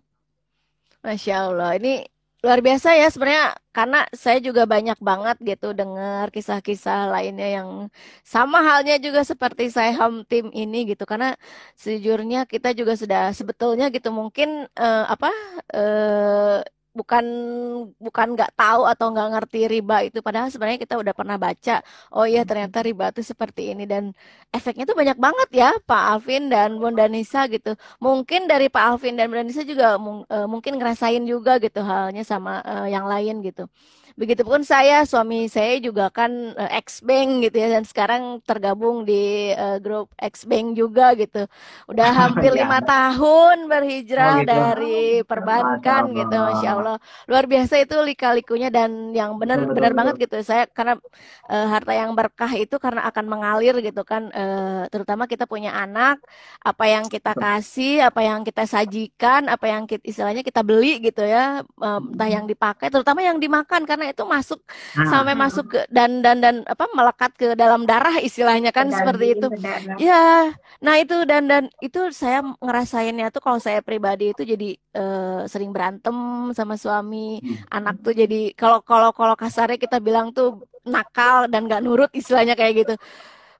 Masya 1.03 1.51
Allah, 1.51 1.75
ini 1.83 2.07
luar 2.43 2.59
biasa 2.59 2.99
ya 2.99 3.07
sebenarnya 3.07 3.55
karena 3.71 4.03
saya 4.11 4.43
juga 4.43 4.67
banyak 4.67 4.99
banget 4.99 5.37
gitu 5.47 5.71
dengar 5.79 6.27
kisah-kisah 6.35 7.07
lainnya 7.15 7.63
yang 7.63 7.69
sama 8.27 8.59
halnya 8.67 8.99
juga 8.99 9.23
seperti 9.23 9.71
saya 9.71 9.95
home 9.95 10.27
team 10.27 10.51
ini 10.51 10.91
gitu 10.91 11.07
karena 11.07 11.39
sejujurnya 11.79 12.51
kita 12.51 12.75
juga 12.75 12.99
sudah 12.99 13.31
sebetulnya 13.31 13.95
gitu 13.95 14.11
mungkin 14.11 14.67
uh, 14.75 15.05
apa 15.07 15.31
uh, 15.71 16.59
bukan 16.99 17.25
bukan 17.99 18.27
nggak 18.37 18.53
tahu 18.57 18.83
atau 18.93 19.07
nggak 19.13 19.29
ngerti 19.35 19.59
riba 19.73 19.97
itu. 20.07 20.19
Padahal 20.27 20.49
sebenarnya 20.53 20.81
kita 20.85 20.95
udah 21.03 21.15
pernah 21.17 21.37
baca 21.41 21.81
oh 22.17 22.27
iya 22.29 22.43
ternyata 22.49 22.79
riba 22.85 23.11
itu 23.13 23.23
seperti 23.25 23.73
ini. 23.73 23.85
Dan 23.89 24.05
efeknya 24.57 24.85
tuh 24.89 24.97
banyak 25.01 25.19
banget 25.19 25.49
ya 25.53 25.69
Pak 25.89 26.03
Alvin 26.17 26.43
dan 26.53 26.77
Bunda 26.81 27.05
Nisa 27.09 27.49
gitu. 27.49 27.75
Mungkin 28.05 28.47
dari 28.51 28.67
Pak 28.73 28.85
Alvin 28.97 29.15
dan 29.19 29.27
Bunda 29.31 29.45
Nisa 29.47 29.63
juga 29.65 29.97
mung, 29.97 30.25
uh, 30.29 30.47
mungkin 30.49 30.77
ngerasain 30.79 31.23
juga 31.25 31.57
gitu 31.65 31.81
halnya 31.83 32.23
sama 32.27 32.61
uh, 32.65 32.87
yang 32.89 33.07
lain 33.09 33.41
gitu 33.47 33.67
Begitupun 34.13 34.61
saya, 34.63 35.03
suami 35.09 35.49
saya 35.49 35.81
juga 35.81 36.13
kan 36.13 36.31
uh, 36.55 36.71
ex 36.77 37.01
bank 37.01 37.49
gitu 37.49 37.57
ya 37.57 37.69
dan 37.79 37.85
sekarang 37.89 38.45
tergabung 38.45 39.09
di 39.09 39.53
uh, 39.57 39.81
grup 39.81 40.13
ex 40.21 40.45
bank 40.45 40.77
juga 40.77 41.17
gitu. 41.17 41.49
Udah 41.89 42.09
hampir 42.27 42.53
ya. 42.53 42.65
lima 42.65 42.79
tahun 42.85 43.67
berhijrah 43.67 44.33
oh, 44.33 44.41
gitu. 44.43 44.51
dari 44.53 45.01
perbankan 45.25 46.03
gitu, 46.13 46.37
masya 46.37 46.71
Allah. 46.77 46.97
Luar 47.29 47.45
biasa 47.49 47.81
itu 47.81 47.97
lika-likunya 48.05 48.69
dan 48.69 49.17
yang 49.17 49.41
benar 49.41 49.65
benar 49.65 49.93
banget 49.97 50.29
gitu. 50.29 50.41
Saya 50.45 50.69
karena 50.69 51.01
uh, 51.49 51.67
harta 51.73 51.93
yang 51.97 52.13
berkah 52.13 52.53
itu 52.53 52.77
karena 52.77 53.09
akan 53.09 53.25
mengalir 53.27 53.75
gitu 53.81 54.03
kan, 54.05 54.29
uh, 54.33 54.85
terutama 54.93 55.25
kita 55.25 55.49
punya 55.49 55.73
anak, 55.73 56.21
apa 56.61 56.85
yang 56.87 57.05
kita 57.09 57.33
kasih, 57.33 58.05
apa 58.07 58.21
yang 58.21 58.45
kita 58.45 58.65
sajikan, 58.69 59.49
apa 59.49 59.67
yang 59.69 59.85
kita, 59.89 60.05
istilahnya 60.05 60.43
kita 60.45 60.61
beli 60.61 61.01
gitu 61.01 61.25
ya, 61.25 61.65
uh, 61.81 62.01
entah 62.01 62.31
yang 62.31 62.45
dipakai, 62.45 62.93
terutama 62.93 63.25
yang 63.25 63.41
dimakan 63.41 63.83
karena 63.89 64.02
karena 64.03 64.19
itu 64.19 64.27
masuk 64.27 64.61
nah. 64.99 65.07
sampai 65.07 65.35
masuk 65.39 65.67
ke 65.71 65.81
dan 65.87 66.27
dan 66.27 66.43
dan 66.43 66.67
apa 66.67 66.91
melekat 66.91 67.31
ke 67.39 67.55
dalam 67.55 67.87
darah 67.87 68.19
istilahnya 68.19 68.75
kan 68.75 68.91
seperti 68.91 69.39
itu. 69.39 69.47
Ya, 70.03 70.51
nah 70.83 70.99
itu 70.99 71.23
dan 71.23 71.47
dan 71.47 71.71
itu 71.79 72.11
saya 72.11 72.43
ngerasainnya 72.59 73.31
tuh 73.31 73.39
kalau 73.39 73.63
saya 73.63 73.79
pribadi 73.79 74.35
itu 74.35 74.43
jadi 74.43 74.75
uh, 74.99 75.47
sering 75.47 75.71
berantem 75.71 76.51
sama 76.51 76.75
suami, 76.75 77.39
hmm. 77.39 77.71
anak 77.71 78.03
tuh 78.03 78.11
jadi 78.11 78.51
kalau 78.59 78.83
kalau 78.83 79.15
kalau 79.15 79.39
kasarnya 79.39 79.79
kita 79.79 80.03
bilang 80.03 80.35
tuh 80.35 80.67
nakal 80.83 81.47
dan 81.47 81.71
gak 81.71 81.79
nurut 81.87 82.11
istilahnya 82.11 82.59
kayak 82.59 82.83
gitu 82.83 82.95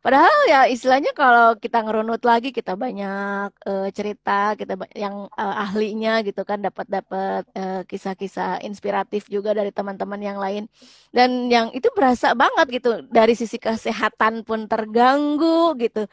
Padahal 0.03 0.35
ya 0.51 0.61
istilahnya 0.67 1.15
kalau 1.15 1.55
kita 1.63 1.79
ngerunut 1.79 2.19
lagi 2.27 2.51
kita 2.51 2.75
banyak 2.75 3.55
uh, 3.63 3.89
cerita, 3.95 4.59
kita 4.59 4.75
yang 4.99 5.31
uh, 5.31 5.55
ahlinya 5.63 6.27
gitu 6.27 6.43
kan 6.43 6.59
dapat-dapat 6.59 7.47
uh, 7.55 7.87
kisah-kisah 7.87 8.67
inspiratif 8.67 9.31
juga 9.31 9.55
dari 9.55 9.71
teman-teman 9.71 10.19
yang 10.19 10.39
lain. 10.43 10.67
Dan 11.15 11.47
yang 11.47 11.71
itu 11.71 11.87
berasa 11.95 12.35
banget 12.35 12.83
gitu 12.83 13.07
dari 13.15 13.39
sisi 13.39 13.63
kesehatan 13.63 14.43
pun 14.43 14.67
terganggu 14.67 15.79
gitu 15.79 16.11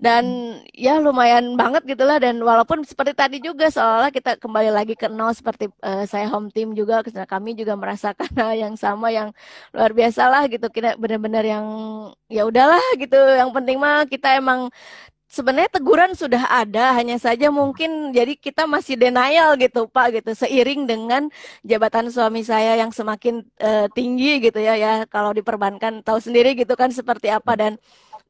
dan 0.00 0.24
ya 0.72 0.96
lumayan 0.96 1.60
banget 1.60 1.84
gitulah 1.84 2.16
dan 2.16 2.40
walaupun 2.40 2.80
seperti 2.88 3.12
tadi 3.12 3.36
juga 3.36 3.68
seolah 3.68 4.08
kita 4.08 4.40
kembali 4.40 4.72
lagi 4.72 4.96
ke 4.96 5.12
nol 5.12 5.36
seperti 5.36 5.68
uh, 5.84 6.08
saya 6.08 6.24
home 6.32 6.48
team 6.48 6.72
juga 6.72 7.04
kami 7.04 7.52
juga 7.52 7.76
merasakan 7.76 8.32
hal 8.40 8.56
yang 8.56 8.74
sama 8.80 9.12
yang 9.12 9.28
luar 9.76 9.92
biasa 9.92 10.32
lah 10.32 10.48
gitu. 10.48 10.72
Kita 10.72 10.96
benar-benar 10.96 11.44
yang 11.44 11.66
ya 12.32 12.48
udahlah 12.48 12.80
gitu. 12.96 13.16
Yang 13.16 13.50
penting 13.52 13.76
mah 13.76 14.08
kita 14.08 14.40
emang 14.40 14.72
sebenarnya 15.28 15.68
teguran 15.68 16.16
sudah 16.16 16.48
ada 16.48 16.96
hanya 16.96 17.20
saja 17.20 17.52
mungkin 17.52 18.10
jadi 18.16 18.34
kita 18.40 18.64
masih 18.64 18.96
denial 18.96 19.52
gitu 19.60 19.84
Pak 19.84 20.16
gitu. 20.16 20.32
Seiring 20.32 20.88
dengan 20.88 21.28
jabatan 21.60 22.08
suami 22.08 22.40
saya 22.40 22.72
yang 22.80 22.88
semakin 22.88 23.44
uh, 23.60 23.84
tinggi 23.92 24.40
gitu 24.48 24.64
ya 24.64 24.80
ya. 24.80 25.04
Kalau 25.12 25.36
diperbankan 25.36 26.00
tahu 26.00 26.24
sendiri 26.24 26.56
gitu 26.56 26.72
kan 26.72 26.88
seperti 26.88 27.28
apa. 27.28 27.52
Dan 27.52 27.76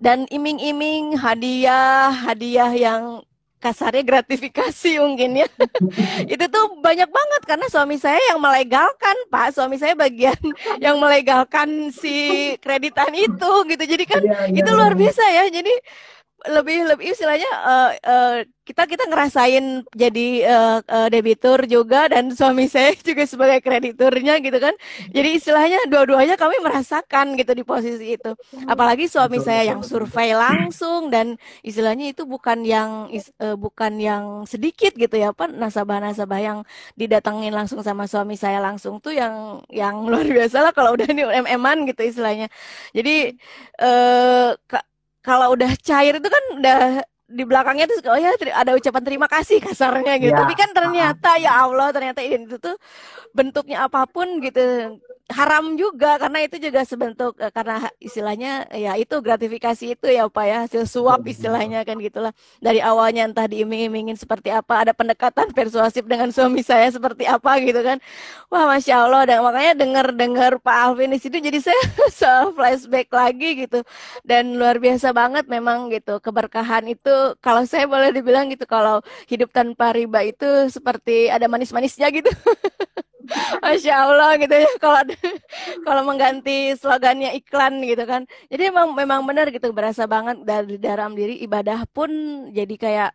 dan 0.01 0.25
iming-iming 0.33 1.21
hadiah 1.21 2.09
hadiah 2.09 2.73
yang 2.73 3.21
kasarnya 3.61 4.01
gratifikasi 4.03 4.97
mungkin 4.97 5.45
ya. 5.45 5.49
Itu 6.33 6.49
tuh 6.49 6.81
banyak 6.81 7.13
banget 7.13 7.43
karena 7.45 7.69
suami 7.69 8.01
saya 8.01 8.19
yang 8.33 8.41
melegalkan 8.41 9.15
pak. 9.29 9.53
Suami 9.53 9.77
saya 9.77 9.93
bagian 9.93 10.41
yang 10.81 10.97
melegalkan 10.97 11.93
si 11.93 12.57
kreditan 12.59 13.13
itu 13.13 13.53
gitu. 13.69 13.85
Jadi 13.85 14.05
kan 14.09 14.25
ya, 14.25 14.49
ya, 14.49 14.65
itu 14.65 14.71
luar 14.73 14.97
biasa 14.97 15.23
ya. 15.29 15.45
Jadi 15.53 15.77
lebih 16.49 16.89
lebih 16.89 17.13
istilahnya 17.13 17.51
uh, 17.65 17.91
uh, 18.01 18.37
kita 18.71 18.87
kita 18.87 19.05
ngerasain 19.11 19.83
jadi 19.91 20.29
uh, 20.47 20.79
uh, 20.87 21.09
debitur 21.11 21.59
juga 21.67 22.07
dan 22.07 22.31
suami 22.31 22.69
saya 22.73 22.95
juga 22.95 23.27
sebagai 23.27 23.59
krediturnya 23.61 24.39
gitu 24.39 24.57
kan. 24.63 24.73
Jadi 25.11 25.29
istilahnya 25.43 25.91
dua-duanya 25.91 26.39
kami 26.39 26.63
merasakan 26.63 27.35
gitu 27.35 27.53
di 27.53 27.67
posisi 27.67 28.15
itu. 28.15 28.33
Apalagi 28.71 29.11
suami 29.11 29.43
betul, 29.43 29.47
saya 29.51 29.61
betul, 29.67 29.71
yang 29.75 29.81
survei 29.83 30.31
langsung 30.33 31.11
dan 31.11 31.35
istilahnya 31.67 32.15
itu 32.15 32.23
bukan 32.25 32.63
yang 32.63 33.11
uh, 33.43 33.57
bukan 33.59 33.99
yang 33.99 34.25
sedikit 34.47 34.95
gitu 34.95 35.19
ya 35.19 35.35
pak 35.35 35.51
nasabah-nasabah 35.51 36.41
yang 36.41 36.59
didatengin 36.95 37.51
langsung 37.51 37.83
sama 37.83 38.07
suami 38.07 38.39
saya 38.39 38.63
langsung 38.63 39.03
tuh 39.03 39.13
yang 39.19 39.67
yang 39.67 40.05
luar 40.11 40.25
biasa 40.25 40.63
lah 40.63 40.73
kalau 40.73 40.95
udah 40.95 41.11
ini 41.11 41.27
mm 41.27 41.91
gitu 41.91 42.03
istilahnya. 42.07 42.47
Jadi 42.95 43.35
uh, 43.83 44.55
kalau 45.21 45.53
udah 45.53 45.71
cair 45.85 46.17
itu 46.17 46.29
kan 46.29 46.45
udah 46.57 46.81
di 47.31 47.47
belakangnya 47.47 47.87
tuh 47.87 48.11
oh 48.11 48.19
ya 48.19 48.35
ada 48.35 48.75
ucapan 48.75 49.03
terima 49.07 49.29
kasih 49.31 49.63
kasarnya 49.63 50.19
gitu. 50.19 50.35
Ya. 50.35 50.41
Tapi 50.43 50.55
kan 50.59 50.71
ternyata 50.75 51.31
ya 51.39 51.63
Allah 51.63 51.95
ternyata 51.95 52.21
itu 52.27 52.59
tuh 52.59 52.75
bentuknya 53.31 53.87
apa 53.87 54.03
pun 54.11 54.43
gitu 54.43 54.99
haram 55.31 55.79
juga 55.79 56.19
karena 56.19 56.39
itu 56.43 56.57
juga 56.59 56.83
sebentuk 56.83 57.39
eh, 57.39 57.53
karena 57.55 57.87
istilahnya 58.03 58.67
ya 58.75 58.99
itu 58.99 59.15
gratifikasi 59.23 59.95
itu 59.95 60.07
ya 60.11 60.27
Pak 60.27 60.45
ya 60.47 60.57
hasil 60.67 60.85
suap 60.91 61.23
istilahnya 61.27 61.87
kan 61.87 61.97
gitulah. 62.03 62.35
Dari 62.59 62.83
awalnya 62.83 63.27
entah 63.31 63.47
diiming-imingin 63.47 64.19
seperti 64.19 64.51
apa 64.51 64.85
ada 64.87 64.93
pendekatan 64.93 65.51
persuasif 65.59 66.05
dengan 66.07 66.35
suami 66.35 66.61
saya 66.67 66.91
seperti 66.91 67.25
apa 67.31 67.59
gitu 67.63 67.81
kan. 67.81 67.99
Wah 68.51 68.67
masya 68.71 69.07
Allah 69.07 69.23
dan 69.27 69.39
makanya 69.47 69.73
dengar-dengar 69.79 70.59
Pak 70.59 70.77
Alvin 70.91 71.15
di 71.15 71.19
situ 71.23 71.39
jadi 71.39 71.59
saya 71.65 72.51
flashback 72.53 73.09
lagi 73.15 73.67
gitu. 73.67 73.87
Dan 74.27 74.59
luar 74.59 74.77
biasa 74.83 75.15
banget 75.15 75.47
memang 75.47 75.91
gitu 75.95 76.19
keberkahan 76.23 76.85
itu 76.91 77.39
kalau 77.41 77.63
saya 77.67 77.87
boleh 77.87 78.11
dibilang 78.15 78.51
gitu 78.51 78.65
kalau 78.67 79.03
hidup 79.31 79.51
tanpa 79.55 79.95
riba 79.95 80.21
itu 80.27 80.71
seperti 80.71 81.31
ada 81.31 81.47
manis-manisnya 81.51 82.09
gitu 82.15 82.31
Masya 83.63 83.95
Allah 83.95 84.31
gitu 84.41 84.55
ya. 84.55 84.71
Kalau 84.83 85.01
kalau 85.87 86.03
mengganti 86.07 86.75
slogannya 86.77 87.35
iklan 87.39 87.83
gitu 87.85 88.05
kan. 88.05 88.25
Jadi 88.51 88.63
memang 88.71 88.93
memang 88.97 89.21
benar 89.29 89.49
gitu. 89.55 89.71
Berasa 89.71 90.05
banget 90.11 90.43
dari 90.43 90.77
dalam 90.81 91.15
diri 91.15 91.41
ibadah 91.45 91.87
pun 91.91 92.11
jadi 92.51 92.75
kayak 92.77 93.11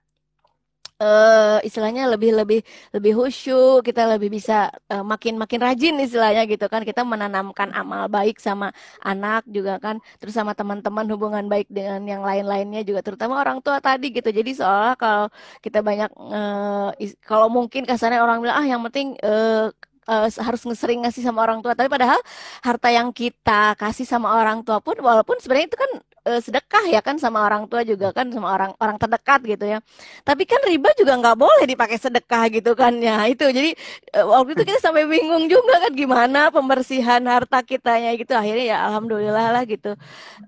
uh, 0.99 1.59
istilahnya 1.63 2.07
lebih 2.07 2.31
lebih 2.35 2.59
lebih 2.95 3.11
khusyuk 3.17 3.83
kita 3.83 4.07
lebih 4.07 4.31
bisa 4.31 4.71
uh, 4.91 5.03
makin 5.03 5.35
makin 5.39 5.59
rajin 5.63 5.95
istilahnya 5.99 6.47
gitu 6.47 6.65
kan. 6.71 6.83
Kita 6.87 7.03
menanamkan 7.03 7.71
amal 7.75 8.07
baik 8.07 8.39
sama 8.39 8.71
anak 9.03 9.43
juga 9.49 9.79
kan. 9.81 9.99
Terus 10.19 10.35
sama 10.35 10.55
teman-teman 10.55 11.05
hubungan 11.11 11.45
baik 11.47 11.67
dengan 11.71 12.03
yang 12.07 12.21
lain-lainnya 12.23 12.81
juga 12.87 13.03
terutama 13.05 13.41
orang 13.41 13.59
tua 13.63 13.79
tadi 13.83 14.11
gitu. 14.13 14.29
Jadi 14.31 14.51
seolah 14.55 14.95
kalau 14.99 15.27
kita 15.63 15.79
banyak 15.83 16.09
uh, 16.15 16.91
kalau 17.25 17.47
mungkin 17.51 17.83
kasarnya 17.87 18.23
orang 18.23 18.39
bilang 18.43 18.57
ah 18.61 18.65
yang 18.67 18.81
penting 18.87 19.15
uh, 19.23 19.71
uh, 20.09 20.27
harus 20.29 20.61
sering 20.77 21.05
ngasih 21.05 21.25
sama 21.25 21.45
orang 21.45 21.59
tua. 21.61 21.73
Tapi 21.77 21.89
padahal 21.89 22.19
harta 22.61 22.89
yang 22.89 23.09
kita 23.13 23.75
kasih 23.77 24.05
sama 24.07 24.33
orang 24.37 24.61
tua 24.65 24.79
pun 24.81 24.97
walaupun 25.01 25.37
sebenarnya 25.41 25.67
itu 25.69 25.77
kan 25.77 25.91
uh, 26.29 26.41
sedekah 26.41 26.85
ya 26.89 26.99
kan 27.05 27.15
sama 27.21 27.45
orang 27.45 27.69
tua 27.69 27.81
juga 27.85 28.11
kan 28.13 28.29
sama 28.29 28.49
orang 28.53 28.71
orang 28.81 28.97
terdekat 29.01 29.39
gitu 29.45 29.65
ya. 29.65 29.79
Tapi 30.25 30.43
kan 30.49 30.61
riba 30.65 30.89
juga 30.97 31.13
nggak 31.21 31.37
boleh 31.37 31.65
dipakai 31.69 31.97
sedekah 32.01 32.43
gitu 32.53 32.71
kan 32.77 32.93
ya 33.01 33.25
itu. 33.29 33.45
Jadi 33.45 33.71
uh, 34.17 34.25
waktu 34.33 34.57
itu 34.57 34.63
kita 34.73 34.79
sampai 34.81 35.05
bingung 35.09 35.45
juga 35.49 35.81
kan 35.89 35.91
gimana 35.93 36.39
pembersihan 36.53 37.21
harta 37.25 37.61
kitanya 37.65 38.13
gitu. 38.17 38.33
Akhirnya 38.33 38.65
ya 38.75 38.77
alhamdulillah 38.89 39.47
lah 39.53 39.63
gitu. 39.65 39.93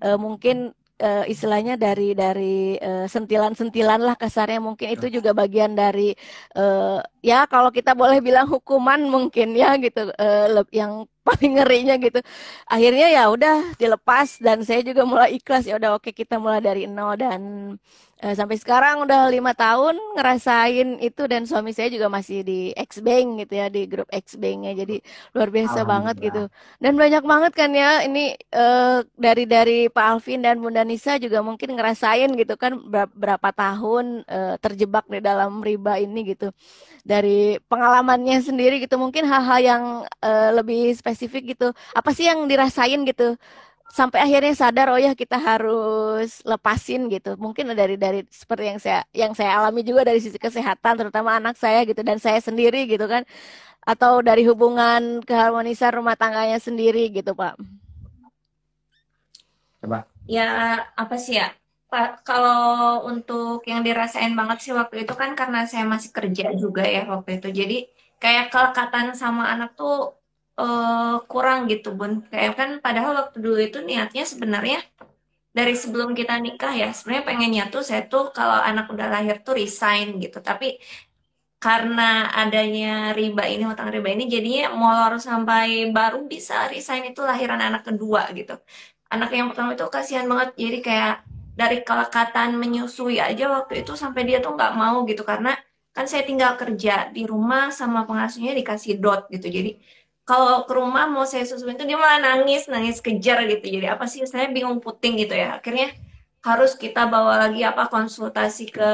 Uh, 0.02 0.18
mungkin 0.18 0.74
uh, 1.00 1.24
istilahnya 1.26 1.74
dari 1.78 2.12
dari 2.12 2.76
uh, 2.78 3.06
sentilan-sentilan 3.06 4.00
lah 4.02 4.14
kasarnya. 4.18 4.60
Mungkin 4.62 4.94
itu 4.94 5.06
juga 5.08 5.30
bagian 5.32 5.72
dari 5.74 6.14
uh, 6.58 7.00
ya 7.22 7.46
kalau 7.46 7.70
kita 7.72 7.94
boleh 7.94 8.18
bilang 8.22 8.46
hukuman 8.50 9.00
mungkin 9.06 9.54
ya 9.54 9.78
gitu 9.78 10.10
uh, 10.14 10.46
yang 10.74 11.06
paling 11.26 11.60
ngerinya 11.60 11.94
gitu. 12.00 12.20
Akhirnya 12.66 13.06
ya 13.12 13.22
udah 13.28 13.76
dilepas 13.76 14.40
dan 14.40 14.64
saya 14.66 14.80
juga 14.86 15.02
mulai 15.04 15.38
ikhlas. 15.38 15.64
Ya 15.68 15.76
udah 15.76 15.98
oke 15.98 16.10
kita 16.12 16.40
mulai 16.40 16.60
dari 16.64 16.88
nol 16.88 17.14
dan 17.20 17.42
uh, 18.22 18.34
sampai 18.34 18.56
sekarang 18.58 19.06
udah 19.06 19.30
lima 19.30 19.54
tahun 19.54 19.96
ngerasain 20.18 20.98
itu 21.02 21.22
dan 21.30 21.46
suami 21.46 21.70
saya 21.74 21.88
juga 21.90 22.10
masih 22.10 22.42
di 22.42 22.74
X 22.74 23.00
Bank 23.02 23.46
gitu 23.46 23.54
ya 23.58 23.66
di 23.70 23.86
grup 23.86 24.08
X 24.10 24.34
Banknya 24.38 24.74
jadi 24.74 24.96
luar 25.34 25.48
biasa 25.50 25.86
banget 25.86 26.16
gitu. 26.22 26.42
Dan 26.82 26.94
banyak 26.98 27.22
banget 27.22 27.52
kan 27.54 27.70
ya 27.74 28.02
ini 28.02 28.34
uh, 28.54 29.02
dari 29.14 29.44
dari 29.46 29.78
Pak 29.90 30.06
Alvin 30.18 30.42
dan 30.42 30.58
Bunda 30.58 30.82
Nisa 30.82 31.16
juga 31.22 31.42
mungkin 31.42 31.74
ngerasain 31.74 32.30
gitu 32.34 32.54
kan 32.58 32.78
berapa 33.14 33.48
tahun 33.54 34.26
uh, 34.26 34.54
terjebak 34.58 35.06
di 35.06 35.22
dalam 35.22 35.62
riba 35.62 35.98
ini 35.98 36.34
gitu. 36.34 36.50
Dari 37.08 37.56
pengalamannya 37.70 38.44
sendiri 38.44 38.84
gitu 38.84 39.00
mungkin 39.00 39.24
hal-hal 39.24 39.60
yang 39.62 39.84
uh, 40.20 40.50
lebih 40.52 40.92
spesifik 40.92 41.56
gitu. 41.56 41.72
Apa 41.94 42.12
sih 42.12 42.28
yang 42.28 42.44
dirasain 42.50 43.00
gitu 43.06 43.38
sampai 43.88 44.20
akhirnya 44.20 44.54
sadar 44.54 44.92
oh 44.92 45.00
ya 45.00 45.16
kita 45.16 45.40
harus 45.40 46.44
lepasin 46.44 47.08
gitu. 47.08 47.34
Mungkin 47.40 47.72
dari 47.72 47.96
dari 47.96 48.20
seperti 48.28 48.64
yang 48.68 48.80
saya 48.80 49.00
yang 49.16 49.32
saya 49.32 49.58
alami 49.58 49.80
juga 49.82 50.04
dari 50.04 50.20
sisi 50.20 50.36
kesehatan 50.36 50.94
terutama 51.00 51.36
anak 51.40 51.56
saya 51.56 51.82
gitu 51.88 52.00
dan 52.04 52.20
saya 52.20 52.38
sendiri 52.38 52.84
gitu 52.84 53.08
kan 53.08 53.24
atau 53.88 54.20
dari 54.20 54.44
hubungan 54.44 55.24
keharmonisan 55.24 55.96
rumah 55.96 56.14
tangganya 56.14 56.60
sendiri 56.60 57.08
gitu 57.08 57.32
pak. 57.32 57.56
Coba. 59.80 60.04
Ya 60.28 60.84
apa 60.92 61.16
sih 61.16 61.40
ya? 61.40 61.48
Pak, 61.88 62.20
kalau 62.20 63.00
untuk 63.08 63.64
yang 63.64 63.80
dirasain 63.80 64.36
banget 64.36 64.60
sih 64.60 64.72
waktu 64.76 65.08
itu 65.08 65.14
kan 65.16 65.32
karena 65.32 65.64
saya 65.64 65.88
masih 65.88 66.12
kerja 66.12 66.52
juga 66.52 66.84
ya 66.84 67.08
waktu 67.08 67.40
itu. 67.40 67.48
Jadi 67.48 67.78
kayak 68.20 68.52
kelekatan 68.52 69.16
sama 69.16 69.48
anak 69.48 69.72
tuh 69.72 70.17
uh, 70.62 71.14
kurang 71.30 71.60
gitu 71.72 71.88
bun. 71.98 72.12
Kayak 72.30 72.52
kan 72.58 72.70
padahal 72.84 73.12
waktu 73.20 73.36
dulu 73.44 73.58
itu 73.68 73.78
niatnya 73.88 74.24
sebenarnya 74.32 74.78
dari 75.58 75.74
sebelum 75.82 76.10
kita 76.18 76.34
nikah 76.44 76.72
ya 76.82 76.88
sebenarnya 76.96 77.24
pengennya 77.30 77.64
tuh 77.74 77.82
saya 77.88 78.02
tuh 78.12 78.24
kalau 78.36 78.58
anak 78.68 78.86
udah 78.94 79.06
lahir 79.14 79.36
tuh 79.46 79.54
resign 79.60 80.06
gitu. 80.24 80.38
Tapi 80.48 80.66
karena 81.58 82.30
adanya 82.42 82.86
riba 83.18 83.42
ini 83.52 83.64
utang 83.66 83.90
riba 83.94 84.08
ini 84.14 84.24
jadinya 84.34 84.70
molor 84.80 85.12
sampai 85.18 85.90
baru 85.96 86.18
bisa 86.32 86.54
resign 86.72 87.02
itu 87.10 87.20
lahiran 87.30 87.58
anak 87.68 87.82
kedua 87.88 88.30
gitu. 88.38 88.54
Anak 89.14 89.28
yang 89.34 89.46
pertama 89.50 89.74
itu 89.74 89.86
kasihan 89.96 90.26
banget. 90.30 90.48
Jadi 90.62 90.78
kayak 90.86 91.14
dari 91.60 91.76
kelekatan 91.86 92.54
menyusui 92.62 93.18
aja 93.18 93.44
waktu 93.56 93.82
itu 93.82 93.92
sampai 94.02 94.22
dia 94.28 94.38
tuh 94.44 94.54
nggak 94.56 94.72
mau 94.78 95.02
gitu. 95.10 95.22
Karena 95.30 95.50
kan 95.96 96.06
saya 96.06 96.22
tinggal 96.28 96.54
kerja 96.60 97.10
di 97.16 97.26
rumah 97.26 97.74
sama 97.74 98.06
pengasuhnya 98.08 98.52
dikasih 98.54 98.92
dot 99.02 99.26
gitu. 99.34 99.46
Jadi 99.56 99.70
kalau 100.28 100.68
ke 100.68 100.72
rumah 100.76 101.08
mau 101.08 101.24
saya 101.24 101.48
susuin 101.48 101.72
itu 101.72 101.88
dia 101.88 101.96
malah 101.96 102.20
nangis 102.20 102.68
nangis 102.68 103.00
kejar 103.00 103.48
gitu. 103.48 103.64
Jadi 103.80 103.86
apa 103.88 104.04
sih? 104.04 104.20
Saya 104.28 104.52
bingung 104.52 104.76
puting 104.84 105.16
gitu 105.24 105.32
ya. 105.32 105.56
Akhirnya 105.56 105.96
harus 106.44 106.76
kita 106.76 107.08
bawa 107.08 107.48
lagi 107.48 107.64
apa 107.64 107.88
konsultasi 107.88 108.68
ke 108.68 108.90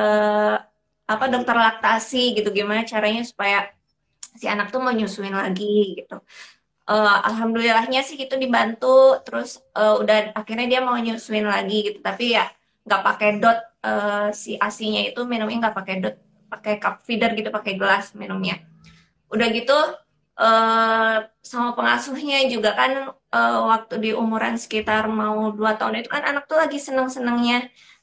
apa 1.10 1.24
dokter 1.26 1.58
laktasi 1.58 2.38
gitu. 2.38 2.54
Gimana 2.54 2.86
caranya 2.86 3.26
supaya 3.26 3.66
si 4.38 4.46
anak 4.46 4.70
tuh 4.70 4.78
mau 4.78 4.94
nyusuin 4.94 5.34
lagi 5.34 5.98
gitu. 5.98 6.22
Eh, 6.86 7.18
alhamdulillahnya 7.26 8.06
sih 8.06 8.14
gitu 8.14 8.38
dibantu. 8.38 9.18
Terus 9.26 9.58
eh, 9.74 9.94
udah 9.98 10.38
akhirnya 10.38 10.66
dia 10.70 10.80
mau 10.86 10.94
nyusuin 10.94 11.50
lagi 11.50 11.90
gitu. 11.90 11.98
Tapi 11.98 12.38
ya 12.38 12.46
nggak 12.86 13.02
pakai 13.02 13.30
dot 13.42 13.58
eh, 13.82 14.28
si 14.30 14.54
asinya 14.54 15.02
itu 15.02 15.26
minumnya 15.26 15.66
nggak 15.66 15.76
pakai 15.82 15.94
dot 15.98 16.16
pakai 16.46 16.78
cup 16.78 17.02
feeder 17.02 17.34
gitu 17.34 17.50
pakai 17.50 17.74
gelas 17.74 18.14
minumnya. 18.14 18.62
Udah 19.34 19.50
gitu 19.50 19.74
eh, 20.40 21.14
sama 21.50 21.68
pengasuhnya 21.76 22.36
juga 22.52 22.70
kan 22.80 22.92
eh, 23.34 23.56
waktu 23.70 23.94
di 24.04 24.08
umuran 24.22 24.54
sekitar 24.62 25.02
mau 25.20 25.38
dua 25.58 25.70
tahun 25.78 25.94
itu 26.02 26.08
kan 26.14 26.22
anak 26.30 26.42
tuh 26.50 26.58
lagi 26.62 26.78
seneng-senengnya. 26.86 27.56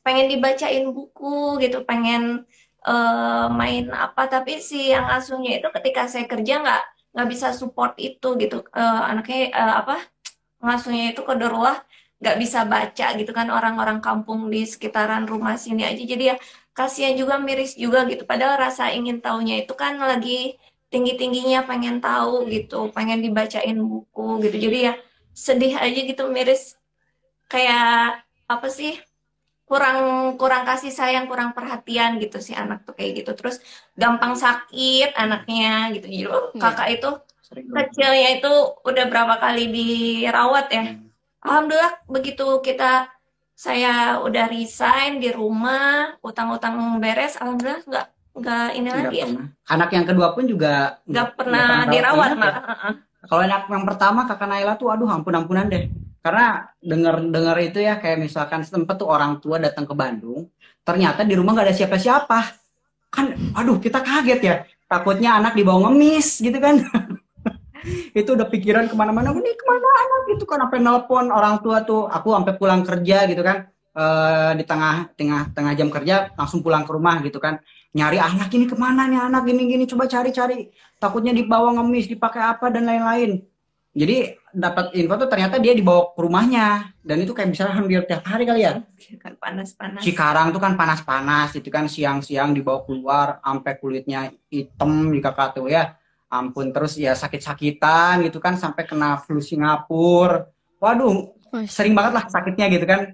Pengen 0.06 0.26
dibacain 0.34 0.86
buku 0.98 1.62
gitu 1.64 1.78
pengen 1.90 2.22
eh, 2.88 3.46
main 3.60 3.84
apa. 4.06 4.22
Tapi 4.34 4.52
si 4.70 4.78
yang 4.94 5.06
asuhnya 5.16 5.50
itu 5.60 5.68
ketika 5.76 6.02
saya 6.12 6.26
kerja 6.32 6.54
nggak 6.64 6.82
nggak 7.14 7.28
bisa 7.34 7.48
support 7.60 7.92
itu 8.08 8.28
gitu. 8.42 8.56
Eh, 8.80 9.02
anaknya 9.12 9.38
eh, 9.60 9.74
apa 9.82 9.94
ngasuhnya 10.64 11.04
itu 11.14 11.22
kodarullah 11.28 11.78
nggak 12.22 12.38
bisa 12.44 12.60
baca 12.74 13.06
gitu 13.20 13.32
kan 13.34 13.48
orang-orang 13.50 13.98
kampung 14.06 14.40
di 14.54 14.62
sekitaran 14.74 15.24
rumah 15.32 15.56
sini 15.58 15.82
aja. 15.90 16.04
Jadi 16.14 16.24
ya 16.32 16.36
kasihan 16.78 17.14
juga 17.22 17.36
miris 17.42 17.72
juga 17.84 18.06
gitu. 18.12 18.24
Padahal 18.30 18.56
rasa 18.66 18.84
ingin 18.98 19.18
tahunya 19.26 19.66
itu 19.66 19.74
kan 19.82 19.94
lagi 19.98 20.58
tinggi-tingginya 20.92 21.64
pengen 21.64 22.04
tahu 22.04 22.46
gitu 22.52 22.92
pengen 22.92 23.24
dibacain 23.24 23.80
buku 23.80 24.44
gitu. 24.46 24.58
Jadi 24.70 24.78
ya 24.92 24.94
sedih 25.32 25.80
aja 25.80 26.00
gitu 26.04 26.28
miris. 26.28 26.76
Kayak 27.48 28.22
apa 28.52 28.68
sih 28.68 29.00
kurang 29.64 30.36
kurang 30.36 30.68
kasih 30.68 30.92
sayang 30.92 31.32
kurang 31.32 31.56
perhatian 31.56 32.20
gitu 32.20 32.44
si 32.44 32.52
anak 32.52 32.84
tuh 32.84 32.92
kayak 32.92 33.24
gitu. 33.24 33.32
Terus 33.40 33.64
gampang 33.96 34.36
sakit 34.36 35.16
anaknya 35.16 35.96
gitu. 35.96 36.08
Jadi 36.12 36.28
oh, 36.28 36.52
Iya. 36.52 36.60
kakak 36.60 36.90
itu 37.00 37.10
kecilnya 37.52 38.30
itu 38.40 38.52
udah 38.84 39.06
berapa 39.08 39.36
kali 39.40 39.72
dirawat 39.72 40.68
ya? 40.72 40.86
Alhamdulillah 41.42 41.94
begitu 42.06 42.60
kita 42.62 43.10
saya 43.56 44.20
udah 44.26 44.46
resign 44.50 45.22
di 45.22 45.30
rumah 45.30 46.18
utang-utang 46.26 46.98
beres 46.98 47.38
Alhamdulillah 47.38 47.84
nggak 47.86 48.08
nggak 48.32 48.68
ini 48.80 48.90
lagi 48.90 49.18
ya 49.20 49.26
pernah. 49.28 49.48
Anak 49.68 49.90
yang 49.92 50.06
kedua 50.08 50.28
pun 50.32 50.44
juga 50.48 51.04
nggak 51.04 51.28
pernah 51.36 51.68
rawat 51.84 51.92
dirawat 51.92 52.30
ya. 52.32 52.38
malah 52.40 52.64
Heeh. 52.64 52.94
Kalau 53.22 53.42
anak 53.46 53.64
yang 53.70 53.86
pertama 53.86 54.26
kakak 54.26 54.50
Naila 54.50 54.74
tuh 54.82 54.90
aduh 54.90 55.10
ampun-ampunan 55.12 55.70
deh. 55.70 55.94
Karena 56.22 56.70
denger-denger 56.82 57.58
itu 57.66 57.80
ya 57.82 57.98
kayak 57.98 58.18
misalkan 58.22 58.62
sempet 58.66 58.98
tuh 58.98 59.10
orang 59.10 59.42
tua 59.42 59.58
datang 59.58 59.90
ke 59.90 59.94
Bandung, 59.98 60.50
ternyata 60.86 61.26
di 61.26 61.34
rumah 61.34 61.54
nggak 61.54 61.68
ada 61.70 61.76
siapa-siapa. 61.76 62.40
Kan 63.14 63.54
aduh 63.58 63.78
kita 63.78 64.02
kaget 64.02 64.40
ya. 64.42 64.56
Takutnya 64.90 65.38
anak 65.38 65.54
dibawa 65.58 65.90
ngemis 65.90 66.42
gitu 66.42 66.58
kan. 66.58 66.82
itu 68.20 68.30
udah 68.38 68.46
pikiran 68.46 68.86
ke 68.86 68.94
mana-mana, 68.94 69.34
ini 69.34 69.54
ke 69.58 69.66
mana 69.66 69.88
anak 69.88 70.22
gitu 70.38 70.46
kan 70.46 70.62
sampai 70.62 70.80
nelpon 70.82 71.30
orang 71.34 71.62
tua 71.62 71.82
tuh. 71.82 72.06
Aku 72.10 72.34
sampai 72.34 72.54
pulang 72.58 72.82
kerja 72.86 73.26
gitu 73.30 73.42
kan. 73.42 73.70
eh, 73.92 74.52
di 74.56 74.64
tengah 74.64 75.12
tengah 75.20 75.52
tengah 75.52 75.74
jam 75.76 75.92
kerja 75.92 76.32
langsung 76.40 76.64
pulang 76.64 76.88
ke 76.88 76.92
rumah 76.96 77.20
gitu 77.20 77.44
kan 77.44 77.60
nyari 77.92 78.18
anak 78.18 78.50
ini 78.56 78.66
ke 78.68 78.76
mana 78.76 79.08
nih 79.08 79.20
anak? 79.20 79.44
Gini 79.48 79.64
gini 79.68 79.84
coba 79.88 80.08
cari-cari. 80.08 80.72
Takutnya 80.98 81.36
dibawa 81.36 81.76
ngemis 81.80 82.08
dipakai 82.08 82.42
apa 82.42 82.72
dan 82.72 82.88
lain-lain. 82.88 83.44
Jadi 83.92 84.40
dapat 84.56 84.96
info 84.96 85.20
tuh 85.20 85.28
ternyata 85.28 85.60
dia 85.60 85.76
dibawa 85.76 86.16
ke 86.16 86.20
rumahnya. 86.24 86.96
Dan 87.04 87.28
itu 87.28 87.36
kayak 87.36 87.52
misalnya 87.52 87.76
hampir 87.76 88.00
tiap 88.08 88.24
hari 88.24 88.48
kali 88.48 88.64
ya. 88.64 88.80
Kan 89.20 89.36
panas-panas. 89.36 90.00
Cikarang 90.00 90.56
tuh 90.56 90.62
kan 90.64 90.80
panas-panas. 90.80 91.52
Itu 91.60 91.68
kan 91.68 91.92
siang-siang 91.92 92.56
dibawa 92.56 92.88
keluar 92.88 93.44
sampai 93.44 93.74
kulitnya 93.76 94.32
hitam 94.48 95.12
di 95.12 95.20
kakak 95.20 95.60
tuh 95.60 95.68
ya. 95.68 96.00
Ampun 96.32 96.72
terus 96.72 96.96
ya 96.96 97.12
sakit-sakitan 97.12 98.24
gitu 98.24 98.40
kan 98.40 98.56
sampai 98.56 98.88
kena 98.88 99.20
flu 99.20 99.44
Singapura. 99.44 100.48
Waduh 100.80 101.36
sering 101.68 101.92
banget 101.92 102.16
lah 102.16 102.24
sakitnya 102.32 102.72
gitu 102.72 102.88
kan. 102.88 103.12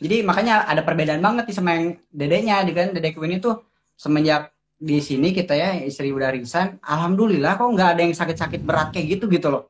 Jadi 0.00 0.24
makanya 0.24 0.68
ada 0.68 0.84
perbedaan 0.84 1.20
banget 1.20 1.48
nih 1.48 1.56
sama 1.56 1.70
yang 1.76 1.96
dedeknya 2.12 2.64
di 2.64 2.72
kan 2.72 2.92
dedek 2.92 3.16
Queen 3.16 3.40
itu 3.40 3.52
semenjak 4.00 4.56
di 4.80 4.96
sini 5.04 5.36
kita 5.36 5.52
ya 5.52 5.76
istri 5.84 6.08
udah 6.08 6.32
resign 6.32 6.80
alhamdulillah 6.80 7.60
kok 7.60 7.68
nggak 7.68 7.90
ada 7.92 8.00
yang 8.00 8.16
sakit-sakit 8.16 8.64
berat 8.64 8.96
kayak 8.96 9.20
gitu 9.20 9.28
gitu 9.28 9.52
loh. 9.52 9.68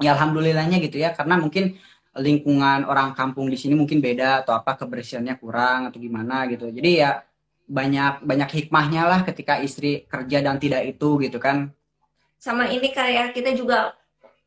Ya 0.00 0.16
alhamdulillahnya 0.16 0.80
gitu 0.80 0.96
ya 0.96 1.12
karena 1.12 1.36
mungkin 1.36 1.76
lingkungan 2.16 2.88
orang 2.88 3.12
kampung 3.12 3.52
di 3.52 3.60
sini 3.60 3.76
mungkin 3.76 4.00
beda 4.00 4.40
atau 4.42 4.56
apa 4.56 4.80
kebersihannya 4.80 5.36
kurang 5.36 5.92
atau 5.92 6.00
gimana 6.00 6.48
gitu. 6.48 6.72
Jadi 6.72 7.04
ya 7.04 7.20
banyak 7.68 8.24
banyak 8.24 8.50
hikmahnya 8.50 9.04
lah 9.04 9.20
ketika 9.28 9.60
istri 9.60 10.08
kerja 10.08 10.40
dan 10.40 10.56
tidak 10.56 10.88
itu 10.88 11.20
gitu 11.20 11.36
kan. 11.36 11.68
Sama 12.40 12.64
ini 12.72 12.88
kayak 12.88 13.36
kita 13.36 13.52
juga 13.52 13.92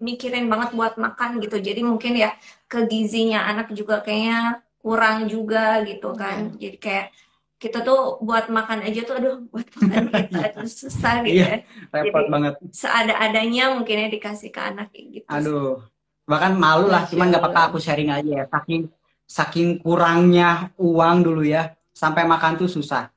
mikirin 0.01 0.49
banget 0.49 0.73
buat 0.73 0.97
makan 0.97 1.37
gitu. 1.37 1.61
Jadi 1.61 1.85
mungkin 1.85 2.17
ya 2.17 2.33
ke 2.65 2.89
gizinya 2.89 3.45
anak 3.45 3.69
juga 3.77 4.01
kayaknya 4.01 4.65
kurang 4.81 5.29
juga 5.29 5.85
gitu 5.85 6.17
kan. 6.17 6.57
Jadi 6.57 6.81
kayak 6.81 7.13
kita 7.63 7.79
tuh 7.79 8.19
buat 8.19 8.51
makan 8.51 8.83
aja 8.83 9.07
tuh 9.07 9.15
aduh 9.15 9.35
buat 9.47 9.63
makan 9.79 10.03
kita 10.27 10.47
tuh 10.51 10.67
susah 10.67 11.23
gitu 11.23 11.39
Iya. 11.39 11.47
ya 11.47 11.57
repot 11.95 12.27
Jadi- 12.27 12.31
banget 12.35 12.53
seada-adanya 12.75 13.63
mungkin 13.71 13.95
ya 14.03 14.07
dikasih 14.11 14.51
ke 14.51 14.59
anak 14.59 14.91
gitu 14.91 15.23
Aduh, 15.31 15.79
bahkan 16.27 16.51
malu 16.59 16.91
lah. 16.91 17.07
Cuman 17.07 17.31
nggak 17.31 17.39
apa-apa 17.39 17.61
aku 17.71 17.77
sharing 17.79 18.11
aja 18.11 18.43
ya. 18.43 18.45
Saking 18.51 18.91
saking 19.23 19.69
kurangnya 19.79 20.75
uang 20.75 21.23
dulu 21.23 21.47
ya, 21.47 21.71
sampai 21.95 22.27
makan 22.27 22.59
tuh 22.59 22.67
susah. 22.67 23.07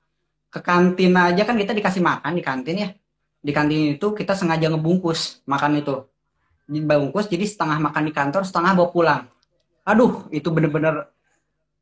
Ke 0.46 0.62
kantin 0.62 1.12
aja 1.12 1.42
kan 1.42 1.58
kita 1.58 1.74
dikasih 1.74 2.00
makan 2.00 2.32
di 2.38 2.42
kantin 2.46 2.76
ya. 2.78 2.88
Di 3.42 3.50
kantin 3.50 3.98
itu 3.98 4.06
kita 4.14 4.38
sengaja 4.38 4.70
ngebungkus 4.70 5.42
makan 5.44 5.82
itu. 5.82 6.06
Dibungkus 6.66 7.26
jadi 7.26 7.46
setengah 7.46 7.78
makan 7.78 8.02
di 8.06 8.12
kantor, 8.14 8.42
setengah 8.42 8.72
bawa 8.74 8.88
pulang. 8.90 9.22
Aduh, 9.82 10.26
itu 10.30 10.50
bener-bener 10.50 11.10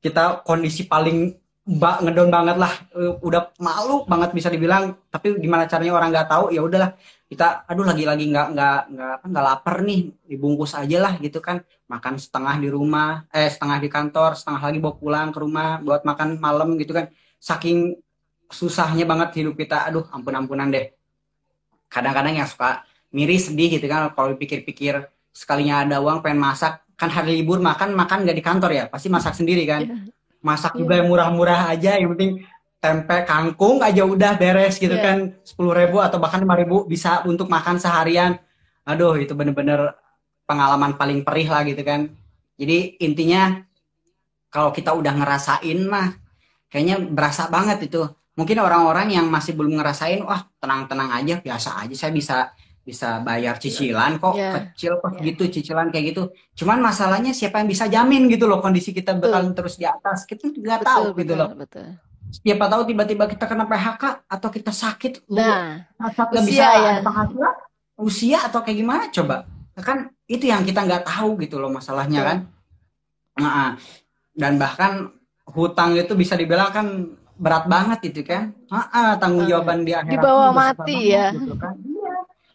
kita 0.01 0.45
kondisi 0.45 0.85
paling 0.85 1.37
ba 1.65 1.97
ngedon 2.05 2.29
banget 2.29 2.57
lah. 2.61 2.73
Eh, 2.93 3.13
Udah 3.25 3.49
malu 3.57 4.05
banget 4.05 4.37
bisa 4.37 4.53
dibilang. 4.53 5.01
Tapi 5.09 5.41
gimana 5.41 5.65
caranya 5.65 5.97
orang 5.97 6.13
nggak 6.13 6.29
tahu? 6.29 6.45
Ya 6.53 6.61
udahlah. 6.61 6.93
Kita 7.25 7.65
aduh 7.65 7.89
lagi-lagi 7.89 8.29
nggak 8.29 8.47
nggak 8.53 8.79
nggak 8.93 9.11
apa 9.21 9.27
nggak 9.33 9.45
lapar 9.45 9.77
nih. 9.81 10.01
Dibungkus 10.29 10.77
aja 10.77 10.97
lah 11.01 11.17
gitu 11.25 11.41
kan. 11.41 11.65
Makan 11.89 12.21
setengah 12.21 12.55
di 12.61 12.69
rumah 12.69 13.25
eh 13.33 13.49
setengah 13.49 13.81
di 13.81 13.89
kantor 13.89 14.37
setengah 14.37 14.61
lagi 14.61 14.79
bawa 14.81 14.95
pulang 15.01 15.29
ke 15.33 15.39
rumah 15.41 15.81
buat 15.81 16.05
makan 16.05 16.37
malam 16.37 16.77
gitu 16.77 16.93
kan. 16.93 17.09
Saking 17.41 17.97
susahnya 18.53 19.09
banget 19.09 19.41
hidup 19.41 19.57
kita. 19.57 19.89
Aduh 19.89 20.05
ampun-ampunan 20.13 20.69
deh. 20.69 20.93
Kadang-kadang 21.89 22.45
yang 22.45 22.49
suka 22.49 22.85
miris 23.09 23.49
sedih 23.49 23.81
gitu 23.81 23.89
kan. 23.89 24.13
Kalau 24.13 24.37
dipikir-pikir 24.37 25.09
sekalinya 25.33 25.81
ada 25.81 25.97
uang 26.05 26.21
pengen 26.21 26.45
masak. 26.45 26.85
Kan 26.95 27.09
hari 27.11 27.41
libur 27.41 27.59
makan 27.59 27.97
makan 27.97 28.29
nggak 28.29 28.37
di 28.37 28.45
kantor 28.45 28.71
ya? 28.71 28.85
Pasti 28.93 29.09
masak 29.09 29.33
sendiri 29.33 29.65
kan. 29.65 29.81
Iya. 29.81 30.13
Masak 30.45 30.77
Iya. 30.77 30.79
juga 30.85 30.93
yang 31.01 31.09
murah-murah 31.09 31.73
aja 31.73 31.97
yang 31.97 32.13
penting 32.13 32.45
tempe 32.79 33.17
kangkung 33.25 33.81
aja 33.81 34.05
udah 34.05 34.37
beres 34.37 34.77
gitu 34.77 34.93
Iya. 34.93 35.03
kan 35.03 35.17
sepuluh 35.41 35.73
ribu 35.73 36.05
atau 36.05 36.21
bahkan 36.21 36.45
lima 36.45 36.53
ribu 36.53 36.85
bisa 36.85 37.25
untuk 37.25 37.49
makan 37.49 37.81
seharian 37.81 38.37
aduh 38.85 39.17
itu 39.17 39.33
bener-bener 39.33 39.97
pengalaman 40.45 40.93
paling 41.01 41.25
perih 41.25 41.49
lah 41.49 41.65
gitu 41.65 41.81
kan 41.81 42.13
jadi 42.61 43.01
intinya 43.01 43.65
kalau 44.53 44.71
kita 44.71 44.93
udah 44.93 45.17
ngerasain 45.17 45.81
mah 45.89 46.13
kayaknya 46.69 47.01
berasa 47.01 47.49
banget 47.49 47.89
itu 47.89 48.05
mungkin 48.37 48.61
orang-orang 48.61 49.17
yang 49.17 49.27
masih 49.33 49.57
belum 49.57 49.81
ngerasain 49.81 50.21
wah 50.21 50.45
tenang-tenang 50.61 51.11
aja 51.17 51.35
biasa 51.41 51.81
aja 51.89 51.95
saya 51.97 52.13
bisa 52.13 52.37
bisa 52.85 53.17
bayar 53.19 53.57
cicilan 53.57 54.21
kok 54.21 54.37
Iya. 54.37 54.51
kecil 54.71 55.01
kok 55.01 55.17
Iya. 55.17 55.21
gitu 55.25 55.43
cicilan 55.49 55.89
kayak 55.89 56.05
gitu 56.13 56.23
cuman 56.55 56.85
masalahnya 56.85 57.33
siapa 57.33 57.59
yang 57.59 57.67
bisa 57.67 57.89
jamin 57.89 58.29
gitu 58.29 58.45
loh 58.45 58.61
kondisi 58.61 58.93
kita 58.93 59.17
bakal 59.17 59.51
terus 59.53 59.75
di 59.75 59.89
atas 59.89 60.29
kita 60.29 60.53
nggak 60.53 60.85
tahu 60.85 61.17
gitu 61.17 61.33
betul, 61.33 61.41
loh 61.41 61.49
betul. 61.57 61.87
siapa 62.31 62.65
tahu 62.69 62.83
tiba-tiba 62.85 63.25
kita 63.25 63.45
kena 63.45 63.65
PHK 63.65 64.05
atau 64.29 64.49
kita 64.49 64.69
sakit 64.69 65.25
Nah, 65.27 65.81
nggak 65.97 66.45
bisa 66.45 66.61
ya. 66.61 66.91
ada 66.93 67.01
penghasilan 67.01 67.55
usia 67.97 68.39
atau 68.45 68.61
kayak 68.61 68.77
gimana 68.77 69.05
coba 69.09 69.49
kan 69.75 69.99
itu 70.27 70.45
yang 70.45 70.61
kita 70.63 70.85
nggak 70.85 71.03
tahu 71.05 71.41
gitu 71.41 71.57
loh 71.57 71.73
masalahnya 71.73 72.21
Betul. 72.21 72.29
kan 72.29 72.39
Nah, 73.35 73.71
dan 74.31 74.53
bahkan 74.55 75.11
hutang 75.49 75.97
itu 75.97 76.13
bisa 76.13 76.37
dibilang 76.37 76.71
kan 76.71 76.87
berat 77.35 77.67
banget 77.67 78.13
itu 78.13 78.23
kan 78.23 78.55
Ah, 78.69 78.87
ah, 78.91 79.13
tanggung 79.17 79.43
jawaban 79.45 79.83
di 79.83 79.91
akhirat 79.91 80.23
Dibawa 80.23 80.49
mati 80.53 81.11
ya. 81.11 81.35
gitu 81.35 81.55
kan. 81.57 81.75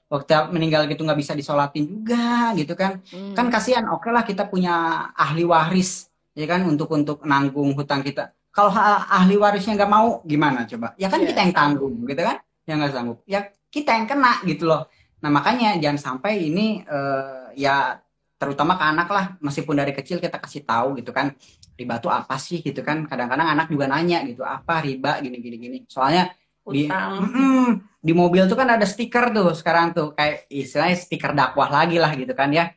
Waktu 0.10 0.34
meninggal 0.50 0.90
gitu 0.90 1.06
nggak 1.06 1.20
bisa 1.22 1.34
disolatin 1.38 1.86
juga 1.86 2.52
gitu 2.58 2.74
kan. 2.74 3.00
Hmm, 3.14 3.38
kan 3.38 3.48
kasihan 3.54 3.86
oke 3.94 4.10
lah 4.10 4.26
kita 4.26 4.50
punya 4.50 5.06
ahli 5.14 5.46
waris 5.46 6.10
ya 6.34 6.50
kan 6.50 6.66
untuk 6.66 6.90
untuk 6.90 7.22
nanggung 7.24 7.78
hutang 7.78 8.02
kita. 8.02 8.34
Kalau 8.50 8.74
ahli 9.06 9.38
warisnya 9.38 9.78
nggak 9.78 9.92
mau 9.94 10.20
gimana 10.26 10.66
coba? 10.66 10.98
Ya 10.98 11.08
kan 11.08 11.22
Iya. 11.22 11.30
kita 11.32 11.40
yang 11.46 11.54
tanggung 11.54 11.94
gitu 12.10 12.22
kan? 12.26 12.38
Yang 12.66 12.78
nggak 12.82 12.94
sanggup. 12.98 13.18
Ya 13.30 13.40
kita 13.70 13.92
yang 13.94 14.08
kena 14.10 14.42
gitu 14.44 14.66
loh. 14.66 14.90
Nah 15.22 15.30
makanya 15.30 15.78
jangan 15.78 16.00
sampai 16.02 16.50
ini 16.50 16.82
eh, 16.82 17.46
ya 17.54 18.02
terutama 18.42 18.74
ke 18.82 18.84
anak 18.90 19.08
lah. 19.14 19.26
Meskipun 19.46 19.78
dari 19.78 19.94
kecil 19.94 20.18
kita 20.18 20.42
kasih 20.42 20.66
tahu 20.66 20.98
gitu 20.98 21.14
kan. 21.14 21.38
Riba 21.78 22.02
tuh 22.02 22.10
apa 22.12 22.36
sih 22.42 22.60
gitu 22.66 22.82
kan? 22.82 23.06
Kadang-kadang 23.06 23.46
anak 23.56 23.70
juga 23.70 23.86
nanya 23.86 24.26
gitu 24.26 24.42
apa 24.42 24.82
riba? 24.82 25.22
Gini 25.22 25.38
gini 25.38 25.58
gini. 25.62 25.78
Soalnya 25.86 26.34
di 26.66 26.90
Mm-mm. 26.90 27.89
Di 28.00 28.16
mobil 28.16 28.48
tuh 28.48 28.56
kan 28.56 28.72
ada 28.72 28.88
stiker 28.88 29.36
tuh 29.36 29.52
sekarang 29.52 29.92
tuh 29.92 30.16
kayak 30.16 30.48
istilahnya 30.48 30.96
stiker 30.96 31.36
dakwah 31.36 31.68
lagi 31.68 32.00
lah 32.00 32.16
gitu 32.16 32.32
kan 32.32 32.50
ya. 32.56 32.72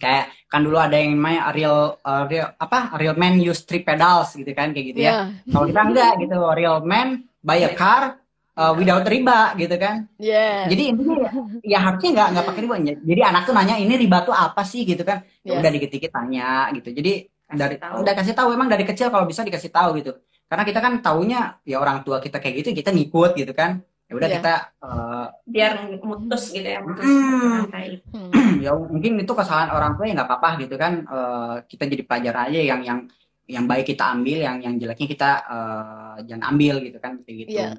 Kayak 0.00 0.32
kan 0.48 0.64
dulu 0.64 0.80
ada 0.80 0.96
yang 0.96 1.12
namanya 1.12 1.52
real 1.52 2.00
uh, 2.00 2.24
real 2.24 2.56
apa 2.56 2.96
real 2.96 3.12
man 3.20 3.36
use 3.36 3.68
three 3.68 3.84
pedals 3.84 4.32
gitu 4.32 4.48
kan 4.56 4.72
kayak 4.72 4.96
gitu 4.96 5.00
ya. 5.04 5.12
Ya, 5.12 5.16
kalau 5.52 5.68
kita 5.68 5.80
enggak 5.84 6.12
gitu 6.24 6.36
real 6.56 6.76
man 6.80 7.28
buy 7.44 7.60
a 7.60 7.70
car 7.76 8.16
uh, 8.56 8.72
without 8.72 9.04
riba 9.04 9.52
gitu 9.60 9.76
kan. 9.76 10.08
Ya, 10.16 10.64
jadi 10.72 10.82
intinya 10.96 11.16
ya, 11.20 11.30
ya 11.60 11.78
harusnya 11.84 12.10
nggak 12.16 12.28
nggak 12.32 12.46
pakai 12.48 12.60
riba. 12.64 12.74
Jadi 12.96 13.20
anak 13.20 13.42
tuh 13.44 13.52
nanya 13.52 13.76
ini 13.76 13.94
riba 14.00 14.24
tuh 14.24 14.32
apa 14.32 14.64
sih? 14.64 14.88
gitu 14.88 15.04
kan. 15.04 15.20
Ya 15.44 15.52
ya, 15.52 15.60
udah 15.60 15.70
dikit-dikit 15.76 16.10
tanya 16.16 16.72
gitu. 16.72 16.96
Jadi 16.96 17.12
dari 17.50 17.76
Kasih 17.76 17.82
tahu. 17.82 17.96
udah 18.00 18.14
kasih 18.16 18.34
tahu 18.40 18.48
emang 18.56 18.68
dari 18.72 18.84
kecil 18.88 19.12
kalau 19.12 19.28
bisa 19.28 19.44
dikasih 19.44 19.68
tahu 19.68 20.00
gitu. 20.00 20.16
Karena 20.48 20.64
kita 20.64 20.80
kan 20.80 20.92
taunya 21.04 21.60
ya 21.62 21.76
orang 21.76 22.00
tua 22.08 22.24
kita 22.24 22.40
kayak 22.40 22.64
gitu 22.64 22.72
kita 22.72 22.90
ngikut 22.90 23.36
gitu 23.36 23.52
kan 23.52 23.84
ya 24.10 24.18
udah 24.18 24.28
ya. 24.28 24.34
kita 24.42 24.52
uh, 24.82 25.26
biar 25.46 25.72
mutus 26.02 26.50
gitu 26.50 26.66
ya 26.66 26.82
mutus 26.82 27.06
Hmm. 27.06 27.70
Hmm. 28.10 28.58
ya 28.66 28.74
mungkin 28.74 29.22
itu 29.22 29.32
kesalahan 29.32 29.70
orang 29.70 29.94
tua 29.94 30.04
ya 30.10 30.18
nggak 30.18 30.28
apa-apa 30.28 30.48
gitu 30.60 30.74
kan 30.74 30.92
Eh, 31.06 31.56
kita 31.70 31.84
jadi 31.86 32.02
pelajaran 32.02 32.42
aja 32.50 32.60
yang 32.60 32.80
yang 32.82 33.00
yang 33.46 33.64
baik 33.66 33.86
kita 33.86 34.04
ambil 34.14 34.38
yang 34.42 34.58
yang 34.58 34.74
jeleknya 34.78 35.08
kita 35.08 35.30
eh, 35.46 36.14
jangan 36.26 36.44
ambil 36.50 36.74
gitu 36.82 36.98
kan 36.98 37.12
kayak 37.22 37.36
gitu 37.46 37.50
Ya. 37.54 37.70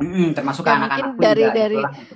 Mm-mm, 0.00 0.32
termasuk 0.32 0.64
Ya 0.64 0.78
anak-anak 0.80 1.10
dari 1.18 1.44
juga 1.44 1.52
dari 1.52 1.76
itulah 1.76 1.92
gitu. 1.92 2.14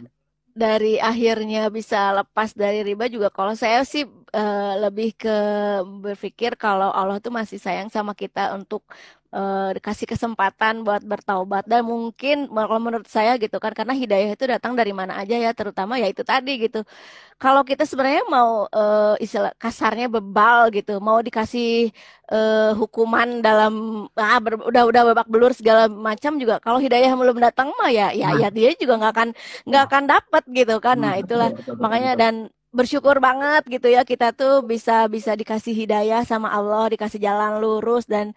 dari 0.54 0.94
akhirnya 1.02 1.62
bisa 1.68 2.00
lepas 2.14 2.54
dari 2.54 2.80
riba 2.86 3.10
juga 3.10 3.28
kalau 3.28 3.52
saya 3.58 3.82
sih 3.82 4.06
eh, 4.32 4.74
lebih 4.80 5.12
ke 5.18 5.36
berpikir 6.00 6.54
kalau 6.54 6.88
Allah 6.94 7.18
tuh 7.18 7.34
masih 7.34 7.58
sayang 7.58 7.90
sama 7.90 8.14
kita 8.14 8.54
untuk 8.54 8.86
eh, 9.36 9.78
kasih 9.86 10.06
kesempatan 10.12 10.74
buat 10.86 11.02
bertaubat 11.12 11.62
dan 11.70 11.82
mungkin 11.92 12.36
kalau 12.54 12.80
menurut 12.86 13.08
saya 13.16 13.32
gitu 13.42 13.56
kan 13.64 13.72
karena 13.78 13.94
hidayah 14.02 14.30
itu 14.36 14.44
datang 14.54 14.72
dari 14.78 14.92
mana 15.00 15.12
aja 15.20 15.34
ya 15.44 15.50
terutama 15.58 15.92
ya 16.02 16.06
itu 16.12 16.22
tadi 16.22 16.50
gitu 16.64 16.78
kalau 17.42 17.62
kita 17.70 17.84
sebenarnya 17.90 18.24
mau 18.30 18.50
eh, 18.70 19.14
istilah 19.24 19.52
kasarnya 19.62 20.06
bebal 20.14 20.70
gitu 20.76 20.92
mau 21.02 21.18
dikasih 21.26 21.90
eh, 22.32 22.70
hukuman 22.80 23.28
dalam 23.46 23.72
ah, 24.18 24.38
ber- 24.44 24.64
udah 24.70 24.82
udah 24.90 25.02
babak 25.12 25.26
belur 25.32 25.52
segala 25.58 25.86
macam 25.90 26.32
juga 26.42 26.54
kalau 26.64 26.78
hidayah 26.82 27.12
belum 27.14 27.38
datang 27.42 27.68
mah 27.78 27.90
ya 27.92 28.06
ya 28.14 28.28
Nah. 28.34 28.40
ya 28.42 28.48
dia 28.54 28.70
juga 28.82 28.94
nggak 29.00 29.12
akan 29.16 29.28
nggak 29.68 29.82
Nah. 29.82 29.88
akan 29.90 30.02
dapat 30.12 30.42
gitu 30.58 30.74
kan 30.84 30.96
nah 31.02 31.14
Hmm, 31.14 31.22
itulah 31.22 31.48
betul, 31.52 31.74
betul, 31.74 31.74
makanya 31.82 32.12
betul. 32.14 32.22
dan 32.22 32.34
bersyukur 32.74 33.16
banget 33.22 33.62
gitu 33.70 33.86
ya 33.86 34.02
kita 34.02 34.34
tuh 34.34 34.66
bisa 34.66 35.06
bisa 35.06 35.38
dikasih 35.38 35.70
hidayah 35.78 36.26
sama 36.26 36.50
Allah 36.50 36.90
dikasih 36.90 37.22
jalan 37.22 37.62
lurus 37.62 38.02
dan 38.10 38.34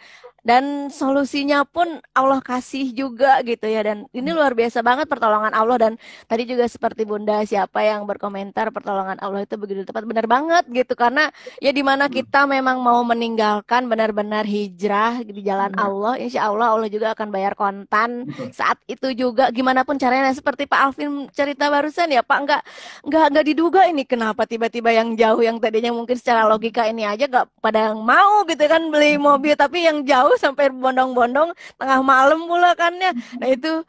dan 0.48 0.88
solusinya 0.88 1.68
pun 1.68 2.00
Allah 2.16 2.39
kasih 2.39 2.95
juga 2.95 3.43
gitu 3.43 3.68
ya. 3.68 3.84
Dan 3.84 4.08
ini 4.16 4.32
luar 4.32 4.56
biasa 4.56 4.80
banget 4.80 5.12
pertolongan 5.12 5.52
Allah. 5.52 5.76
Dan 5.76 5.93
tadi 6.24 6.48
juga 6.48 6.64
seperti 6.72 7.04
Bunda 7.04 7.43
siapa 7.43 7.84
yang 7.84 8.08
berkomentar 8.08 8.72
pertolongan 8.72 9.20
Allah 9.20 9.43
itu 9.43 9.60
begitu 9.60 9.84
tepat. 9.84 10.08
Benar 10.08 10.24
banget 10.24 10.64
gitu. 10.72 10.95
Karena 10.95 11.28
ya 11.60 11.76
di 11.76 11.84
mana 11.84 12.08
Hmm. 12.08 12.16
kita 12.16 12.48
memang 12.48 12.80
mau 12.80 13.04
meninggalkan 13.04 13.91
benar-benar 13.91 14.48
hijrah 14.48 15.20
di 15.28 15.43
jalan 15.43 15.76
Benar. 15.76 15.84
Allah 15.84 16.14
insya 16.16 16.48
Allah 16.48 16.72
Allah 16.72 16.88
juga 16.88 17.12
akan 17.12 17.28
bayar 17.28 17.52
kontan 17.52 18.32
Betul. 18.32 18.56
saat 18.56 18.80
itu 18.88 19.12
juga. 19.12 19.52
Gimana 19.52 19.84
pun 19.84 20.00
caranya 20.00 20.32
seperti 20.32 20.64
Pak 20.64 20.80
Alvin 20.80 21.28
cerita 21.36 21.68
barusan 21.68 22.08
ya 22.08 22.24
Pak 22.24 22.39
nggak 22.48 22.62
nggak 23.04 23.26
nggak 23.36 23.45
diduga 23.52 23.82
ini. 23.91 24.08
Kenapa 24.08 24.48
tiba-tiba 24.48 24.95
yang 24.95 25.12
jauh 25.20 25.43
yang 25.43 25.60
tadinya 25.60 25.91
mungkin 25.91 26.16
secara 26.16 26.48
logika 26.48 26.88
ini 26.88 27.04
aja 27.04 27.28
nggak 27.28 27.60
pada 27.60 27.91
yang 27.91 28.00
mau 28.00 28.48
gitu 28.48 28.64
kan 28.64 28.88
beli 28.88 29.20
mobil 29.20 29.52
tapi 29.60 29.84
yang 29.84 30.08
jauh 30.08 30.36
sampai 30.39 30.69
bondong-bondong 30.71 31.49
tengah 31.79 31.99
malam 32.05 32.39
pula 32.49 32.73
kan 32.77 32.93
ya. 32.97 33.11
Nah 33.41 33.47
itu 33.49 33.83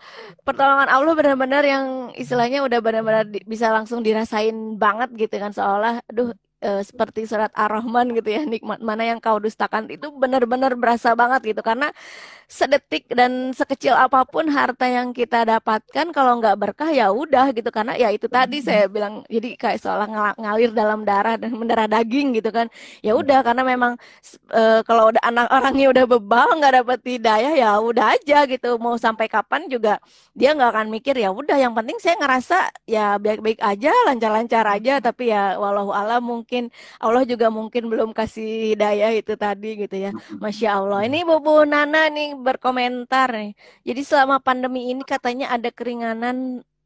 pertolongan 0.46 0.88
Allah 0.90 1.12
benar-benar 1.18 1.62
yang 1.64 1.84
istilahnya 2.16 2.64
udah 2.66 2.78
benar-benar 2.82 3.24
bisa 3.46 3.70
langsung 3.70 4.00
dirasain 4.06 4.56
banget 4.80 5.08
gitu 5.16 5.34
kan. 5.42 5.52
Seolah 5.54 6.02
aduh 6.10 6.32
eh, 6.64 6.82
seperti 6.82 7.28
surat 7.30 7.52
Ar-Rahman 7.54 8.16
gitu 8.18 8.28
ya 8.34 8.42
nikmat 8.48 8.80
mana 8.82 9.02
yang 9.06 9.18
kau 9.22 9.38
dustakan? 9.38 9.86
Itu 9.92 10.10
benar-benar 10.16 10.74
berasa 10.74 11.14
banget 11.14 11.40
gitu. 11.54 11.60
Karena 11.62 11.92
sedetik 12.48 13.04
dan 13.12 13.52
sekecil 13.52 13.92
apa 13.92 14.24
pun 14.24 14.48
harta 14.48 14.88
yang 14.88 15.12
kita 15.12 15.44
dapatkan 15.44 16.08
kalau 16.16 16.40
nggak 16.40 16.56
berkah 16.56 16.88
ya 16.88 17.12
udah 17.12 17.52
gitu. 17.52 17.68
Karena 17.68 17.92
ya 18.00 18.08
itu 18.08 18.24
tadi 18.24 18.64
saya 18.64 18.88
bilang 18.88 19.20
jadi 19.28 19.52
kayak 19.60 19.78
seolah 19.84 20.08
ngalir 20.40 20.72
dalam 20.72 21.04
darah 21.04 21.36
dan 21.36 21.52
mendarah 21.52 21.84
daging 21.84 22.40
gitu 22.40 22.48
kan. 22.48 22.72
Ya 23.04 23.12
udah 23.12 23.44
karena 23.44 23.62
memang 23.68 24.00
eh, 24.56 24.80
kalau 24.88 25.12
udah 25.12 25.20
anak 25.28 25.46
orangnya 25.52 25.86
udah 25.92 26.04
bebal 26.08 26.48
nggak 26.56 26.72
dapat 26.80 26.98
hidayah 27.04 27.52
ya 27.52 27.70
udah 27.84 28.16
aja 28.16 28.48
gitu. 28.48 28.80
Mau 28.80 28.96
sampai 28.96 29.28
kapan 29.28 29.68
juga 29.68 30.00
dia 30.32 30.56
nggak 30.56 30.70
akan 30.72 30.88
mikir 30.88 31.20
ya 31.20 31.28
udah 31.28 31.56
yang 31.60 31.76
penting 31.76 32.00
saya 32.00 32.16
ngerasa 32.16 32.56
ya 32.88 33.20
baik-baik 33.20 33.60
aja 33.60 33.92
lancar-lancar 34.08 34.64
aja. 34.64 35.04
Tapi 35.04 35.36
ya 35.36 35.60
walau 35.60 35.92
alam 35.92 36.24
mungkin 36.24 36.72
Allah 36.96 37.28
juga 37.28 37.52
mungkin 37.52 37.92
belum 37.92 38.16
kasih 38.16 38.72
hidayah 38.72 39.12
itu 39.12 39.36
tadi 39.36 39.84
gitu 39.84 39.96
ya. 40.00 40.10
Masya 40.40 40.80
Allah. 40.80 41.04
Ini 41.04 41.28
Bu 41.28 41.68
Nana 41.68 42.08
nih 42.08 42.37
berkomentar 42.46 43.28
nih. 43.38 43.50
Jadi 43.88 44.00
selama 44.08 44.36
pandemi 44.46 44.78
ini 44.90 45.02
katanya 45.12 45.46
ada 45.54 45.68
keringanan 45.78 46.36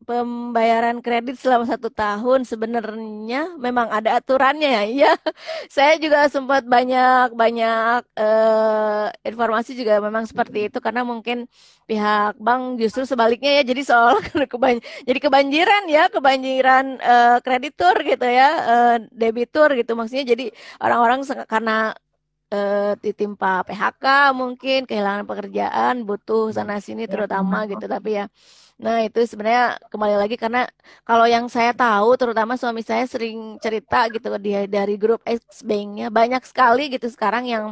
pembayaran 0.02 0.98
kredit 1.04 1.38
selama 1.38 1.64
satu 1.66 1.88
tahun. 1.92 2.42
Sebenarnya 2.50 3.54
memang 3.58 3.88
ada 3.90 4.18
aturannya 4.18 4.68
ya. 4.76 4.82
Iya. 4.84 5.10
Saya 5.74 5.92
juga 6.02 6.26
sempat 6.34 6.62
banyak 6.66 7.34
banyak 7.38 8.00
eh, 8.18 9.06
informasi 9.30 9.70
juga 9.78 10.02
memang 10.02 10.24
seperti 10.26 10.68
itu 10.70 10.78
karena 10.82 11.02
mungkin 11.06 11.46
pihak 11.88 12.34
bank 12.42 12.82
justru 12.82 13.02
sebaliknya 13.06 13.62
ya. 13.62 13.62
Jadi 13.70 13.82
soal 13.86 14.18
keban 14.52 14.82
jadi 15.06 15.18
kebanjiran 15.22 15.82
ya, 15.86 16.02
kebanjiran 16.10 16.84
eh, 16.98 17.36
kreditur 17.44 17.94
gitu 18.02 18.26
ya, 18.26 18.48
eh, 18.70 18.96
debitur 19.14 19.68
gitu 19.78 19.92
maksudnya. 19.98 20.26
Jadi 20.34 20.44
orang-orang 20.82 21.20
karena 21.46 21.94
eh, 22.52 22.92
ditimpa 23.04 23.64
PHK 23.66 24.04
mungkin 24.40 24.78
kehilangan 24.88 25.24
pekerjaan 25.30 25.94
butuh 26.08 26.52
sana 26.56 26.74
sini 26.86 27.02
terutama 27.12 27.56
gitu 27.70 27.84
tapi 27.94 28.10
ya. 28.20 28.24
Nah 28.84 28.96
itu 29.06 29.20
sebenarnya 29.30 29.78
kembali 29.92 30.16
lagi 30.22 30.36
karena 30.42 30.60
kalau 31.08 31.26
yang 31.34 31.46
saya 31.46 31.70
tahu 31.76 32.08
terutama 32.20 32.52
suami 32.60 32.82
saya 32.82 33.04
sering 33.06 33.56
cerita 33.64 33.96
gitu 34.14 34.26
dia 34.42 34.66
dari 34.66 34.94
grup 35.02 35.20
X 35.24 35.62
Banknya 35.68 36.06
banyak 36.18 36.42
sekali 36.50 36.82
gitu 36.94 37.06
sekarang 37.14 37.44
yang 37.46 37.64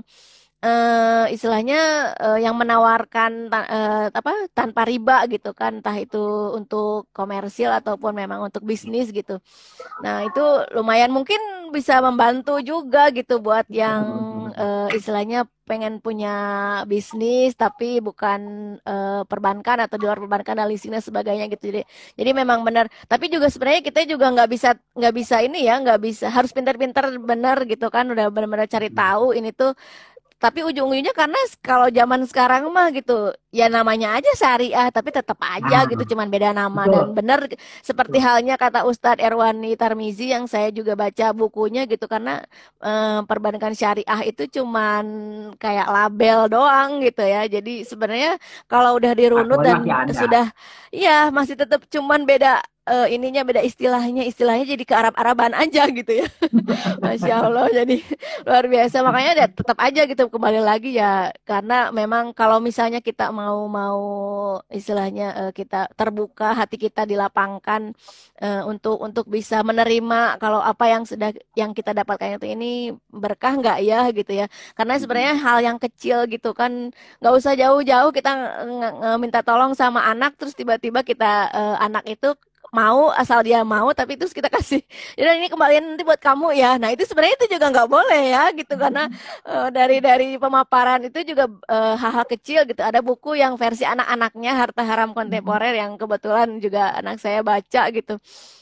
eh, 0.64 1.24
istilahnya 1.34 1.76
eh, 2.20 2.38
yang 2.44 2.54
menawarkan 2.60 3.32
ta- 3.52 3.68
eh, 3.68 4.06
apa 4.12 4.32
tanpa 4.58 4.82
riba 4.90 5.24
gitu 5.32 5.50
kan 5.56 5.80
entah 5.80 5.96
itu 5.96 6.18
untuk 6.58 7.08
komersil 7.16 7.70
ataupun 7.80 8.12
memang 8.20 8.40
untuk 8.48 8.62
bisnis 8.70 9.08
gitu. 9.12 9.40
Nah, 10.04 10.24
itu 10.28 10.40
lumayan 10.76 11.12
mungkin 11.12 11.40
bisa 11.76 12.00
membantu 12.04 12.60
juga 12.64 13.10
gitu 13.14 13.38
buat 13.42 13.66
yang 13.70 14.04
eh, 14.60 14.88
istilahnya 14.98 15.48
pengen 15.70 16.02
punya 16.02 16.34
bisnis 16.90 17.54
tapi 17.54 18.02
bukan 18.02 18.40
eh, 18.82 19.22
perbankan 19.30 19.86
atau 19.86 19.96
di 19.96 20.04
luar 20.06 20.18
perbankan 20.18 20.58
dan 20.60 20.66
leasing 20.68 20.92
dan 20.92 21.00
sebagainya 21.00 21.46
gitu. 21.48 21.70
Jadi, 21.70 21.82
jadi 22.18 22.30
memang 22.36 22.60
benar. 22.66 22.86
Tapi 23.08 23.30
juga 23.32 23.46
sebenarnya 23.48 23.82
kita 23.88 24.00
juga 24.04 24.26
nggak 24.34 24.48
bisa 24.50 24.68
nggak 24.98 25.14
bisa 25.14 25.36
ini 25.46 25.64
ya, 25.68 25.80
nggak 25.80 25.98
bisa 26.02 26.26
harus 26.36 26.50
pintar-pintar 26.52 27.08
benar 27.22 27.56
gitu 27.64 27.86
kan. 27.88 28.04
Udah 28.12 28.28
benar-benar 28.34 28.68
cari 28.68 28.90
tahu 28.92 29.32
ini 29.38 29.50
tuh 29.54 29.72
tapi 30.40 30.64
ujung-ujungnya 30.64 31.12
karena 31.12 31.36
kalau 31.60 31.92
zaman 31.92 32.24
sekarang 32.24 32.64
mah 32.72 32.88
gitu 32.96 33.12
ya 33.52 33.68
namanya 33.68 34.16
aja 34.16 34.30
syariah 34.32 34.88
tapi 34.88 35.12
tetap 35.12 35.36
aja 35.44 35.84
Ah, 35.84 35.84
gitu 35.84 36.16
cuman 36.16 36.32
beda 36.32 36.56
nama 36.56 36.88
dan 36.88 37.04
betul. 37.04 37.12
benar 37.12 37.40
seperti 37.84 38.16
Betul. 38.18 38.24
halnya 38.24 38.54
kata 38.56 38.88
Ustadz 38.88 39.20
Erwani 39.20 39.76
Tarmizi 39.76 40.32
yang 40.32 40.48
saya 40.48 40.72
juga 40.72 40.96
baca 40.96 41.36
bukunya 41.36 41.84
gitu 41.84 42.08
karena 42.08 42.40
eh, 42.80 43.20
perbankan 43.28 43.72
syariah 43.76 44.20
itu 44.24 44.42
cuman 44.60 45.04
kayak 45.60 45.86
label 45.92 46.38
doang 46.48 46.90
gitu 47.04 47.20
ya 47.20 47.44
jadi 47.44 47.84
sebenarnya 47.84 48.40
kalau 48.70 48.96
udah 48.98 49.12
dirunut 49.12 49.60
Aturannya 49.60 49.94
dan 50.08 50.08
sudah 50.16 50.44
ya 50.90 51.28
masih 51.30 51.54
tetap 51.60 51.84
cuman 51.92 52.24
beda 52.24 52.64
eh, 52.88 53.06
ininya 53.14 53.42
beda 53.44 53.60
istilahnya 53.64 54.24
istilahnya 54.24 54.64
jadi 54.76 54.84
ke 54.84 54.94
Arab-Araban 54.96 55.52
aja 55.56 55.84
gitu 55.90 56.12
ya. 56.24 56.26
Masya 57.04 57.34
Allah 57.44 57.66
jadi 57.72 57.96
luar 58.46 58.64
biasa. 58.68 58.96
Makanya 59.04 59.32
ya 59.36 59.46
tetap 59.48 59.78
aja 59.80 60.02
gitu 60.08 60.24
kembali 60.32 60.60
lagi 60.60 60.96
ya 60.96 61.32
karena 61.44 61.92
memang 61.92 62.32
kalau 62.32 62.58
misalnya 62.62 63.00
kita 63.04 63.28
mau 63.34 63.68
mau 63.68 64.00
istilahnya 64.72 65.26
eh, 65.48 65.52
kita 65.52 65.92
terbuka 65.96 66.56
hati 66.56 66.76
kita 66.80 67.04
dilapangkan 67.04 67.92
eh, 68.40 68.62
untuk 68.64 68.96
untuk 69.00 69.26
bisa 69.28 69.60
menerima 69.66 70.40
kalau 70.40 70.60
apa 70.62 70.84
yang 70.88 71.02
sudah 71.04 71.32
yang 71.56 71.72
kita 71.76 71.92
dapatkan 71.92 72.40
itu 72.40 72.46
ini 72.48 72.70
berkah 73.12 73.56
nggak 73.56 73.78
ya 73.84 74.08
gitu 74.12 74.32
ya. 74.34 74.46
Karena 74.78 74.94
sebenarnya 74.96 75.34
hal 75.36 75.58
yang 75.62 75.78
kecil 75.80 76.24
gitu 76.30 76.52
kan 76.56 76.92
nggak 77.20 77.34
usah 77.36 77.52
jauh-jauh 77.56 78.10
kita 78.14 78.30
minta 79.20 79.40
tolong 79.44 79.72
sama 79.76 80.04
anak 80.08 80.36
terus 80.40 80.54
tiba-tiba 80.56 81.00
kita 81.04 81.50
eh, 81.52 81.76
anak 81.80 82.04
itu 82.08 82.32
mau 82.70 83.10
asal 83.10 83.42
dia 83.42 83.66
mau 83.66 83.90
tapi 83.90 84.14
terus 84.14 84.30
kita 84.30 84.46
kasih 84.46 84.78
jadi 85.18 85.42
ini 85.42 85.50
kembalian 85.50 85.94
nanti 85.94 86.06
buat 86.06 86.22
kamu 86.22 86.54
ya. 86.54 86.78
Nah 86.78 86.94
itu 86.94 87.02
sebenarnya 87.02 87.34
itu 87.42 87.46
juga 87.58 87.66
nggak 87.72 87.88
boleh 87.90 88.22
ya 88.30 88.44
gitu. 88.54 88.74
Karena 88.78 89.10
uh, 89.42 89.68
dari 89.74 89.98
dari 89.98 90.28
pemaparan 90.38 91.02
itu 91.02 91.18
juga 91.26 91.50
uh, 91.66 91.94
hal-hal 91.98 92.24
kecil 92.30 92.62
gitu. 92.70 92.80
Ada 92.80 93.02
buku 93.02 93.34
yang 93.38 93.58
versi 93.58 93.82
anak-anaknya 93.82 94.52
harta 94.54 94.82
haram 94.86 95.10
kontemporer 95.16 95.74
yang 95.74 95.98
kebetulan 95.98 96.62
juga 96.62 96.94
anak 96.94 97.18
saya 97.18 97.42
baca 97.42 97.82
gitu. 97.90 98.14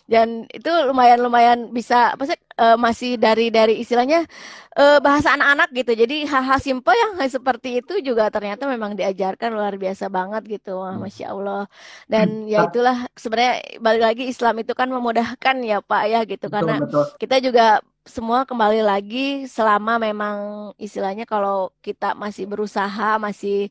Dan 0.09 0.49
itu 0.49 0.71
lumayan 0.89 1.21
lumayan 1.21 1.59
bisa 1.69 2.17
apa 2.17 2.25
sih 2.25 2.39
uh, 2.59 2.77
masih 2.77 3.15
dari 3.17 3.49
dari 3.49 3.79
istilahnya 3.81 4.27
uh, 4.75 4.99
bahasa 4.99 5.33
anak-anak 5.39 5.71
gitu 5.73 5.93
jadi 5.95 6.27
hal-hal 6.27 6.59
simple 6.59 6.93
yang 6.93 7.15
seperti 7.35 7.81
itu 7.81 8.03
juga 8.03 8.29
ternyata 8.29 8.67
memang 8.67 8.99
diajarkan 8.99 9.55
luar 9.55 9.79
biasa 9.79 10.11
banget 10.11 10.61
gitu 10.61 10.83
Wah, 10.83 10.99
hmm. 10.99 11.03
masya 11.07 11.27
Allah 11.31 11.63
dan 12.11 12.45
hmm. 12.45 12.51
ya 12.51 12.67
itulah 12.67 12.99
sebenarnya 13.15 13.55
balik 13.79 14.03
lagi 14.03 14.25
Islam 14.27 14.55
itu 14.61 14.73
kan 14.75 14.91
memudahkan 14.91 15.57
ya 15.63 15.79
Pak 15.79 16.03
ya 16.11 16.21
gitu 16.27 16.47
betul, 16.51 16.55
karena 16.59 16.77
betul. 16.83 17.05
kita 17.17 17.37
juga 17.39 17.67
semua 18.09 18.49
kembali 18.49 18.81
lagi 18.81 19.45
selama 19.45 20.01
memang 20.01 20.37
istilahnya 20.81 21.29
kalau 21.29 21.69
kita 21.85 22.17
masih 22.17 22.49
berusaha 22.49 23.21
masih 23.21 23.69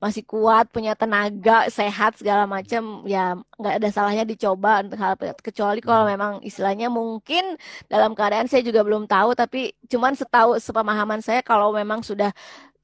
masih 0.00 0.24
kuat, 0.24 0.72
punya 0.72 0.96
tenaga, 0.96 1.68
sehat 1.68 2.16
segala 2.16 2.48
macam, 2.48 3.04
ya 3.04 3.36
nggak 3.60 3.74
ada 3.76 3.88
salahnya 3.92 4.24
dicoba 4.24 4.80
untuk 4.80 4.96
hal 4.96 5.14
kecuali 5.44 5.84
kalau 5.84 6.08
hmm. 6.08 6.12
memang 6.16 6.32
istilahnya 6.40 6.88
mungkin 6.88 7.60
dalam 7.92 8.16
keadaan 8.16 8.48
saya 8.48 8.64
juga 8.64 8.80
belum 8.80 9.04
tahu, 9.04 9.36
tapi 9.36 9.76
cuman 9.92 10.16
setahu 10.16 10.56
sepemahaman 10.56 11.20
saya 11.20 11.44
kalau 11.44 11.76
memang 11.76 12.00
sudah 12.00 12.32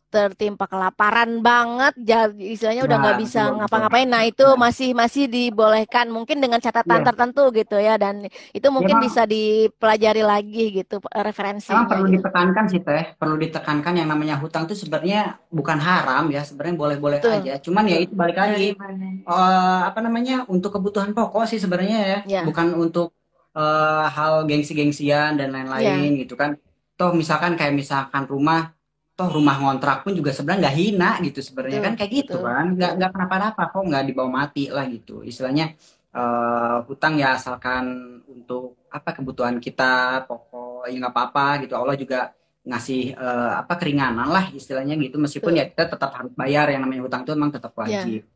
tertimpa 0.07 0.71
kelaparan 0.71 1.43
banget 1.43 1.93
jadi 1.99 2.31
istilahnya 2.39 2.87
udah 2.87 2.97
nggak 3.03 3.17
nah, 3.19 3.23
bisa 3.23 3.43
ngapa-ngapain. 3.51 4.07
Nah 4.07 4.23
itu 4.23 4.47
masih 4.55 4.95
masih 4.95 5.27
dibolehkan 5.27 6.07
mungkin 6.09 6.39
dengan 6.39 6.63
catatan 6.63 7.03
yeah. 7.03 7.07
tertentu 7.11 7.45
gitu 7.51 7.77
ya 7.77 7.99
dan 7.99 8.31
itu 8.55 8.69
mungkin 8.71 8.97
ya, 8.97 9.03
bisa 9.03 9.23
dipelajari 9.27 10.23
lagi 10.23 10.65
gitu 10.83 11.03
referensinya 11.11 11.91
perlu 11.91 12.07
gitu. 12.07 12.23
ditekankan 12.23 12.65
sih 12.71 12.81
teh. 12.87 13.05
Perlu 13.19 13.37
ditekankan 13.37 13.95
yang 13.99 14.09
namanya 14.09 14.39
hutang 14.39 14.71
itu 14.71 14.79
sebenarnya 14.79 15.43
bukan 15.51 15.79
haram 15.83 16.31
ya 16.31 16.47
sebenarnya 16.47 16.77
boleh-boleh 16.79 17.19
aja. 17.21 17.59
Cuman 17.59 17.85
ya 17.91 17.99
itu 17.99 18.15
balik 18.15 18.39
lagi 18.39 18.79
uh, 19.27 19.81
apa 19.91 19.99
namanya 19.99 20.47
untuk 20.47 20.79
kebutuhan 20.79 21.11
pokok 21.13 21.51
sih 21.51 21.59
sebenarnya 21.59 21.99
ya. 21.99 22.19
Yeah. 22.39 22.45
bukan 22.47 22.79
untuk 22.79 23.11
uh, 23.59 24.07
hal 24.07 24.47
gengsi-gengsian 24.47 25.35
dan 25.35 25.51
lain-lain 25.51 26.15
yeah. 26.15 26.21
gitu 26.23 26.39
kan. 26.39 26.55
Toh 26.95 27.13
misalkan 27.13 27.59
kayak 27.59 27.75
misalkan 27.75 28.25
rumah 28.25 28.76
toh 29.17 29.29
rumah 29.33 29.57
ngontrak 29.57 30.05
pun 30.05 30.13
juga 30.13 30.29
sebenarnya 30.29 30.69
nggak 30.69 30.77
hina 30.77 31.11
gitu 31.25 31.41
sebenarnya 31.41 31.81
kan 31.81 31.95
kayak 31.97 32.11
gitu 32.13 32.37
betul. 32.37 32.53
kan 32.53 32.67
nggak 32.77 32.93
nggak 33.01 33.11
kenapa-napa 33.17 33.63
kok 33.73 33.85
nggak 33.89 34.05
dibawa 34.13 34.31
mati 34.45 34.69
lah 34.69 34.85
gitu 34.93 35.25
istilahnya 35.25 35.73
uh, 36.13 36.85
hutang 36.85 37.17
ya 37.17 37.33
asalkan 37.41 38.21
untuk 38.29 38.77
apa 38.93 39.17
kebutuhan 39.17 39.57
kita 39.57 40.25
pokok 40.29 40.93
ya 40.93 41.01
nggak 41.01 41.15
apa-apa 41.17 41.65
gitu 41.65 41.75
Allah 41.81 41.97
juga 41.97 42.37
ngasih 42.67 43.17
uh, 43.17 43.65
apa 43.65 43.75
keringanan 43.81 44.29
lah 44.29 44.53
istilahnya 44.53 45.01
gitu 45.01 45.17
meskipun 45.17 45.55
betul. 45.55 45.61
ya 45.65 45.71
kita 45.73 45.85
tetap 45.97 46.11
harus 46.13 46.33
bayar 46.37 46.69
yang 46.69 46.85
namanya 46.85 47.09
hutang 47.09 47.23
itu 47.25 47.33
memang 47.33 47.53
tetap 47.57 47.73
ya. 47.73 47.81
wajib. 47.81 48.23
Yeah. 48.27 48.35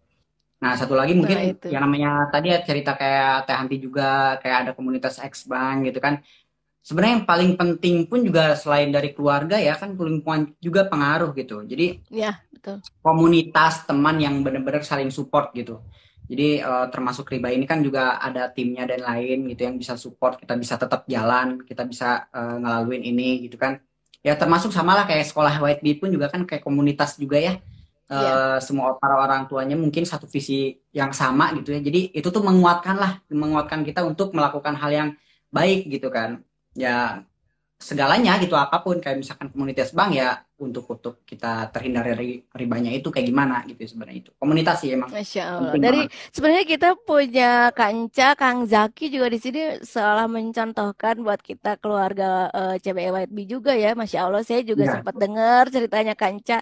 Nah, 0.61 0.77
satu 0.77 0.93
lagi 0.93 1.17
mungkin 1.17 1.57
nah, 1.57 1.73
yang 1.73 1.83
namanya 1.89 2.29
tadi 2.29 2.53
ya 2.53 2.61
cerita 2.61 2.93
kayak 2.93 3.49
Teh 3.49 3.57
Hanti 3.57 3.81
juga 3.81 4.37
kayak 4.45 4.57
ada 4.69 4.73
komunitas 4.77 5.17
X 5.17 5.49
Bank 5.49 5.89
gitu 5.89 6.05
kan 6.05 6.21
sebenarnya 6.81 7.21
yang 7.21 7.27
paling 7.29 7.51
penting 7.57 7.97
pun 8.09 8.25
juga 8.25 8.57
selain 8.57 8.89
dari 8.89 9.13
keluarga 9.13 9.61
ya 9.61 9.77
kan 9.77 9.95
lingkungan 9.95 10.57
juga 10.59 10.89
pengaruh 10.89 11.37
gitu. 11.37 11.63
Jadi 11.65 12.01
ya 12.09 12.41
betul. 12.51 12.81
komunitas 13.05 13.85
teman 13.85 14.17
yang 14.19 14.41
benar-benar 14.41 14.83
saling 14.85 15.13
support 15.13 15.53
gitu. 15.53 15.81
Jadi 16.31 16.63
uh, 16.63 16.87
termasuk 16.89 17.27
riba 17.27 17.51
ini 17.51 17.67
kan 17.67 17.83
juga 17.83 18.23
ada 18.23 18.47
timnya 18.55 18.87
dan 18.87 19.03
lain 19.03 19.51
gitu 19.51 19.67
yang 19.67 19.77
bisa 19.77 19.99
support 19.99 20.39
kita 20.39 20.55
bisa 20.55 20.79
tetap 20.79 21.03
jalan 21.11 21.59
kita 21.67 21.83
bisa 21.83 22.31
uh, 22.31 22.57
ngelaluin 22.57 23.03
ini 23.03 23.51
gitu 23.51 23.61
kan. 23.61 23.83
Ya 24.21 24.37
termasuk 24.37 24.71
sama 24.71 24.95
lah 24.95 25.09
kayak 25.09 25.27
sekolah 25.33 25.59
White 25.59 25.81
Bee 25.81 25.97
pun 25.97 26.13
juga 26.13 26.29
kan 26.29 26.45
kayak 26.45 26.65
komunitas 26.65 27.17
juga 27.21 27.41
ya. 27.41 27.55
Uh, 28.11 28.19
eh, 28.19 28.27
yeah. 28.27 28.59
semua 28.59 28.99
para 28.99 29.23
orang 29.23 29.47
tuanya 29.47 29.79
mungkin 29.79 30.03
satu 30.03 30.27
visi 30.27 30.83
yang 30.91 31.15
sama 31.15 31.55
gitu 31.55 31.71
ya. 31.75 31.81
Jadi 31.83 32.11
itu 32.15 32.29
tuh 32.31 32.43
menguatkan 32.43 32.99
lah 32.99 33.23
menguatkan 33.31 33.87
kita 33.87 34.03
untuk 34.03 34.35
melakukan 34.35 34.75
hal 34.75 34.91
yang 34.91 35.09
baik 35.51 35.91
gitu 35.91 36.11
kan 36.15 36.43
ya 36.75 37.25
segalanya 37.81 38.33
gitu 38.43 38.55
apa 38.59 38.77
pun. 38.85 38.97
Kayak 39.03 39.19
misalkan 39.23 39.49
komunitas 39.53 39.91
bank 39.97 40.11
ya 40.21 40.45
untuk 40.61 40.85
untuk 40.93 41.25
kita 41.25 41.73
terhindar 41.73 42.05
dari 42.05 42.45
ribanya 42.53 42.93
itu 42.93 43.09
kayak 43.09 43.27
gimana 43.33 43.65
gitu 43.65 43.81
sebenarnya 43.89 44.17
itu. 44.21 44.31
Komunitas 44.37 44.85
sih 44.85 44.93
emang 44.93 45.09
Masya 45.09 45.43
Allah. 45.49 45.73
dari 45.81 46.03
sebenarnya 46.31 46.67
kita 46.69 46.89
punya 47.01 47.73
Kanca 47.73 48.37
Kang 48.37 48.69
Zaki 48.69 49.09
juga 49.09 49.33
di 49.33 49.41
sini 49.41 49.81
seolah 49.81 50.29
mencontohkan 50.29 51.25
buat 51.25 51.41
kita 51.41 51.81
keluarga 51.81 52.53
uh, 52.53 52.77
eh, 52.77 52.85
CBE 52.85 53.11
White 53.11 53.33
Bee 53.33 53.49
juga 53.49 53.73
ya. 53.73 53.97
Masya 53.97 54.29
Allah 54.29 54.45
saya 54.45 54.61
juga 54.61 54.85
ya. 54.85 55.01
sempat 55.01 55.17
dengar 55.17 55.73
ceritanya 55.73 56.13
Kanca 56.13 56.61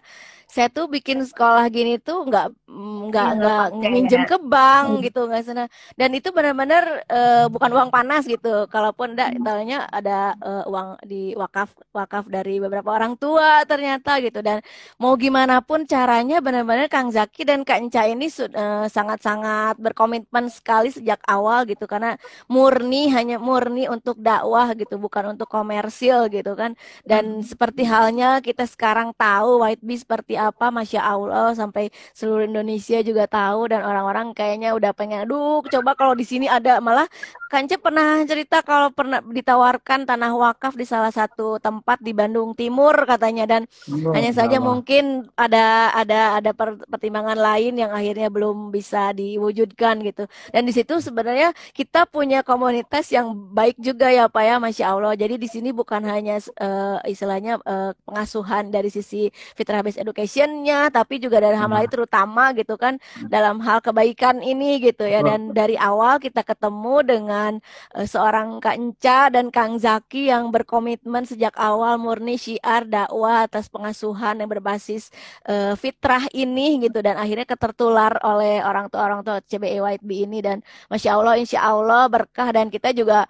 saya 0.48 0.72
tuh 0.72 0.88
bikin 0.88 1.20
sekolah 1.28 1.68
gini 1.68 2.00
tuh 2.00 2.24
nggak 2.24 2.72
nggak 3.12 3.28
nggak 3.36 3.92
minjem 3.92 4.24
ke 4.24 4.40
bank 4.40 4.96
hmm. 4.96 5.04
gitu 5.04 5.28
nggak 5.28 5.44
sana 5.44 5.68
dan 5.92 6.08
itu 6.16 6.32
benar-benar 6.32 7.04
uh, 7.04 7.46
bukan 7.52 7.68
uang 7.68 7.90
panas 7.92 8.24
gitu. 8.24 8.64
Kalaupun 8.72 9.12
enggak 9.12 9.36
tanya 9.44 9.84
ada 9.92 10.32
uh, 10.40 10.64
uang 10.64 11.04
di 11.04 11.36
wakaf 11.36 11.76
wakaf 11.92 12.32
dari 12.32 12.64
beberapa 12.64 12.88
orang 12.88 13.20
tua 13.20 13.66
ternyata 13.68 13.87
gitu. 13.96 14.44
Dan 14.44 14.60
mau 15.00 15.16
gimana 15.16 15.64
pun 15.64 15.88
caranya 15.88 16.44
benar-benar 16.44 16.92
Kang 16.92 17.08
Zaki 17.08 17.48
dan 17.48 17.64
Kak 17.64 17.80
Enca 17.80 18.04
ini 18.04 18.28
uh, 18.28 18.84
sangat-sangat 18.84 19.80
berkomitmen 19.80 20.52
sekali 20.52 20.92
sejak 20.92 21.24
awal 21.24 21.64
gitu. 21.64 21.88
Karena 21.88 22.20
murni 22.52 23.08
hanya 23.08 23.40
murni 23.40 23.88
untuk 23.88 24.20
dakwah 24.20 24.76
gitu. 24.76 25.00
Bukan 25.00 25.38
untuk 25.38 25.48
komersil 25.48 26.28
gitu 26.28 26.52
kan. 26.52 26.76
Dan 27.08 27.40
hmm. 27.40 27.48
seperti 27.48 27.88
halnya 27.88 28.44
kita 28.44 28.68
sekarang 28.68 29.16
tahu 29.16 29.64
White 29.64 29.80
Bee 29.80 29.96
seperti 29.96 30.34
apa 30.36 30.68
Masya 30.68 31.00
Allah 31.00 31.56
sampai 31.56 31.88
seluruh 32.12 32.44
Indonesia 32.44 33.00
juga 33.00 33.24
tahu. 33.24 33.72
Dan 33.72 33.86
orang-orang 33.86 34.36
kayaknya 34.36 34.76
udah 34.76 34.92
pengen 34.92 35.24
aduh 35.24 35.64
coba 35.64 35.94
kalau 35.94 36.12
di 36.18 36.26
sini 36.26 36.50
ada. 36.50 36.82
Malah 36.82 37.08
Kance 37.48 37.80
pernah 37.80 38.20
cerita 38.28 38.60
kalau 38.60 38.92
pernah 38.92 39.24
ditawarkan 39.24 40.04
tanah 40.04 40.36
wakaf 40.36 40.76
di 40.76 40.84
salah 40.84 41.08
satu 41.08 41.56
tempat 41.56 41.96
di 42.04 42.12
Bandung 42.12 42.52
Timur 42.52 42.92
katanya. 43.08 43.48
Dan 43.48 43.64
hanya 43.86 44.32
saja 44.32 44.56
mungkin 44.58 45.28
ada 45.36 45.92
ada 45.92 46.40
ada 46.40 46.50
pertimbangan 46.88 47.36
lain 47.36 47.76
yang 47.76 47.92
akhirnya 47.92 48.32
belum 48.32 48.72
bisa 48.72 49.12
diwujudkan 49.12 50.00
gitu. 50.06 50.24
Dan 50.54 50.64
di 50.64 50.72
situ 50.72 50.96
sebenarnya 51.02 51.52
kita 51.76 52.08
punya 52.08 52.40
komunitas 52.40 53.12
yang 53.12 53.36
baik 53.52 53.76
juga 53.76 54.08
ya 54.08 54.32
Pak 54.32 54.44
ya 54.44 54.56
Masya 54.56 54.84
Allah. 54.88 55.12
Jadi 55.12 55.36
di 55.36 55.48
sini 55.50 55.76
bukan 55.76 56.00
hanya 56.08 56.40
uh, 56.56 56.98
istilahnya 57.04 57.60
uh, 57.62 57.92
pengasuhan 58.08 58.72
dari 58.72 58.88
sisi 58.88 59.28
fitrah 59.52 59.84
based 59.84 60.00
education 60.00 60.38
passionnya 60.38 60.86
tapi 60.94 61.18
juga 61.18 61.42
dari 61.42 61.58
hal 61.58 61.66
lain 61.66 61.90
terutama 61.90 62.54
gitu 62.54 62.78
kan 62.78 63.00
dalam 63.26 63.58
hal 63.58 63.82
kebaikan 63.82 64.38
ini 64.38 64.78
gitu 64.78 65.02
ya. 65.02 65.24
Dan 65.24 65.50
dari 65.50 65.74
awal 65.74 66.22
kita 66.22 66.46
ketemu 66.46 66.96
dengan 67.02 67.52
uh, 67.96 68.06
seorang 68.06 68.62
Kak 68.62 68.76
Enca 68.78 69.32
dan 69.32 69.50
Kang 69.50 69.80
Zaki 69.82 70.30
yang 70.30 70.54
berkomitmen 70.54 71.26
sejak 71.26 71.56
awal 71.58 71.98
murni 71.98 72.38
syiar 72.38 72.86
dakwah 72.86 73.50
atas 73.50 73.67
pengasuhan 73.68 74.40
yang 74.40 74.50
berbasis 74.50 75.12
uh, 75.46 75.76
fitrah 75.78 76.24
ini 76.34 76.82
gitu 76.88 76.98
dan 77.04 77.16
akhirnya 77.20 77.46
ketertular 77.46 78.16
oleh 78.24 78.64
orang 78.64 78.88
tua 78.90 79.04
orang 79.04 79.20
tua 79.22 79.38
CBE 79.44 79.78
White 79.84 80.04
Bee 80.04 80.24
ini 80.24 80.42
dan 80.42 80.64
masya 80.90 81.14
Allah 81.16 81.34
insya 81.38 81.60
Allah 81.62 82.08
berkah 82.10 82.48
dan 82.50 82.72
kita 82.72 82.90
juga 82.96 83.28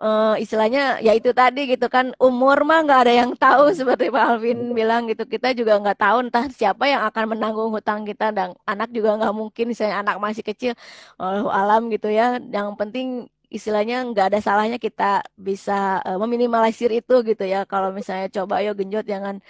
uh, 0.00 0.34
istilahnya 0.40 1.00
ya 1.00 1.12
itu 1.16 1.30
tadi 1.32 1.68
gitu 1.68 1.86
kan 1.88 2.12
umur 2.20 2.64
mah 2.68 2.84
nggak 2.84 3.00
ada 3.08 3.12
yang 3.24 3.30
tahu 3.36 3.72
seperti 3.72 4.12
Pak 4.12 4.24
Alvin 4.36 4.72
bilang 4.76 5.08
gitu. 5.10 5.24
Kita 5.24 5.52
juga 5.56 5.78
nggak 5.80 5.98
tahu 5.98 6.16
entah 6.28 6.44
siapa 6.52 6.84
yang 6.88 7.02
akan 7.08 7.24
menanggung 7.36 7.70
hutang 7.72 8.04
kita 8.04 8.32
dan 8.32 8.52
anak 8.68 8.88
juga 8.92 9.16
nggak 9.20 9.34
mungkin 9.36 9.64
misalnya 9.72 10.02
anak 10.04 10.16
masih 10.20 10.44
kecil 10.44 10.72
alam 11.20 11.88
gitu 11.92 12.08
ya. 12.12 12.36
Yang 12.40 12.68
penting 12.80 13.06
istilahnya 13.56 14.04
nggak 14.12 14.26
ada 14.32 14.40
salahnya 14.44 14.78
kita 14.78 15.24
bisa 15.36 16.04
uh, 16.04 16.18
meminimalisir 16.22 16.90
itu 16.92 17.14
gitu 17.24 17.44
ya. 17.44 17.64
Kalau 17.64 17.90
misalnya 17.90 18.28
coba 18.30 18.60
ayo 18.60 18.76
genjot 18.78 19.04
jangan. 19.08 19.40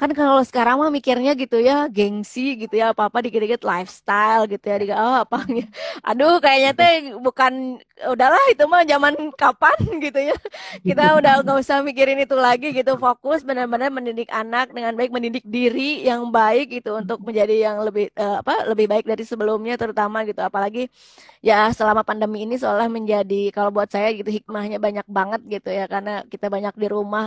Kan 0.00 0.10
kalau 0.14 0.40
sekarang 0.46 0.80
mah 0.80 0.90
mikirnya 0.94 1.34
gitu 1.34 1.58
ya 1.60 1.90
gengsi 1.90 2.56
gitu 2.62 2.74
ya 2.80 2.94
apa 2.94 3.10
apa 3.10 3.18
dikit-dikit 3.24 3.62
lifestyle 3.66 4.46
gitu 4.46 4.64
ya 4.66 4.96
oh 4.96 5.16
apa 5.24 5.42
aduh 6.08 6.38
kayaknya 6.38 6.72
teh 6.78 6.94
bukan 7.18 7.82
udahlah 8.04 8.44
itu 8.52 8.64
mah 8.68 8.84
zaman 8.84 9.14
kapan? 9.34 9.76
Gitu 10.06 10.20
ya. 10.20 10.36
Kita 10.84 11.16
udah 11.18 11.40
nggak 11.42 11.58
usah 11.64 11.80
mikirin 11.80 12.20
itu 12.20 12.36
lagi 12.36 12.70
gitu. 12.76 12.94
Fokus 13.00 13.42
benar-benar 13.42 13.88
mendidik 13.88 14.28
anak 14.28 14.70
dengan 14.70 14.92
baik 14.92 15.10
mendidik 15.10 15.44
diri 15.48 16.04
yang 16.04 16.28
baik 16.28 16.78
gitu 16.78 17.00
untuk 17.00 17.24
menjadi 17.24 17.72
yang 17.72 17.76
lebih 17.82 18.12
uh, 18.14 18.44
apa 18.44 18.68
lebih 18.70 18.86
baik 18.86 19.04
dari 19.08 19.24
sebelumnya 19.24 19.74
terutama 19.80 20.22
gitu. 20.28 20.38
Apalagi 20.44 20.92
ya 21.40 21.72
selama 21.72 22.04
pandemi 22.04 22.44
ini 22.44 22.60
seolah 22.60 22.86
menjadi 22.92 23.50
kalau 23.56 23.70
buat 23.76 23.88
saya 23.94 24.08
gitu 24.18 24.28
hikmahnya 24.36 24.76
banyak 24.86 25.06
banget 25.08 25.40
gitu 25.54 25.68
ya 25.78 25.84
karena 25.92 26.10
kita 26.32 26.46
banyak 26.54 26.74
di 26.82 26.86
rumah 26.94 27.24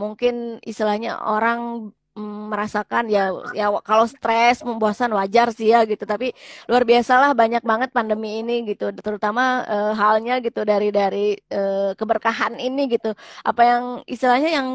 mungkin 0.00 0.34
istilahnya 0.70 1.10
orang 1.20 1.92
mm, 2.16 2.42
merasakan 2.50 3.04
ya 3.12 3.22
ya 3.58 3.66
kalau 3.84 4.04
stres, 4.08 4.56
membosan 4.68 5.10
wajar 5.18 5.46
sih 5.52 5.68
ya 5.74 5.84
gitu. 5.90 6.04
Tapi 6.12 6.32
luar 6.70 6.82
biasalah 6.90 7.30
banyak 7.42 7.62
banget 7.70 7.90
pandemi 7.96 8.40
ini 8.40 8.52
gitu. 8.70 8.84
Terutama 9.06 9.42
uh, 9.68 9.92
halnya 10.00 10.40
gitu 10.46 10.60
dari 10.70 10.88
dari 10.88 11.36
uh, 11.52 11.92
keberkahan 11.98 12.54
ini 12.66 12.80
gitu. 12.94 13.08
Apa 13.44 13.62
yang 13.70 13.84
istilahnya 14.08 14.50
yang 14.58 14.68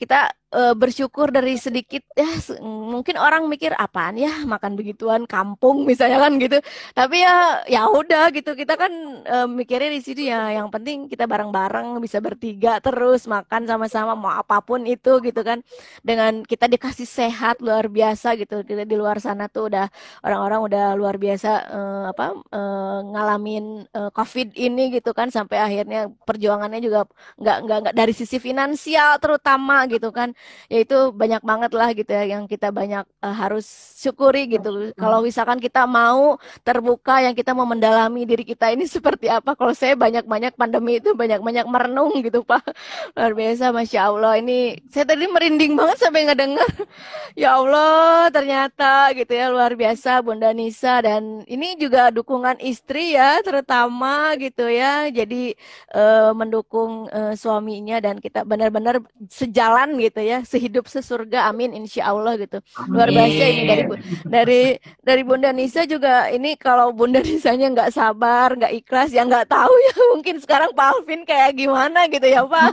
kita 0.00 0.32
uh, 0.52 0.74
bersyukur 0.76 1.32
dari 1.32 1.56
sedikit 1.56 2.04
ya 2.12 2.28
mungkin 2.62 3.16
orang 3.16 3.48
mikir 3.48 3.72
apaan 3.74 4.20
ya 4.20 4.44
makan 4.44 4.76
begituan 4.76 5.24
kampung 5.24 5.88
misalnya 5.88 6.20
kan 6.20 6.36
gitu. 6.38 6.60
Tapi 6.92 7.24
ya 7.24 7.64
ya 7.66 7.88
udah 7.88 8.30
gitu. 8.36 8.52
Kita 8.52 8.76
kan 8.76 8.92
uh, 9.24 9.48
mikirnya 9.48 9.90
di 9.90 10.00
sini 10.04 10.28
ya 10.28 10.52
yang 10.52 10.68
penting 10.68 11.08
kita 11.08 11.24
bareng-bareng 11.24 11.98
bisa 11.98 12.20
bertiga 12.20 12.78
terus 12.84 13.24
makan 13.26 13.64
sama-sama 13.64 14.12
mau 14.14 14.32
apa 14.32 14.60
pun 14.60 14.84
itu 14.84 15.18
gitu 15.24 15.40
kan. 15.42 15.64
Dengan 16.04 16.44
kita 16.44 16.68
dikasih 16.68 17.08
sehat 17.08 17.64
luar 17.64 17.88
biasa 17.88 18.36
gitu. 18.38 18.62
Kita 18.62 18.84
di 18.84 18.94
luar 18.94 19.18
sana 19.18 19.48
tuh 19.48 19.72
udah 19.72 19.88
orang-orang 20.22 20.60
udah 20.68 20.86
luar 20.94 21.16
biasa 21.16 21.50
uh, 21.72 22.04
apa 22.12 22.26
uh, 22.52 22.98
ngalamin 23.08 23.88
uh, 23.96 24.10
covid 24.12 24.52
ini 24.54 24.92
gitu 25.00 25.16
kan. 25.16 25.32
Sampai 25.32 25.58
akhirnya 25.58 26.12
perjuangannya 26.28 26.80
juga 26.84 27.08
nggak 27.40 27.58
nggak 27.64 27.78
nggak 27.88 27.94
dari 27.96 28.12
sisi 28.12 28.36
finansial 28.36 29.16
terutama 29.16 29.88
gitu 29.88 30.12
kan 30.12 30.36
ya 30.72 30.78
itu 30.80 31.12
banyak 31.12 31.42
banget 31.44 31.72
lah 31.76 31.88
gitu 31.92 32.10
ya 32.10 32.24
yang 32.38 32.44
kita 32.48 32.72
banyak 32.72 33.04
uh, 33.20 33.34
harus 33.36 33.66
syukuri 34.00 34.48
gitu. 34.48 34.92
Kalau 34.96 35.20
misalkan 35.20 35.60
kita 35.60 35.84
mau 35.84 36.40
terbuka 36.64 37.20
yang 37.20 37.36
kita 37.36 37.52
mau 37.52 37.68
mendalami 37.68 38.24
diri 38.24 38.44
kita 38.46 38.72
ini 38.72 38.88
seperti 38.96 39.28
apa. 39.28 39.52
Kalau 39.52 39.76
saya 39.76 39.94
banyak-banyak 39.98 40.56
pandemi 40.56 40.98
itu 40.98 41.12
banyak-banyak 41.12 41.66
merenung 41.68 42.16
gitu 42.24 42.40
Pak. 42.40 42.64
Luar 43.12 43.32
biasa 43.36 43.70
Masya 43.70 44.00
Allah. 44.08 44.32
Ini 44.40 44.80
saya 44.88 45.04
tadi 45.04 45.28
merinding 45.28 45.76
banget 45.76 45.98
sampai 46.00 46.24
nggak 46.24 46.40
dengar. 46.40 46.70
ya 47.42 47.60
Allah 47.60 48.32
ternyata 48.32 49.12
gitu 49.12 49.32
ya 49.36 49.52
luar 49.52 49.76
biasa 49.76 50.24
Bunda 50.24 50.50
Nisa 50.56 51.04
dan 51.04 51.44
ini 51.44 51.76
juga 51.76 52.08
dukungan 52.08 52.58
istri 52.64 53.12
ya 53.12 53.44
terutama 53.44 54.32
gitu 54.40 54.66
ya. 54.72 55.12
Jadi 55.12 55.52
uh, 55.92 56.32
mendukung 56.32 57.12
uh, 57.12 57.36
suaminya 57.36 58.00
dan 58.00 58.16
kita 58.18 58.46
benar-benar 58.48 59.04
sejalan 59.28 60.00
gitu 60.00 60.24
ya 60.24 60.31
sehidup 60.40 60.88
sesurga 60.88 61.52
amin 61.52 61.76
insya 61.76 62.08
Allah 62.08 62.40
gitu. 62.40 62.64
Amin. 62.80 62.92
luar 62.96 63.08
biasa 63.12 63.42
ini 63.44 63.62
dari 63.68 63.84
dari 64.24 64.62
dari 65.04 65.22
Bunda 65.28 65.52
Nisa 65.52 65.84
juga 65.84 66.32
ini 66.32 66.56
kalau 66.56 66.96
Bunda 66.96 67.20
Nisanya 67.20 67.68
nggak 67.76 67.92
sabar 67.92 68.56
nggak 68.56 68.72
ikhlas 68.80 69.12
ya 69.12 69.28
nggak 69.28 69.52
tahu 69.52 69.74
ya 69.76 69.94
mungkin 70.16 70.36
sekarang 70.40 70.72
Pak 70.72 70.86
Alvin 70.96 71.22
kayak 71.28 71.52
gimana 71.52 72.08
gitu 72.08 72.24
ya 72.24 72.42
Pak. 72.48 72.72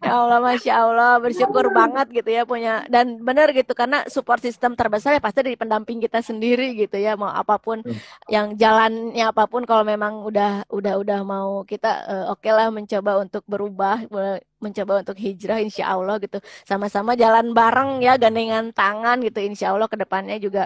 Ya 0.00 0.12
Allah 0.16 0.40
masya 0.40 0.72
Allah 0.88 1.12
bersyukur 1.20 1.68
banget 1.76 2.06
gitu 2.10 2.30
ya 2.32 2.48
punya 2.48 2.88
dan 2.88 3.20
benar 3.20 3.52
gitu 3.52 3.76
karena 3.76 4.08
support 4.08 4.40
system 4.40 4.72
terbesar 4.78 5.16
ya 5.16 5.20
pasti 5.20 5.44
dari 5.44 5.58
pendamping 5.60 6.00
kita 6.00 6.24
sendiri 6.24 6.72
gitu 6.78 6.96
ya 6.96 7.18
mau 7.18 7.28
apa 7.28 7.60
pun 7.60 7.82
yang 8.30 8.54
jalannya 8.54 9.24
apa 9.24 9.44
pun 9.50 9.66
kalau 9.66 9.82
memang 9.82 10.22
udah 10.22 10.64
udah 10.70 10.94
udah 11.00 11.20
mau 11.26 11.66
kita 11.66 11.90
uh, 12.06 12.24
oke 12.32 12.40
okay 12.40 12.52
lah 12.54 12.70
mencoba 12.70 13.20
untuk 13.20 13.42
berubah 13.44 14.06
mencoba 14.64 14.92
untuk 15.04 15.16
hijrah 15.24 15.58
insya 15.66 15.84
Allah 15.94 16.16
gitu. 16.24 16.38
Sama-sama 16.70 17.12
jalan 17.22 17.46
bareng 17.58 17.90
ya 18.06 18.12
gandengan 18.22 18.64
tangan 18.78 19.16
gitu 19.26 19.38
insya 19.48 19.66
Allah 19.72 19.88
ke 19.92 19.96
depannya 20.02 20.36
juga 20.46 20.62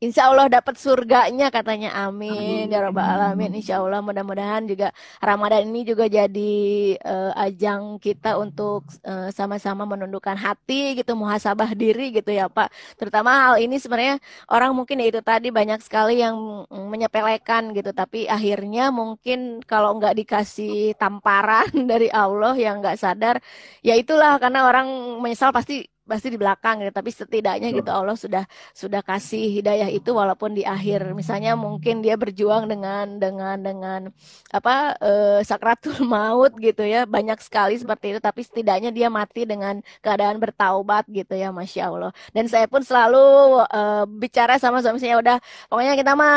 Insya 0.00 0.32
Allah 0.32 0.48
dapat 0.48 0.80
surganya 0.80 1.52
katanya. 1.52 1.92
Amin, 2.08 2.64
amin. 2.64 2.72
ya 2.72 2.80
robbal 2.80 3.04
alamin. 3.04 3.52
Insya 3.60 3.84
Allah 3.84 4.00
mudah-mudahan 4.00 4.64
juga 4.64 4.96
Ramadan 5.20 5.68
ini 5.68 5.84
juga 5.84 6.08
jadi 6.08 6.52
uh, 7.04 7.36
ajang 7.36 8.00
kita 8.00 8.40
untuk 8.40 8.88
eh, 9.04 9.28
sama-sama 9.28 9.84
menundukkan 9.84 10.40
hati 10.40 10.96
gitu 10.96 11.12
muhasabah 11.20 11.76
diri 11.76 12.16
gitu 12.16 12.32
ya 12.32 12.48
Pak. 12.48 12.72
Terutama 12.96 13.52
hal 13.52 13.54
ini 13.60 13.76
sebenarnya 13.76 14.16
orang 14.48 14.72
mungkin 14.72 15.04
ya 15.04 15.06
itu 15.12 15.20
tadi 15.20 15.52
banyak 15.52 15.84
sekali 15.84 16.24
yang 16.24 16.64
menyepelekan 16.72 17.76
gitu. 17.76 17.92
Tapi 17.92 18.24
akhirnya 18.24 18.88
mungkin 18.88 19.60
kalau 19.68 20.00
nggak 20.00 20.16
dikasih 20.16 20.96
tamparan 20.96 21.68
dari 21.92 22.08
Allah 22.08 22.56
yang 22.56 22.80
nggak 22.80 22.96
sadar 22.96 23.36
ya 23.84 23.92
itulah 24.00 24.40
karena 24.40 24.64
orang 24.64 24.88
menyesal 25.20 25.52
pasti 25.52 25.84
pasti 26.10 26.34
di 26.34 26.38
belakang 26.42 26.82
gitu 26.82 26.90
tapi 26.90 27.10
setidaknya 27.14 27.70
gitu 27.70 27.90
Allah 27.94 28.18
sudah 28.18 28.42
sudah 28.74 28.98
kasih 29.06 29.62
hidayah 29.62 29.86
itu 29.86 30.10
walaupun 30.10 30.58
di 30.58 30.66
akhir. 30.66 31.14
Misalnya 31.14 31.54
mungkin 31.54 32.02
dia 32.02 32.18
berjuang 32.18 32.66
dengan 32.66 33.22
dengan 33.22 33.56
dengan 33.62 34.00
apa 34.50 34.98
uh, 34.98 35.38
sakratul 35.46 36.02
maut 36.12 36.50
gitu 36.58 36.82
ya 36.82 37.06
banyak 37.06 37.38
sekali 37.38 37.78
seperti 37.78 38.16
itu 38.16 38.20
tapi 38.20 38.42
setidaknya 38.42 38.90
dia 38.90 39.06
mati 39.06 39.46
dengan 39.46 39.78
keadaan 40.02 40.42
bertaubat 40.42 41.06
gitu 41.06 41.38
ya 41.38 41.54
masya 41.54 41.92
Allah. 41.92 42.10
Dan 42.34 42.50
saya 42.50 42.66
pun 42.66 42.82
selalu 42.82 43.62
uh, 43.70 44.04
bicara 44.10 44.58
sama 44.58 44.82
suami 44.82 44.98
saya 44.98 45.22
udah 45.22 45.38
pokoknya 45.70 45.94
kita 45.94 46.12
mah 46.18 46.34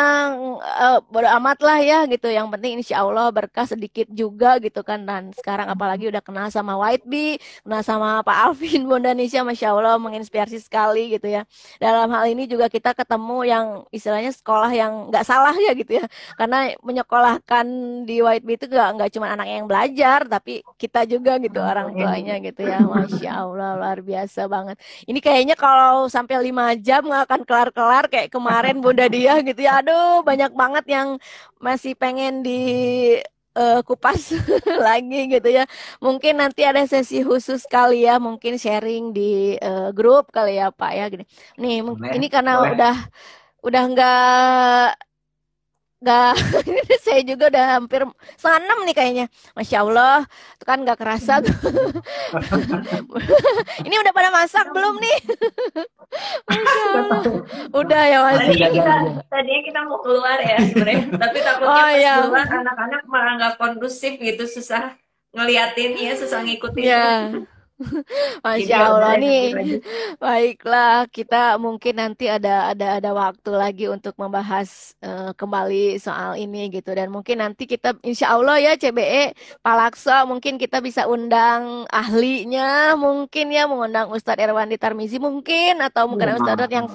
uh, 0.62 1.00
bodo 1.10 1.28
amat 1.42 1.58
lah 1.66 1.80
ya 1.82 2.00
gitu. 2.06 2.30
Yang 2.30 2.48
penting 2.54 2.72
insya 2.84 3.02
Allah 3.02 3.34
berkah 3.34 3.66
sedikit 3.66 4.06
juga 4.14 4.62
gitu 4.62 4.86
kan. 4.86 5.02
Dan 5.08 5.34
sekarang 5.34 5.72
apalagi 5.72 6.12
udah 6.12 6.22
kenal 6.22 6.48
sama 6.54 6.78
White 6.78 7.08
Bee 7.08 7.40
kenal 7.64 7.82
sama 7.82 8.20
Pak 8.22 8.38
Alvin 8.52 8.84
Bondanisha 8.86 9.42
masya 9.48 9.63
Masya 9.64 9.80
Allah 9.80 9.96
menginspirasi 9.96 10.60
sekali 10.60 11.16
gitu 11.16 11.32
ya. 11.32 11.48
Dalam 11.80 12.12
hal 12.12 12.28
ini 12.28 12.52
juga 12.52 12.68
kita 12.68 12.92
ketemu 12.92 13.48
yang 13.48 13.66
istilahnya 13.96 14.36
sekolah 14.36 14.68
yang 14.76 15.08
nggak 15.08 15.24
salah 15.24 15.56
ya 15.56 15.72
gitu 15.72 16.04
ya. 16.04 16.06
Karena 16.36 16.76
menyekolahkan 16.84 17.64
di 18.04 18.20
White 18.20 18.44
Bee 18.44 18.60
itu 18.60 18.68
nggak 18.68 18.90
nggak 19.00 19.10
cuma 19.16 19.32
anak 19.32 19.48
yang 19.48 19.64
belajar, 19.64 20.28
tapi 20.28 20.68
kita 20.76 21.08
juga 21.08 21.40
gitu 21.40 21.64
orang 21.64 21.96
tuanya 21.96 22.44
gitu 22.44 22.68
ya. 22.68 22.84
Masya 22.84 23.32
Allah 23.40 23.70
luar 23.80 24.00
biasa 24.04 24.52
banget. 24.52 24.76
Ini 25.08 25.20
kayaknya 25.24 25.56
kalau 25.56 26.12
sampai 26.12 26.44
lima 26.44 26.76
jam 26.76 27.08
nggak 27.08 27.24
akan 27.24 27.42
kelar-kelar 27.48 28.04
kayak 28.12 28.28
kemarin 28.36 28.84
Bunda 28.84 29.08
Dia 29.16 29.40
gitu 29.48 29.64
ya. 29.64 29.80
Aduh 29.80 30.28
banyak 30.28 30.52
banget 30.52 30.86
yang 30.92 31.16
masih 31.64 31.96
pengen 31.96 32.44
di 32.44 32.60
uh, 33.58 33.80
kupas 33.86 34.34
lagi 34.86 35.30
gitu 35.30 35.50
ya. 35.50 35.64
Mungkin 36.02 36.42
nanti 36.42 36.62
ada 36.66 36.84
sesi 36.86 37.22
khusus 37.26 37.66
kali 37.70 38.06
ya, 38.06 38.18
mungkin 38.22 38.58
sharing 38.58 39.14
di 39.16 39.58
uh, 39.62 39.90
grup 39.96 40.30
kali 40.34 40.60
ya 40.60 40.70
Pak 40.74 40.92
ya 40.94 41.06
gini. 41.10 41.26
Nih, 41.62 41.82
Boleh. 41.82 42.12
ini 42.18 42.28
karena 42.30 42.62
Boleh. 42.62 42.74
udah 42.76 42.96
udah 43.64 43.84
nggak 43.96 44.88
Gak, 46.04 46.36
saya 47.08 47.24
juga 47.24 47.48
udah 47.48 47.66
hampir 47.80 48.04
setengah 48.36 48.60
enam 48.68 48.80
nih 48.84 48.96
kayaknya. 48.96 49.26
Masya 49.56 49.88
Allah, 49.88 50.28
itu 50.28 50.66
kan 50.68 50.84
gak 50.84 51.00
kerasa 51.00 51.40
tuh. 51.40 51.56
Ini 53.88 53.96
udah 54.04 54.12
pada 54.12 54.30
masak 54.36 54.68
belum 54.76 55.00
nih? 55.00 55.18
Udah 57.74 58.02
ya 58.06 58.22
Mas. 58.22 58.46
Tadinya 58.46 58.70
kita, 58.70 58.96
tadinya 59.34 59.62
kita 59.66 59.80
mau 59.90 59.98
keluar 60.06 60.38
ya 60.38 60.62
sebenarnya, 60.62 61.10
tapi 61.18 61.38
takutnya 61.42 61.74
oh, 61.74 61.82
pas 61.82 61.98
iya. 61.98 62.14
keluar 62.22 62.46
anak-anak 62.46 63.02
malah 63.10 63.34
gak 63.40 63.56
kondusif 63.58 64.22
gitu, 64.22 64.46
susah 64.46 64.94
ngeliatinnya, 65.34 66.14
susah 66.20 66.46
ngikutin. 66.46 66.86
Ya. 66.86 67.34
Masya 68.46 68.78
Allah 68.78 69.14
nih. 69.18 69.82
Baiklah, 70.24 71.10
kita 71.10 71.58
mungkin 71.58 71.98
nanti 71.98 72.30
ada 72.30 72.72
ada 72.72 73.02
ada 73.02 73.12
waktu 73.12 73.52
lagi 73.54 73.86
untuk 73.90 74.14
membahas 74.16 74.94
uh, 75.02 75.32
kembali 75.34 75.98
soal 75.98 76.38
ini 76.38 76.70
gitu 76.70 76.94
dan 76.94 77.10
mungkin 77.10 77.42
nanti 77.42 77.66
kita 77.66 77.98
Insya 78.06 78.38
Allah 78.38 78.62
ya 78.62 78.74
CBE 78.78 79.34
Palaksa 79.66 80.24
mungkin 80.30 80.62
kita 80.62 80.80
bisa 80.80 81.10
undang 81.10 81.90
ahlinya 81.90 82.94
mungkin 82.94 83.50
ya 83.50 83.66
mengundang 83.66 84.14
Ustadz 84.14 84.42
Erwandi 84.42 84.78
Tarmizi 84.78 85.18
mungkin 85.18 85.82
atau 85.82 86.06
mungkin 86.06 86.38
Ustadz 86.38 86.70
yang 86.70 86.88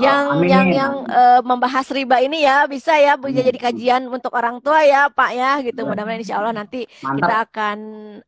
yang 0.00 0.24
Amin. 0.36 0.48
yang 0.48 0.66
yang 0.70 0.94
uh, 1.08 1.40
membahas 1.42 1.88
riba 1.90 2.20
ini 2.20 2.44
ya 2.44 2.68
bisa 2.68 2.96
ya 3.00 3.16
bisa 3.16 3.40
jadi 3.40 3.58
kajian 3.58 4.08
untuk 4.08 4.32
orang 4.36 4.60
tua 4.60 4.84
ya 4.84 5.08
Pak 5.08 5.30
ya 5.32 5.50
gitu 5.64 5.86
mudah-mudahan 5.88 6.20
Insya 6.20 6.38
Allah 6.40 6.54
nanti 6.54 6.84
Mantap. 7.00 7.16
kita 7.16 7.34
akan 7.48 7.78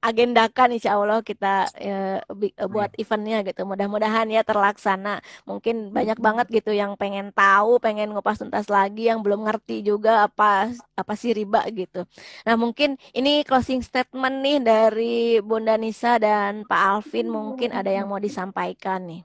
agendakan 0.01 0.69
Insya 0.75 0.97
Allah 0.97 1.21
kita 1.21 1.69
uh, 1.69 2.08
uh, 2.25 2.69
buat 2.69 2.91
eventnya 2.97 3.45
gitu. 3.45 3.63
Mudah-mudahan 3.69 4.27
ya 4.33 4.43
terlaksana. 4.43 5.21
Mungkin 5.45 5.93
banyak 5.93 6.19
banget 6.19 6.47
gitu 6.49 6.71
yang 6.73 6.97
pengen 6.97 7.31
tahu, 7.37 7.79
pengen 7.79 8.15
ngupas 8.15 8.41
tuntas 8.41 8.67
lagi 8.73 9.11
yang 9.11 9.21
belum 9.21 9.45
ngerti 9.47 9.85
juga 9.85 10.27
apa 10.27 10.73
apa 10.97 11.13
sih 11.15 11.37
riba 11.37 11.63
gitu. 11.71 12.09
Nah, 12.47 12.55
mungkin 12.57 12.97
ini 13.13 13.45
closing 13.45 13.85
statement 13.85 14.41
nih 14.41 14.59
dari 14.63 15.17
Bunda 15.45 15.77
Nisa 15.77 16.17
dan 16.17 16.65
Pak 16.65 16.81
Alvin 16.81 17.29
mungkin 17.29 17.71
ada 17.77 17.93
yang 17.93 18.09
mau 18.09 18.19
disampaikan 18.19 19.05
nih. 19.05 19.23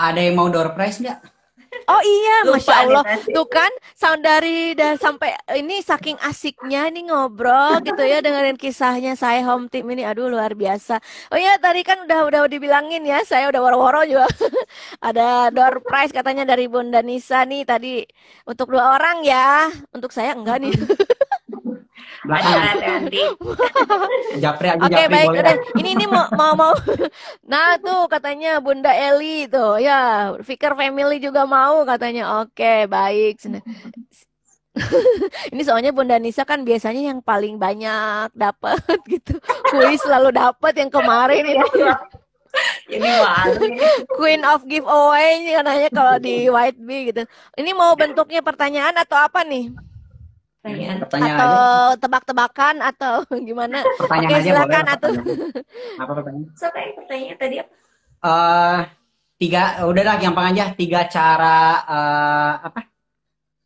Ada 0.00 0.20
yang 0.20 0.36
mau 0.36 0.48
door 0.48 0.72
prize 0.72 1.00
nggak? 1.00 1.39
Oh 1.88 2.02
iya, 2.02 2.36
Lupa 2.44 2.56
masya 2.60 2.74
Allah. 2.84 3.02
Tuh 3.24 3.46
kan, 3.48 3.72
sound 3.96 4.20
dari 4.26 4.74
dan 4.76 4.98
sampai 5.00 5.32
ini 5.56 5.80
saking 5.80 6.18
asiknya 6.20 6.90
ini 6.90 7.08
ngobrol 7.08 7.80
gitu 7.80 8.02
ya 8.04 8.20
dengerin 8.20 8.58
kisahnya 8.58 9.14
saya 9.14 9.40
home 9.46 9.70
team 9.72 9.88
ini. 9.94 10.04
Aduh 10.04 10.28
luar 10.28 10.52
biasa. 10.52 10.98
Oh 11.32 11.38
iya, 11.38 11.56
tadi 11.62 11.86
kan 11.86 12.04
udah 12.04 12.26
udah 12.26 12.40
dibilangin 12.50 13.06
ya, 13.06 13.22
saya 13.24 13.48
udah 13.48 13.60
woro-woro 13.62 14.02
juga. 14.04 14.26
Ada 15.08 15.54
door 15.54 15.80
prize 15.86 16.12
katanya 16.12 16.42
dari 16.44 16.66
Bunda 16.66 17.00
Nisa 17.00 17.46
nih 17.46 17.62
tadi 17.64 18.02
untuk 18.44 18.74
dua 18.74 18.98
orang 18.98 19.22
ya. 19.22 19.70
Untuk 19.94 20.10
saya 20.10 20.34
enggak 20.34 20.60
nih. 20.66 20.74
Ada 22.28 22.76
nanti. 22.76 23.22
Japri 24.44 24.68
aja 24.68 24.84
Oke, 24.84 24.92
Japri 24.92 25.14
baik. 25.14 25.28
boleh 25.32 25.40
Udah, 25.40 25.56
ini 25.80 25.88
ini 25.96 26.04
mau 26.04 26.26
mau 26.36 26.52
mau. 26.52 26.72
Nah, 27.50 27.80
tuh 27.80 28.06
katanya 28.06 28.60
Bunda 28.60 28.92
Eli 28.92 29.48
tuh. 29.48 29.80
Ya, 29.80 30.32
Fikir 30.44 30.76
Family 30.76 31.18
juga 31.18 31.48
mau 31.48 31.82
katanya. 31.88 32.44
Oke, 32.44 32.84
baik. 32.86 33.40
Ini 35.52 35.62
soalnya 35.66 35.90
Bunda 35.90 36.14
Nisa 36.14 36.46
kan 36.46 36.62
biasanya 36.62 37.10
yang 37.10 37.18
paling 37.18 37.58
banyak 37.58 38.30
dapat 38.38 38.78
gitu. 39.10 39.34
Kuis 39.66 39.98
selalu 39.98 40.30
dapat 40.30 40.78
yang 40.78 40.90
kemarin 40.94 41.42
ini 41.42 41.66
Jadi 42.86 43.10
malu. 43.18 43.66
Queen 44.14 44.42
of 44.46 44.62
Giveaway 44.66 45.54
katanya 45.54 45.88
kalau 45.90 46.16
di 46.22 46.46
White 46.46 46.78
Bee 46.78 47.10
gitu. 47.10 47.26
Ini 47.58 47.70
mau 47.74 47.98
bentuknya 47.98 48.46
pertanyaan 48.46 48.94
atau 48.94 49.18
apa 49.18 49.42
nih? 49.42 49.74
Pertanyaan. 50.60 50.96
Pertanyaan 51.00 51.38
Atau 51.40 51.56
tebak-tebakan 52.04 52.74
atau 52.84 53.14
gimana? 53.48 53.80
Pertanyaan 53.96 54.28
Oke, 54.28 54.36
aja 54.36 54.44
silakan 54.44 54.68
boleh. 54.84 54.94
atau 54.94 55.10
Pertanyaan. 55.16 56.00
Apa 56.04 56.12
pertanyaan? 56.12 56.46
Siapa 56.52 56.76
yang 56.76 56.92
pertanyaan 57.00 57.36
tadi 57.40 57.56
apa? 57.64 57.72
Eh, 58.20 58.78
tiga, 59.40 59.62
udah 59.88 60.02
lah 60.04 60.16
gampang 60.20 60.46
aja. 60.52 60.64
Tiga 60.76 61.00
cara 61.08 61.58
eh, 61.88 62.52
apa? 62.68 62.80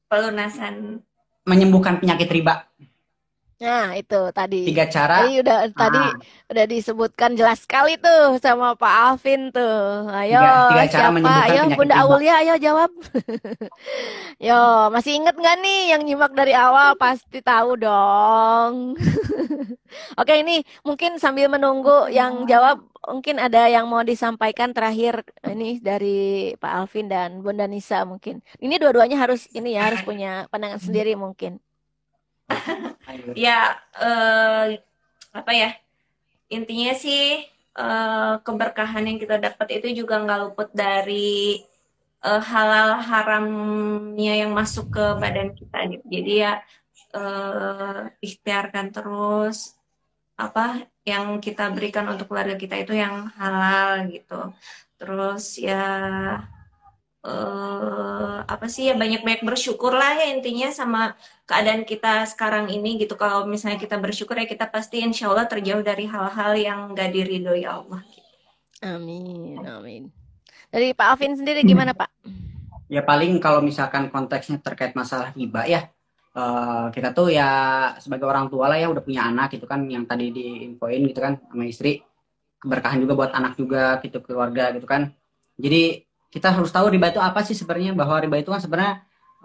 Pelunasan. 0.07 1.03
Menyembuhkan 1.45 1.99
penyakit 1.99 2.30
riba. 2.30 2.62
Nah, 3.64 3.96
itu 3.96 4.20
tadi. 4.36 4.68
Tiga 4.68 4.84
cara. 4.92 5.24
Tadi 5.24 5.40
udah 5.40 5.58
tadi 5.72 6.02
Ah, 6.04 6.12
udah 6.52 6.64
disebutkan 6.68 7.32
jelas 7.32 7.64
sekali 7.64 7.96
tuh 7.96 8.36
sama 8.44 8.76
Pak 8.76 8.94
Alvin 9.08 9.48
tuh. 9.48 10.04
Ayo, 10.12 10.36
Tiga- 10.36 10.68
tiga 10.68 10.84
cara 10.92 11.08
siapa? 11.08 11.32
Ayo, 11.48 11.62
Bunda. 11.72 11.94
Aulia, 12.04 12.34
ayo 12.44 12.54
jawab. 12.60 12.90
Yo, 14.46 14.60
masih 14.92 15.16
inget 15.16 15.32
nggak 15.32 15.56
nih 15.64 15.80
yang 15.96 16.02
nyimak 16.04 16.32
dari 16.36 16.52
awal? 16.52 16.92
Pasti 17.00 17.40
tahu 17.40 17.80
dong. 17.80 19.00
Oke, 20.20 20.34
ini 20.42 20.60
mungkin 20.84 21.16
sambil 21.22 21.46
menunggu 21.48 22.10
yang 22.10 22.44
jawab, 22.44 22.82
mungkin 23.06 23.38
ada 23.38 23.70
yang 23.70 23.86
mau 23.86 24.02
disampaikan 24.02 24.74
terakhir 24.74 25.22
ini 25.46 25.78
dari 25.80 26.52
Pak 26.58 26.72
Alvin 26.84 27.06
dan 27.08 27.40
Bunda 27.40 27.64
Nisa 27.64 28.02
mungkin. 28.04 28.42
Ini 28.58 28.76
dua-duanya 28.76 29.16
harus 29.16 29.46
ini 29.54 29.72
ya 29.78 29.88
harus 29.88 30.02
punya 30.02 30.50
pandangan 30.52 30.82
sendiri 30.82 31.14
mungkin. 31.16 31.62
Ya, 33.38 33.78
eh, 33.95 34.82
apa 35.32 35.53
ya? 35.55 35.70
Intinya 36.51 36.92
sih 36.95 37.47
eh, 37.78 38.34
keberkahan 38.47 39.05
yang 39.07 39.18
kita 39.22 39.36
dapat 39.38 39.80
itu 39.80 40.05
juga 40.05 40.20
nggak 40.22 40.40
luput 40.42 40.68
dari 40.74 41.62
eh, 42.24 42.42
halal 42.51 43.01
haramnya 43.01 44.34
yang 44.45 44.51
masuk 44.55 44.92
ke 44.95 45.05
badan 45.22 45.55
kita 45.57 45.78
gitu. 45.92 46.05
Jadi 46.11 46.32
ya 46.45 46.53
eh, 47.14 48.01
ikhtiarkan 48.22 48.86
terus 48.95 49.78
apa 50.34 50.82
yang 51.07 51.38
kita 51.38 51.70
berikan 51.70 52.11
untuk 52.11 52.26
keluarga 52.32 52.59
kita 52.59 52.74
itu 52.82 52.95
yang 52.99 53.30
halal 53.38 54.11
gitu. 54.11 54.40
Terus 54.99 55.45
ya 55.62 55.84
eh 57.25 58.39
apa 58.45 58.66
sih 58.68 58.93
ya 58.93 58.95
banyak-banyak 59.01 59.49
bersyukur 59.49 59.97
lah 59.97 60.12
ya 60.20 60.29
intinya 60.37 60.68
sama 60.68 61.16
keadaan 61.49 61.89
kita 61.89 62.29
sekarang 62.29 62.68
ini 62.68 63.01
gitu. 63.01 63.16
Kalau 63.16 63.49
misalnya 63.49 63.81
kita 63.81 63.97
bersyukur 63.97 64.37
ya 64.37 64.45
kita 64.45 64.68
pasti 64.68 65.01
insya 65.01 65.33
Allah 65.33 65.49
terjauh 65.49 65.81
dari 65.81 66.05
hal-hal 66.05 66.53
yang 66.57 66.93
gak 66.93 67.16
diridhoi 67.16 67.64
Allah. 67.64 68.05
Amin, 68.85 69.64
amin. 69.64 70.12
Dari 70.68 70.93
Pak 70.93 71.07
Alvin 71.16 71.33
sendiri 71.41 71.64
gimana 71.64 71.97
Pak? 71.97 72.12
Ya 72.93 73.01
paling 73.01 73.41
kalau 73.41 73.64
misalkan 73.64 74.12
konteksnya 74.12 74.61
terkait 74.61 74.93
masalah 74.93 75.33
riba 75.33 75.64
ya, 75.64 75.89
eh, 76.37 76.87
kita 76.93 77.16
tuh 77.16 77.33
ya 77.33 77.49
sebagai 77.97 78.29
orang 78.29 78.53
tua 78.53 78.68
lah 78.68 78.77
ya 78.77 78.93
udah 78.93 79.01
punya 79.01 79.25
anak 79.25 79.57
gitu 79.57 79.64
kan 79.64 79.89
yang 79.89 80.05
tadi 80.05 80.29
diinfoin 80.29 81.01
gitu 81.09 81.20
kan 81.25 81.41
sama 81.49 81.64
istri 81.64 82.05
keberkahan 82.61 83.01
juga 83.01 83.12
buat 83.16 83.33
anak 83.33 83.57
juga 83.57 83.97
gitu 84.05 84.20
keluarga 84.20 84.77
gitu 84.77 84.85
kan. 84.85 85.09
Jadi 85.57 86.05
kita 86.35 86.49
harus 86.51 86.70
tahu 86.74 86.91
riba 86.91 87.14
itu 87.14 87.20
apa 87.22 87.41
sih 87.47 87.55
sebenarnya 87.55 87.95
bahwa 87.95 88.16
riba 88.18 88.37
itu 88.43 88.51
kan 88.51 88.59
sebenarnya 88.59 88.95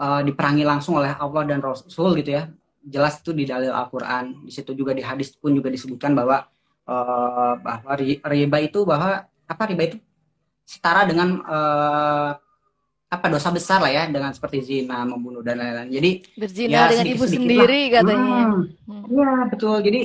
eh, 0.02 0.22
diperangi 0.28 0.64
langsung 0.66 0.98
oleh 0.98 1.14
Allah 1.14 1.44
dan 1.46 1.60
Rasul 1.62 2.18
gitu 2.20 2.34
ya. 2.38 2.50
Jelas 2.82 3.22
itu 3.22 3.32
di 3.36 3.46
dalil 3.46 3.70
Al-Qur'an, 3.70 4.26
di 4.48 4.52
situ 4.56 4.72
juga 4.74 4.96
di 4.98 5.04
hadis 5.06 5.36
pun 5.38 5.54
juga 5.54 5.70
disebutkan 5.70 6.18
bahwa 6.18 6.50
eh, 6.90 7.54
bahwa 7.62 7.92
ri- 8.02 8.22
riba 8.24 8.58
itu 8.66 8.80
bahwa 8.90 9.22
apa 9.46 9.64
riba 9.70 9.84
itu 9.94 9.98
setara 10.66 11.06
dengan 11.06 11.30
eh, 11.46 12.32
apa 13.10 13.26
dosa 13.26 13.50
besar 13.50 13.82
lah 13.82 13.90
ya 13.90 14.04
dengan 14.06 14.30
seperti 14.30 14.62
zina, 14.62 15.02
membunuh 15.02 15.42
dan 15.42 15.58
lain-lain. 15.58 15.90
Jadi 15.90 16.12
Berzina 16.38 16.70
Ya, 16.70 16.82
dengan 16.94 17.06
ibu 17.10 17.26
sendiri 17.26 17.82
katanya. 17.90 18.54
Hmm, 18.54 18.66
Hmm. 18.90 19.04
Iya 19.10 19.30
betul. 19.50 19.78
Jadi 19.86 20.00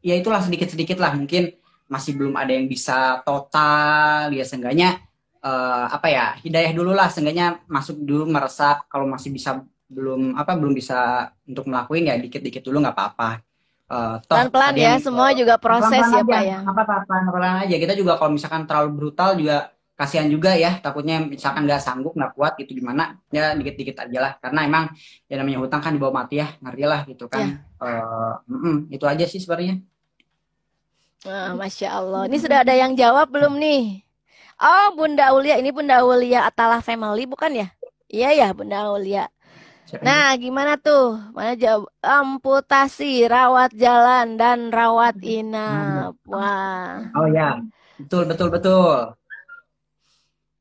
ya 0.00 0.14
itulah 0.16 0.40
sedikit-sedikit 0.40 0.96
lah 1.00 1.12
mungkin 1.16 1.52
masih 1.92 2.16
belum 2.16 2.34
ada 2.36 2.52
yang 2.56 2.66
bisa 2.68 3.20
total 3.22 4.32
ya 4.32 4.42
seenggaknya 4.42 5.05
eh, 5.46 5.84
apa 5.96 6.06
ya 6.10 6.26
hidayah 6.42 6.72
dulu 6.74 6.90
lah 6.90 7.06
seenggaknya 7.06 7.62
masuk 7.70 7.96
dulu 8.02 8.26
meresap 8.26 8.90
kalau 8.90 9.06
masih 9.06 9.30
bisa 9.30 9.62
belum 9.86 10.34
apa 10.34 10.58
belum 10.58 10.74
bisa 10.74 11.30
untuk 11.46 11.70
melakuin 11.70 12.10
ya 12.10 12.18
dikit-dikit 12.18 12.66
dulu 12.66 12.82
nggak 12.82 12.96
apa-apa. 12.98 13.30
Toh 13.86 14.18
Pelan-pelan 14.26 14.74
ya, 14.74 14.98
yang- 14.98 14.98
semua 14.98 15.30
juga 15.30 15.54
proses 15.62 15.94
pelan-pelan 15.94 16.18
ya 16.18 16.24
Pak 16.26 16.42
ya. 16.42 16.58
apa 16.66 16.80
apa 16.82 16.94
pelan-pelan 17.06 17.54
aja. 17.62 17.76
Kita 17.78 17.94
juga 17.94 18.18
kalau 18.18 18.34
misalkan 18.34 18.66
terlalu 18.66 18.90
brutal 18.98 19.38
juga 19.38 19.70
kasihan 19.94 20.26
juga 20.26 20.58
ya. 20.58 20.82
Takutnya 20.82 21.22
misalkan 21.22 21.62
nggak 21.70 21.78
sanggup 21.78 22.18
nggak 22.18 22.34
kuat 22.34 22.58
gitu 22.58 22.74
gimana 22.74 23.14
ya 23.30 23.54
dikit-dikit 23.54 23.94
aja 24.02 24.18
lah. 24.18 24.32
Karena 24.42 24.66
emang 24.66 24.84
ya 25.30 25.38
namanya 25.38 25.62
hutang 25.62 25.78
kan 25.78 25.94
dibawa 25.94 26.26
mati 26.26 26.42
ya 26.42 26.50
ngeri 26.58 26.82
lah 26.82 27.00
gitu 27.06 27.30
kan. 27.30 27.62
Eh, 27.78 28.34
mm-mm, 28.50 28.90
itu 28.90 29.04
aja 29.06 29.22
sih 29.22 29.38
sebenarnya. 29.38 29.78
Masya 31.54 31.88
Allah. 31.94 32.26
Ini 32.26 32.36
sudah 32.42 32.58
ada 32.66 32.74
yang 32.74 32.98
jawab 32.98 33.30
belum 33.30 33.54
nih? 33.58 34.05
Oh, 34.56 34.86
Bunda 34.96 35.30
Aulia. 35.30 35.60
Ini 35.60 35.68
Bunda 35.68 36.00
Aulia 36.00 36.48
Atalah 36.48 36.80
Family 36.80 37.28
bukan 37.28 37.52
ya? 37.52 37.68
Iya 38.08 38.28
ya, 38.32 38.48
Bunda 38.56 38.88
Aulia. 38.88 39.28
Nah, 40.02 40.34
gimana 40.34 40.74
tuh? 40.76 41.14
Mana 41.30 41.54
jawab? 41.54 41.86
Amputasi, 42.02 43.28
rawat 43.30 43.70
jalan, 43.76 44.34
dan 44.34 44.74
rawat 44.74 45.14
inap. 45.22 46.18
Wah. 46.26 47.06
ini? 47.06 47.14
Oh 47.14 47.28
ya, 47.30 47.60
betul 47.96 48.26
betul 48.26 48.48
betul. 48.50 49.14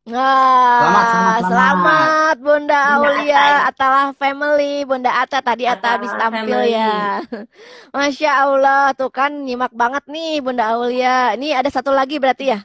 Wah, 0.05 0.77
Selamat, 0.77 1.05
selamat, 1.09 1.41
selamat. 1.49 1.49
selamat 1.49 2.35
Bunda 2.37 2.77
Bunda 2.77 2.77
Aulia 3.09 3.41
Ata. 3.41 3.67
Atalah 3.73 4.07
Family. 4.13 4.85
Bunda 4.85 5.11
Ata 5.17 5.39
tadi 5.41 5.65
Ata 5.65 5.97
habis 5.97 6.13
tampil 6.13 6.45
Family. 6.45 6.77
ya. 6.77 7.25
Masya 7.97 8.31
Allah, 8.45 8.93
tuh 8.93 9.09
kan 9.09 9.33
nyimak 9.41 9.73
banget 9.73 10.05
nih 10.05 10.45
Bunda 10.45 10.77
Aulia. 10.77 11.33
Ini 11.33 11.57
ada 11.57 11.73
satu 11.73 11.89
lagi 11.89 12.21
berarti 12.21 12.53
ya? 12.53 12.61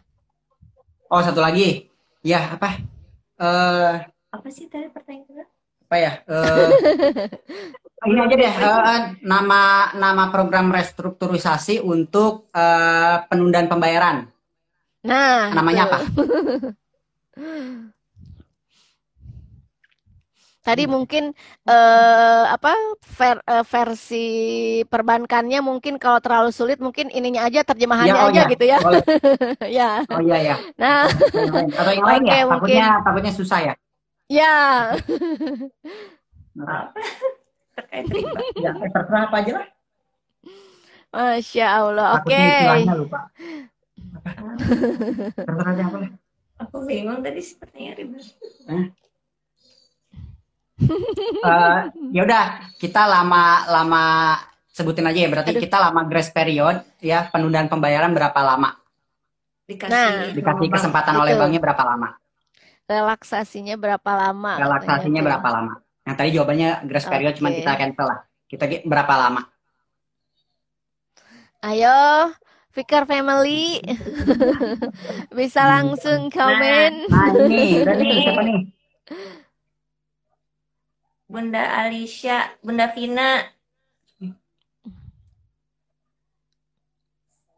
Oh 1.11 1.21
satu 1.21 1.43
lagi, 1.43 1.91
ya 2.23 2.55
apa? 2.55 2.79
Eh 3.35 3.95
Apa 4.31 4.49
sih 4.49 4.71
tadi 4.71 4.87
pertanyaan? 4.89 5.47
apa 5.91 5.97
ya? 5.99 6.13
Eh 6.23 6.71
ini 8.07 8.17
aja 8.17 8.35
deh. 8.39 8.53
eh, 8.55 9.01
nama 9.27 9.91
nama 9.93 10.31
program 10.31 10.71
restrukturisasi 10.71 11.83
untuk 11.83 12.47
eh, 12.55 13.17
penundaan 13.27 13.67
pembayaran. 13.67 14.31
Nah, 15.03 15.51
Namanya 15.51 15.83
tuh. 15.83 15.91
apa? 15.91 15.99
Tadi 20.71 20.87
mungkin 20.87 21.35
eh, 21.67 22.45
apa 22.47 22.71
ver- 23.19 23.43
eh, 23.43 23.65
versi 23.67 24.27
perbankannya 24.87 25.59
mungkin 25.59 25.99
kalau 25.99 26.23
terlalu 26.23 26.55
sulit 26.55 26.79
mungkin 26.79 27.11
ininya 27.11 27.43
aja 27.43 27.67
terjemahannya 27.67 28.15
Ya, 28.15 28.23
oh 28.23 28.31
aja 28.31 28.43
ya, 28.47 28.53
gitu 28.55 28.65
ya. 28.71 28.79
boleh. 28.79 29.03
Ya. 29.83 29.91
Oh 30.07 30.23
iya 30.23 30.39
ya. 30.39 30.57
Nah. 30.79 31.11
Atau 31.75 31.91
yang 31.91 32.07
lain 32.07 32.23
Oke, 32.23 32.31
ya? 32.31 32.47
mungkin. 32.47 32.55
Takutnya 32.55 32.87
takutnya 33.03 33.33
susah 33.35 33.59
ya. 33.67 33.75
ya. 34.31 34.55
Terkait 37.75 38.07
riba. 38.07 38.39
Ya, 38.55 38.71
terserah 38.79 39.23
apa 39.27 39.37
aja 39.43 39.53
lah. 39.59 39.67
Masya 41.11 41.67
Allah. 41.67 42.11
Oke. 42.23 42.47
Lupa. 42.95 43.21
Apa? 44.23 44.41
Terserah 45.35 45.67
aja 45.75 45.83
apa 45.83 45.97
lah. 45.99 46.11
Aku 46.61 46.85
bingung 46.87 47.25
tadi 47.25 47.41
sih 47.43 47.59
pertanyaan 47.59 47.97
riba. 47.99 48.19
Eh, 48.71 48.85
ya 52.15 52.21
udah, 52.25 52.45
kita 52.81 53.03
lama-lama 53.05 54.37
sebutin 54.71 55.05
aja 55.05 55.19
ya. 55.27 55.29
Berarti 55.29 55.53
Aduh. 55.57 55.63
kita 55.63 55.77
lama 55.77 56.01
grace 56.09 56.33
period 56.33 56.81
ya 57.05 57.29
penundaan 57.29 57.69
pembayaran 57.69 58.13
berapa 58.17 58.41
lama? 58.41 58.77
Dikasih 59.69 59.93
Nah, 59.93 60.35
Dikasih 60.35 60.69
kesempatan 60.73 61.15
Itu. 61.15 61.23
oleh 61.23 61.35
banknya 61.37 61.61
berapa 61.63 61.83
lama? 61.85 62.09
Relaksasinya 62.91 63.77
berapa 63.79 64.11
lama? 64.19 64.53
Relaksasinya 64.59 65.23
katanya 65.23 65.23
berapa 65.23 65.49
lama? 65.53 65.73
Yang 66.03 66.17
tadi 66.19 66.31
jawabannya 66.35 66.71
grace 66.91 67.07
period 67.07 67.33
cuma 67.39 67.49
Oke. 67.55 67.57
kita 67.63 67.73
cancel 67.79 68.07
lah. 68.11 68.19
Kita 68.51 68.65
berapa 68.83 69.15
lama? 69.15 69.43
Ayo, 71.61 72.33
Fikar 72.75 73.07
Family. 73.07 73.79
Bisa 75.39 75.63
langsung 75.71 76.33
komen. 76.35 77.07
Nah 77.07 77.31
ini, 77.47 77.85
udah 77.85 77.95
nih, 77.95 78.11
siapa 78.27 78.43
nih? 78.43 78.61
Bunda 81.31 81.63
Alicia, 81.63 82.59
Bunda 82.59 82.91
Vina. 82.91 83.47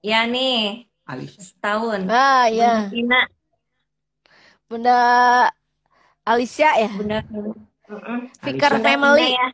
Ya 0.05 0.28
nih. 0.28 0.85
Alicia. 1.09 1.57
Tahun. 1.57 2.05
Ah, 2.05 2.53
ya. 2.53 2.85
Bunda 2.85 2.93
Vina. 2.93 3.20
Bunda 4.69 4.99
Alicia 6.28 6.69
ya? 6.77 6.93
Bunda 6.93 7.24
Vina. 7.24 7.57
Mm 7.89 8.28
Family. 8.44 8.61
Bunda 8.61 8.69
Family. 8.85 9.31
Ya. 9.32 9.47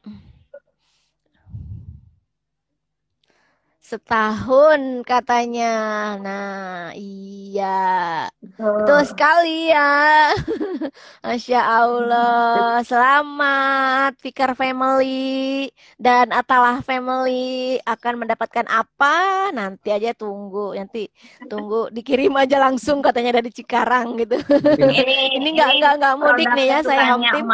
Setahun 3.89 5.01
katanya. 5.09 5.73
Nah, 6.21 6.93
iya. 6.93 8.29
Betul 8.37 8.85
Betul. 8.85 9.01
sekali 9.09 9.73
ya. 9.73 10.29
Masya 11.25 11.61
Allah. 11.65 12.85
Selamat 12.85 14.13
Fikar 14.21 14.53
Family 14.53 15.73
dan 15.97 16.37
Atalah 16.37 16.85
Family 16.85 17.81
akan 17.89 18.29
mendapatkan 18.29 18.69
apa? 18.69 19.49
Nanti 19.57 19.89
aja 19.89 20.13
tunggu. 20.13 20.77
Nanti 20.77 21.09
tunggu 21.49 21.89
dikirim 21.89 22.37
aja 22.37 22.61
langsung 22.61 23.01
katanya 23.01 23.41
dari 23.41 23.49
Cikarang 23.49 24.21
gitu. 24.21 24.37
Ini 24.77 25.41
Ini 25.41 25.49
nggak 25.57 25.71
ini 25.73 25.79
nggak 25.81 25.95
nggak 25.97 26.15
mudik 26.21 26.51
nih 26.53 26.67
ya 26.77 26.79
saya 26.85 27.17
sukanya 27.17 27.33
team. 27.33 27.49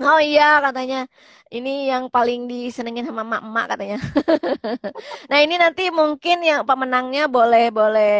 Oh 0.00 0.20
iya 0.20 0.42
katanya 0.64 0.96
ini 1.52 1.70
yang 1.92 2.04
paling 2.14 2.48
disenengin 2.50 3.04
sama 3.08 3.22
emak-emak 3.28 3.64
katanya. 3.76 3.98
Nah 5.30 5.38
ini 5.44 5.54
nanti 5.62 5.82
mungkin 5.92 6.36
yang 6.44 6.62
pemenangnya 6.68 7.28
boleh 7.28 7.68
boleh 7.78 8.12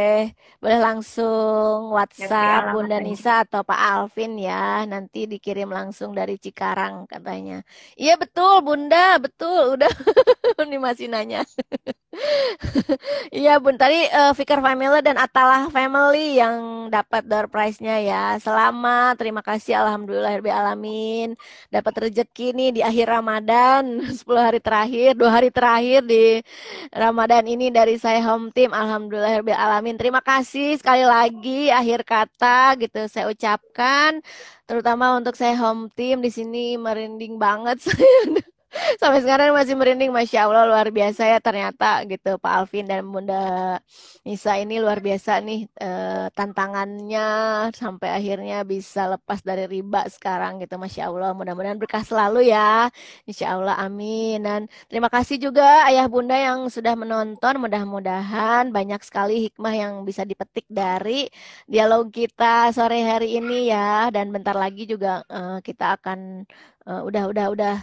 boleh 0.63 0.79
langsung 0.87 1.91
Kasih 2.21 2.29
WhatsApp 2.29 2.63
Bunda. 2.73 2.97
Nisa 3.03 3.45
atau 3.45 3.61
Pak 3.65 3.81
Alvin 3.93 4.37
ya. 4.37 4.85
Nanti 4.93 5.19
dikirim 5.33 5.69
langsung 5.73 6.11
dari 6.19 6.37
Cikarang 6.37 7.09
katanya. 7.09 7.65
Iya 7.97 8.13
betul 8.23 8.61
Bunda, 8.67 9.17
betul. 9.25 9.77
Udah 9.81 9.89
ini 10.69 10.77
masih 10.81 11.07
nanya. 11.13 11.41
Iya 13.33 13.51
Bun, 13.63 13.77
tadi 13.81 14.05
eh, 14.09 14.33
Fikar 14.37 14.61
Family 14.61 15.01
dan 15.01 15.17
Atalah 15.17 15.73
Family 15.73 16.37
yang 16.41 16.89
dapat 16.93 17.25
door 17.25 17.49
prize-nya 17.49 17.97
ya. 18.05 18.37
Selamat, 18.37 19.17
terima 19.21 19.41
kasih 19.41 19.81
Alhamdulillahirrahmanirrahim. 19.81 21.41
Dapat 21.73 22.09
rezeki 22.09 22.53
nih 22.53 22.71
di 22.77 22.81
akhir 22.85 23.07
Ramadan, 23.09 24.03
10 24.21 24.27
hari 24.39 24.61
terakhir, 24.61 25.17
dua 25.17 25.31
hari 25.33 25.49
terakhir 25.49 26.05
di 26.05 26.41
Ramadan 26.93 27.45
ini 27.49 27.73
dari 27.73 27.97
saya 27.97 28.21
home 28.23 28.53
team. 28.53 28.71
Alhamdulillahirrahmanirrahim. 28.77 29.97
Terima 29.99 30.21
kasih 30.21 30.77
sekali 30.77 31.05
lagi 31.07 31.73
akhir 31.73 32.05
kata 32.05 32.77
gitu 32.81 33.09
saya 33.09 33.31
ucapkan 33.33 34.21
terutama 34.69 35.17
untuk 35.19 35.35
saya 35.37 35.57
home 35.59 35.91
team 35.93 36.21
di 36.21 36.31
sini 36.33 36.77
merinding 36.77 37.37
banget 37.41 37.83
saya. 37.87 38.52
Sampai 39.01 39.21
sekarang 39.21 39.53
masih 39.53 39.77
merinding, 39.77 40.09
Masya 40.09 40.49
Allah 40.49 40.65
luar 40.65 40.89
biasa 40.89 41.29
ya 41.29 41.39
ternyata 41.45 42.05
gitu. 42.09 42.41
Pak 42.41 42.53
Alvin 42.65 42.89
dan 42.89 43.05
Bunda 43.05 43.77
Nisa 44.25 44.57
ini 44.57 44.81
luar 44.81 44.99
biasa 45.05 45.45
nih 45.45 45.69
eh, 45.77 46.27
tantangannya 46.33 47.27
sampai 47.77 48.09
akhirnya 48.17 48.65
bisa 48.65 49.13
lepas 49.13 49.45
dari 49.45 49.69
riba 49.69 50.09
sekarang 50.09 50.63
gitu. 50.65 50.81
Masya 50.81 51.11
Allah 51.13 51.37
mudah-mudahan 51.37 51.77
berkah 51.77 52.01
selalu 52.01 52.49
ya. 52.49 52.89
Insya 53.29 53.57
Allah 53.61 53.77
amin. 53.77 54.41
Dan 54.41 54.61
terima 54.89 55.09
kasih 55.13 55.37
juga 55.37 55.85
ayah 55.91 56.07
bunda 56.09 56.37
yang 56.39 56.71
sudah 56.73 56.97
menonton. 56.97 57.55
Mudah-mudahan 57.61 58.73
banyak 58.73 59.01
sekali 59.05 59.53
hikmah 59.53 59.75
yang 59.77 59.93
bisa 60.09 60.25
dipetik 60.25 60.65
dari 60.73 61.29
dialog 61.69 62.09
kita 62.09 62.73
sore 62.73 63.05
hari 63.05 63.37
ini 63.37 63.69
ya. 63.69 64.09
Dan 64.15 64.33
bentar 64.33 64.57
lagi 64.57 64.89
juga 64.89 65.21
eh, 65.29 65.59
kita 65.61 66.01
akan 66.01 66.49
eh, 66.89 67.03
udah 67.09 67.23
udah 67.33 67.47
udah 67.55 67.77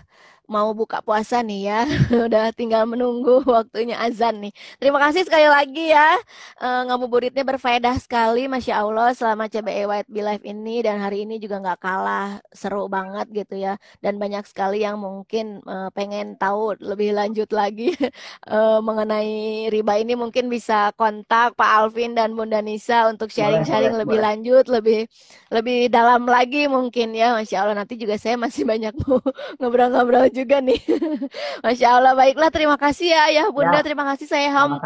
mau 0.49 0.73
buka 0.73 0.99
puasa 1.05 1.45
nih 1.45 1.61
ya. 1.69 1.79
Udah 2.27 2.49
tinggal 2.57 2.89
menunggu 2.89 3.45
waktunya 3.45 3.95
azan 4.01 4.41
nih. 4.41 4.51
Terima 4.81 4.97
kasih 4.97 5.21
sekali 5.23 5.45
lagi 5.45 5.93
ya. 5.93 6.17
Eh, 6.57 6.81
ngabuburitnya 6.89 7.45
berfaedah 7.45 7.95
sekali, 8.01 8.49
Masya 8.49 8.81
Allah 8.81 9.13
selama 9.13 9.45
CBE 9.45 9.85
White 9.85 10.09
Be 10.09 10.25
Live 10.25 10.45
ini 10.49 10.81
dan 10.81 10.97
hari 10.97 11.29
ini 11.29 11.37
juga 11.37 11.61
nggak 11.61 11.79
kalah 11.79 12.41
seru 12.49 12.89
banget 12.89 13.29
gitu 13.29 13.61
ya. 13.61 13.77
Dan 14.01 14.17
banyak 14.17 14.43
sekali 14.49 14.81
yang 14.81 14.97
mungkin 14.97 15.61
eh, 15.61 15.89
pengen 15.93 16.35
tahu 16.41 16.73
lebih 16.81 17.13
lanjut 17.13 17.53
lagi 17.53 17.93
eh, 18.49 18.79
mengenai 18.81 19.69
riba 19.69 19.93
ini 20.01 20.17
mungkin 20.17 20.49
bisa 20.49 20.89
kontak 20.97 21.53
Pak 21.53 21.69
Alvin 21.85 22.17
dan 22.17 22.33
Bunda 22.33 22.59
Nisa 22.65 23.05
untuk 23.05 23.29
sharing-sharing 23.29 23.93
lebih 23.93 24.17
boleh. 24.17 24.25
lanjut, 24.25 24.65
lebih 24.65 25.05
lebih 25.53 25.93
dalam 25.93 26.25
lagi 26.25 26.65
mungkin 26.65 27.13
ya. 27.13 27.37
Masya 27.37 27.61
Allah 27.61 27.77
nanti 27.85 27.93
juga 28.01 28.17
saya 28.17 28.33
masih 28.33 28.65
banyak 28.65 28.97
mau 29.05 29.21
ngobrol-ngobrol 29.61 30.38
juga 30.39 30.63
nih. 30.63 30.79
Masya 31.65 31.87
Allah, 31.99 32.13
baiklah. 32.15 32.49
Terima 32.49 32.79
kasih 32.79 33.11
ya 33.11 33.19
Ayah 33.27 33.47
Bunda, 33.51 33.79
Ya, 33.79 33.85
terima 33.85 34.07
kasih 34.07 34.27
saya 34.31 34.47
home 34.55 34.79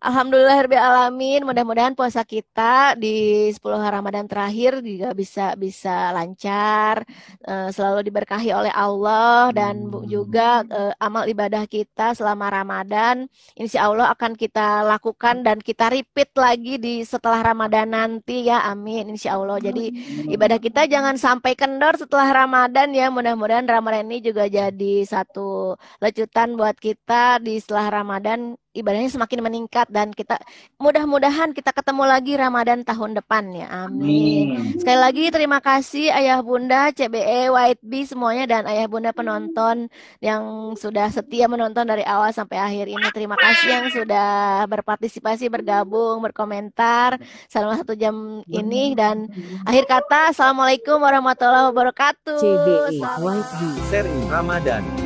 team. 0.00 0.18
sama-sama. 0.22 0.66
Alhamdulillahirrahmanirrahim. 0.76 1.40
Mudah-mudahan 1.46 1.94
puasa 1.96 2.22
kita 2.24 2.94
di 2.98 3.48
10 3.52 3.80
Ramadan 3.80 4.26
terakhir 4.28 4.80
juga 4.84 5.12
bisa 5.16 5.54
bisa 5.56 6.12
lancar, 6.16 7.04
eh, 7.46 7.68
selalu 7.72 8.00
diberkahi 8.08 8.50
oleh 8.52 8.72
Allah 8.74 9.50
dan 9.56 9.88
bu- 9.90 10.04
juga 10.06 10.62
eh, 10.68 10.92
amal 11.00 11.24
ibadah 11.28 11.64
kita 11.68 12.12
selama 12.16 12.48
Ramadan 12.52 13.26
insya 13.58 13.88
Allah 13.88 14.12
akan 14.14 14.34
kita 14.38 14.84
lakukan 14.86 15.42
dan 15.46 15.58
kita 15.62 15.88
repeat 15.92 16.30
lagi 16.36 16.76
di 16.80 17.02
setelah 17.06 17.40
Ramadan 17.42 17.92
nanti 17.92 18.46
ya. 18.48 18.62
Amin 18.68 19.12
insya 19.14 19.36
Allah. 19.38 19.58
Jadi 19.62 19.92
ibadah 20.30 20.58
kita 20.60 20.86
jangan 20.90 21.16
sampai 21.20 21.54
kendor 21.58 21.96
setelah 22.00 22.28
Ramadan 22.46 22.92
ya. 22.94 23.08
Mudah-mudahan 23.12 23.66
Ramadan 23.68 24.08
ini 24.10 24.20
juga 24.32 24.46
jadi 24.48 24.94
satu 25.06 25.76
lecutan 26.02 26.54
buat 26.58 26.76
kita 26.78 27.40
di 27.42 27.58
setelah 27.62 28.02
Ramadan 28.02 28.56
ibadahnya 28.76 29.08
semakin 29.08 29.40
meningkat 29.40 29.88
dan 29.88 30.12
kita 30.12 30.36
mudah-mudahan 30.76 31.56
kita 31.56 31.72
ketemu 31.72 32.04
lagi 32.04 32.32
Ramadan 32.36 32.84
tahun 32.84 33.16
depan 33.16 33.48
ya. 33.56 33.88
Amin. 33.88 34.56
Amin. 34.56 34.76
Sekali 34.76 34.98
lagi 35.00 35.24
terima 35.32 35.58
kasih 35.64 36.12
Ayah 36.12 36.44
Bunda, 36.44 36.92
CBE, 36.92 37.48
White 37.48 37.82
Bee 37.82 38.04
semuanya 38.04 38.44
dan 38.44 38.62
Ayah 38.68 38.86
Bunda 38.86 39.10
penonton 39.16 39.88
yang 40.20 40.72
sudah 40.76 41.08
setia 41.08 41.48
menonton 41.48 41.88
dari 41.88 42.04
awal 42.04 42.30
sampai 42.30 42.60
akhir 42.60 42.86
ini. 42.92 43.08
Terima 43.16 43.40
kasih 43.40 43.68
yang 43.68 43.86
sudah 43.88 44.64
berpartisipasi, 44.68 45.48
bergabung, 45.48 46.20
berkomentar 46.20 47.16
selama 47.48 47.80
satu 47.80 47.96
jam 47.96 48.44
ini 48.50 48.92
dan 48.92 49.28
akhir 49.64 49.88
kata 49.88 50.36
Assalamualaikum 50.36 51.00
warahmatullahi 51.00 51.72
wabarakatuh. 51.72 52.38
CBE. 52.38 53.00
White 53.24 53.52
Bee. 53.56 53.76
Seri 53.86 54.18
Ramadan 54.26 55.05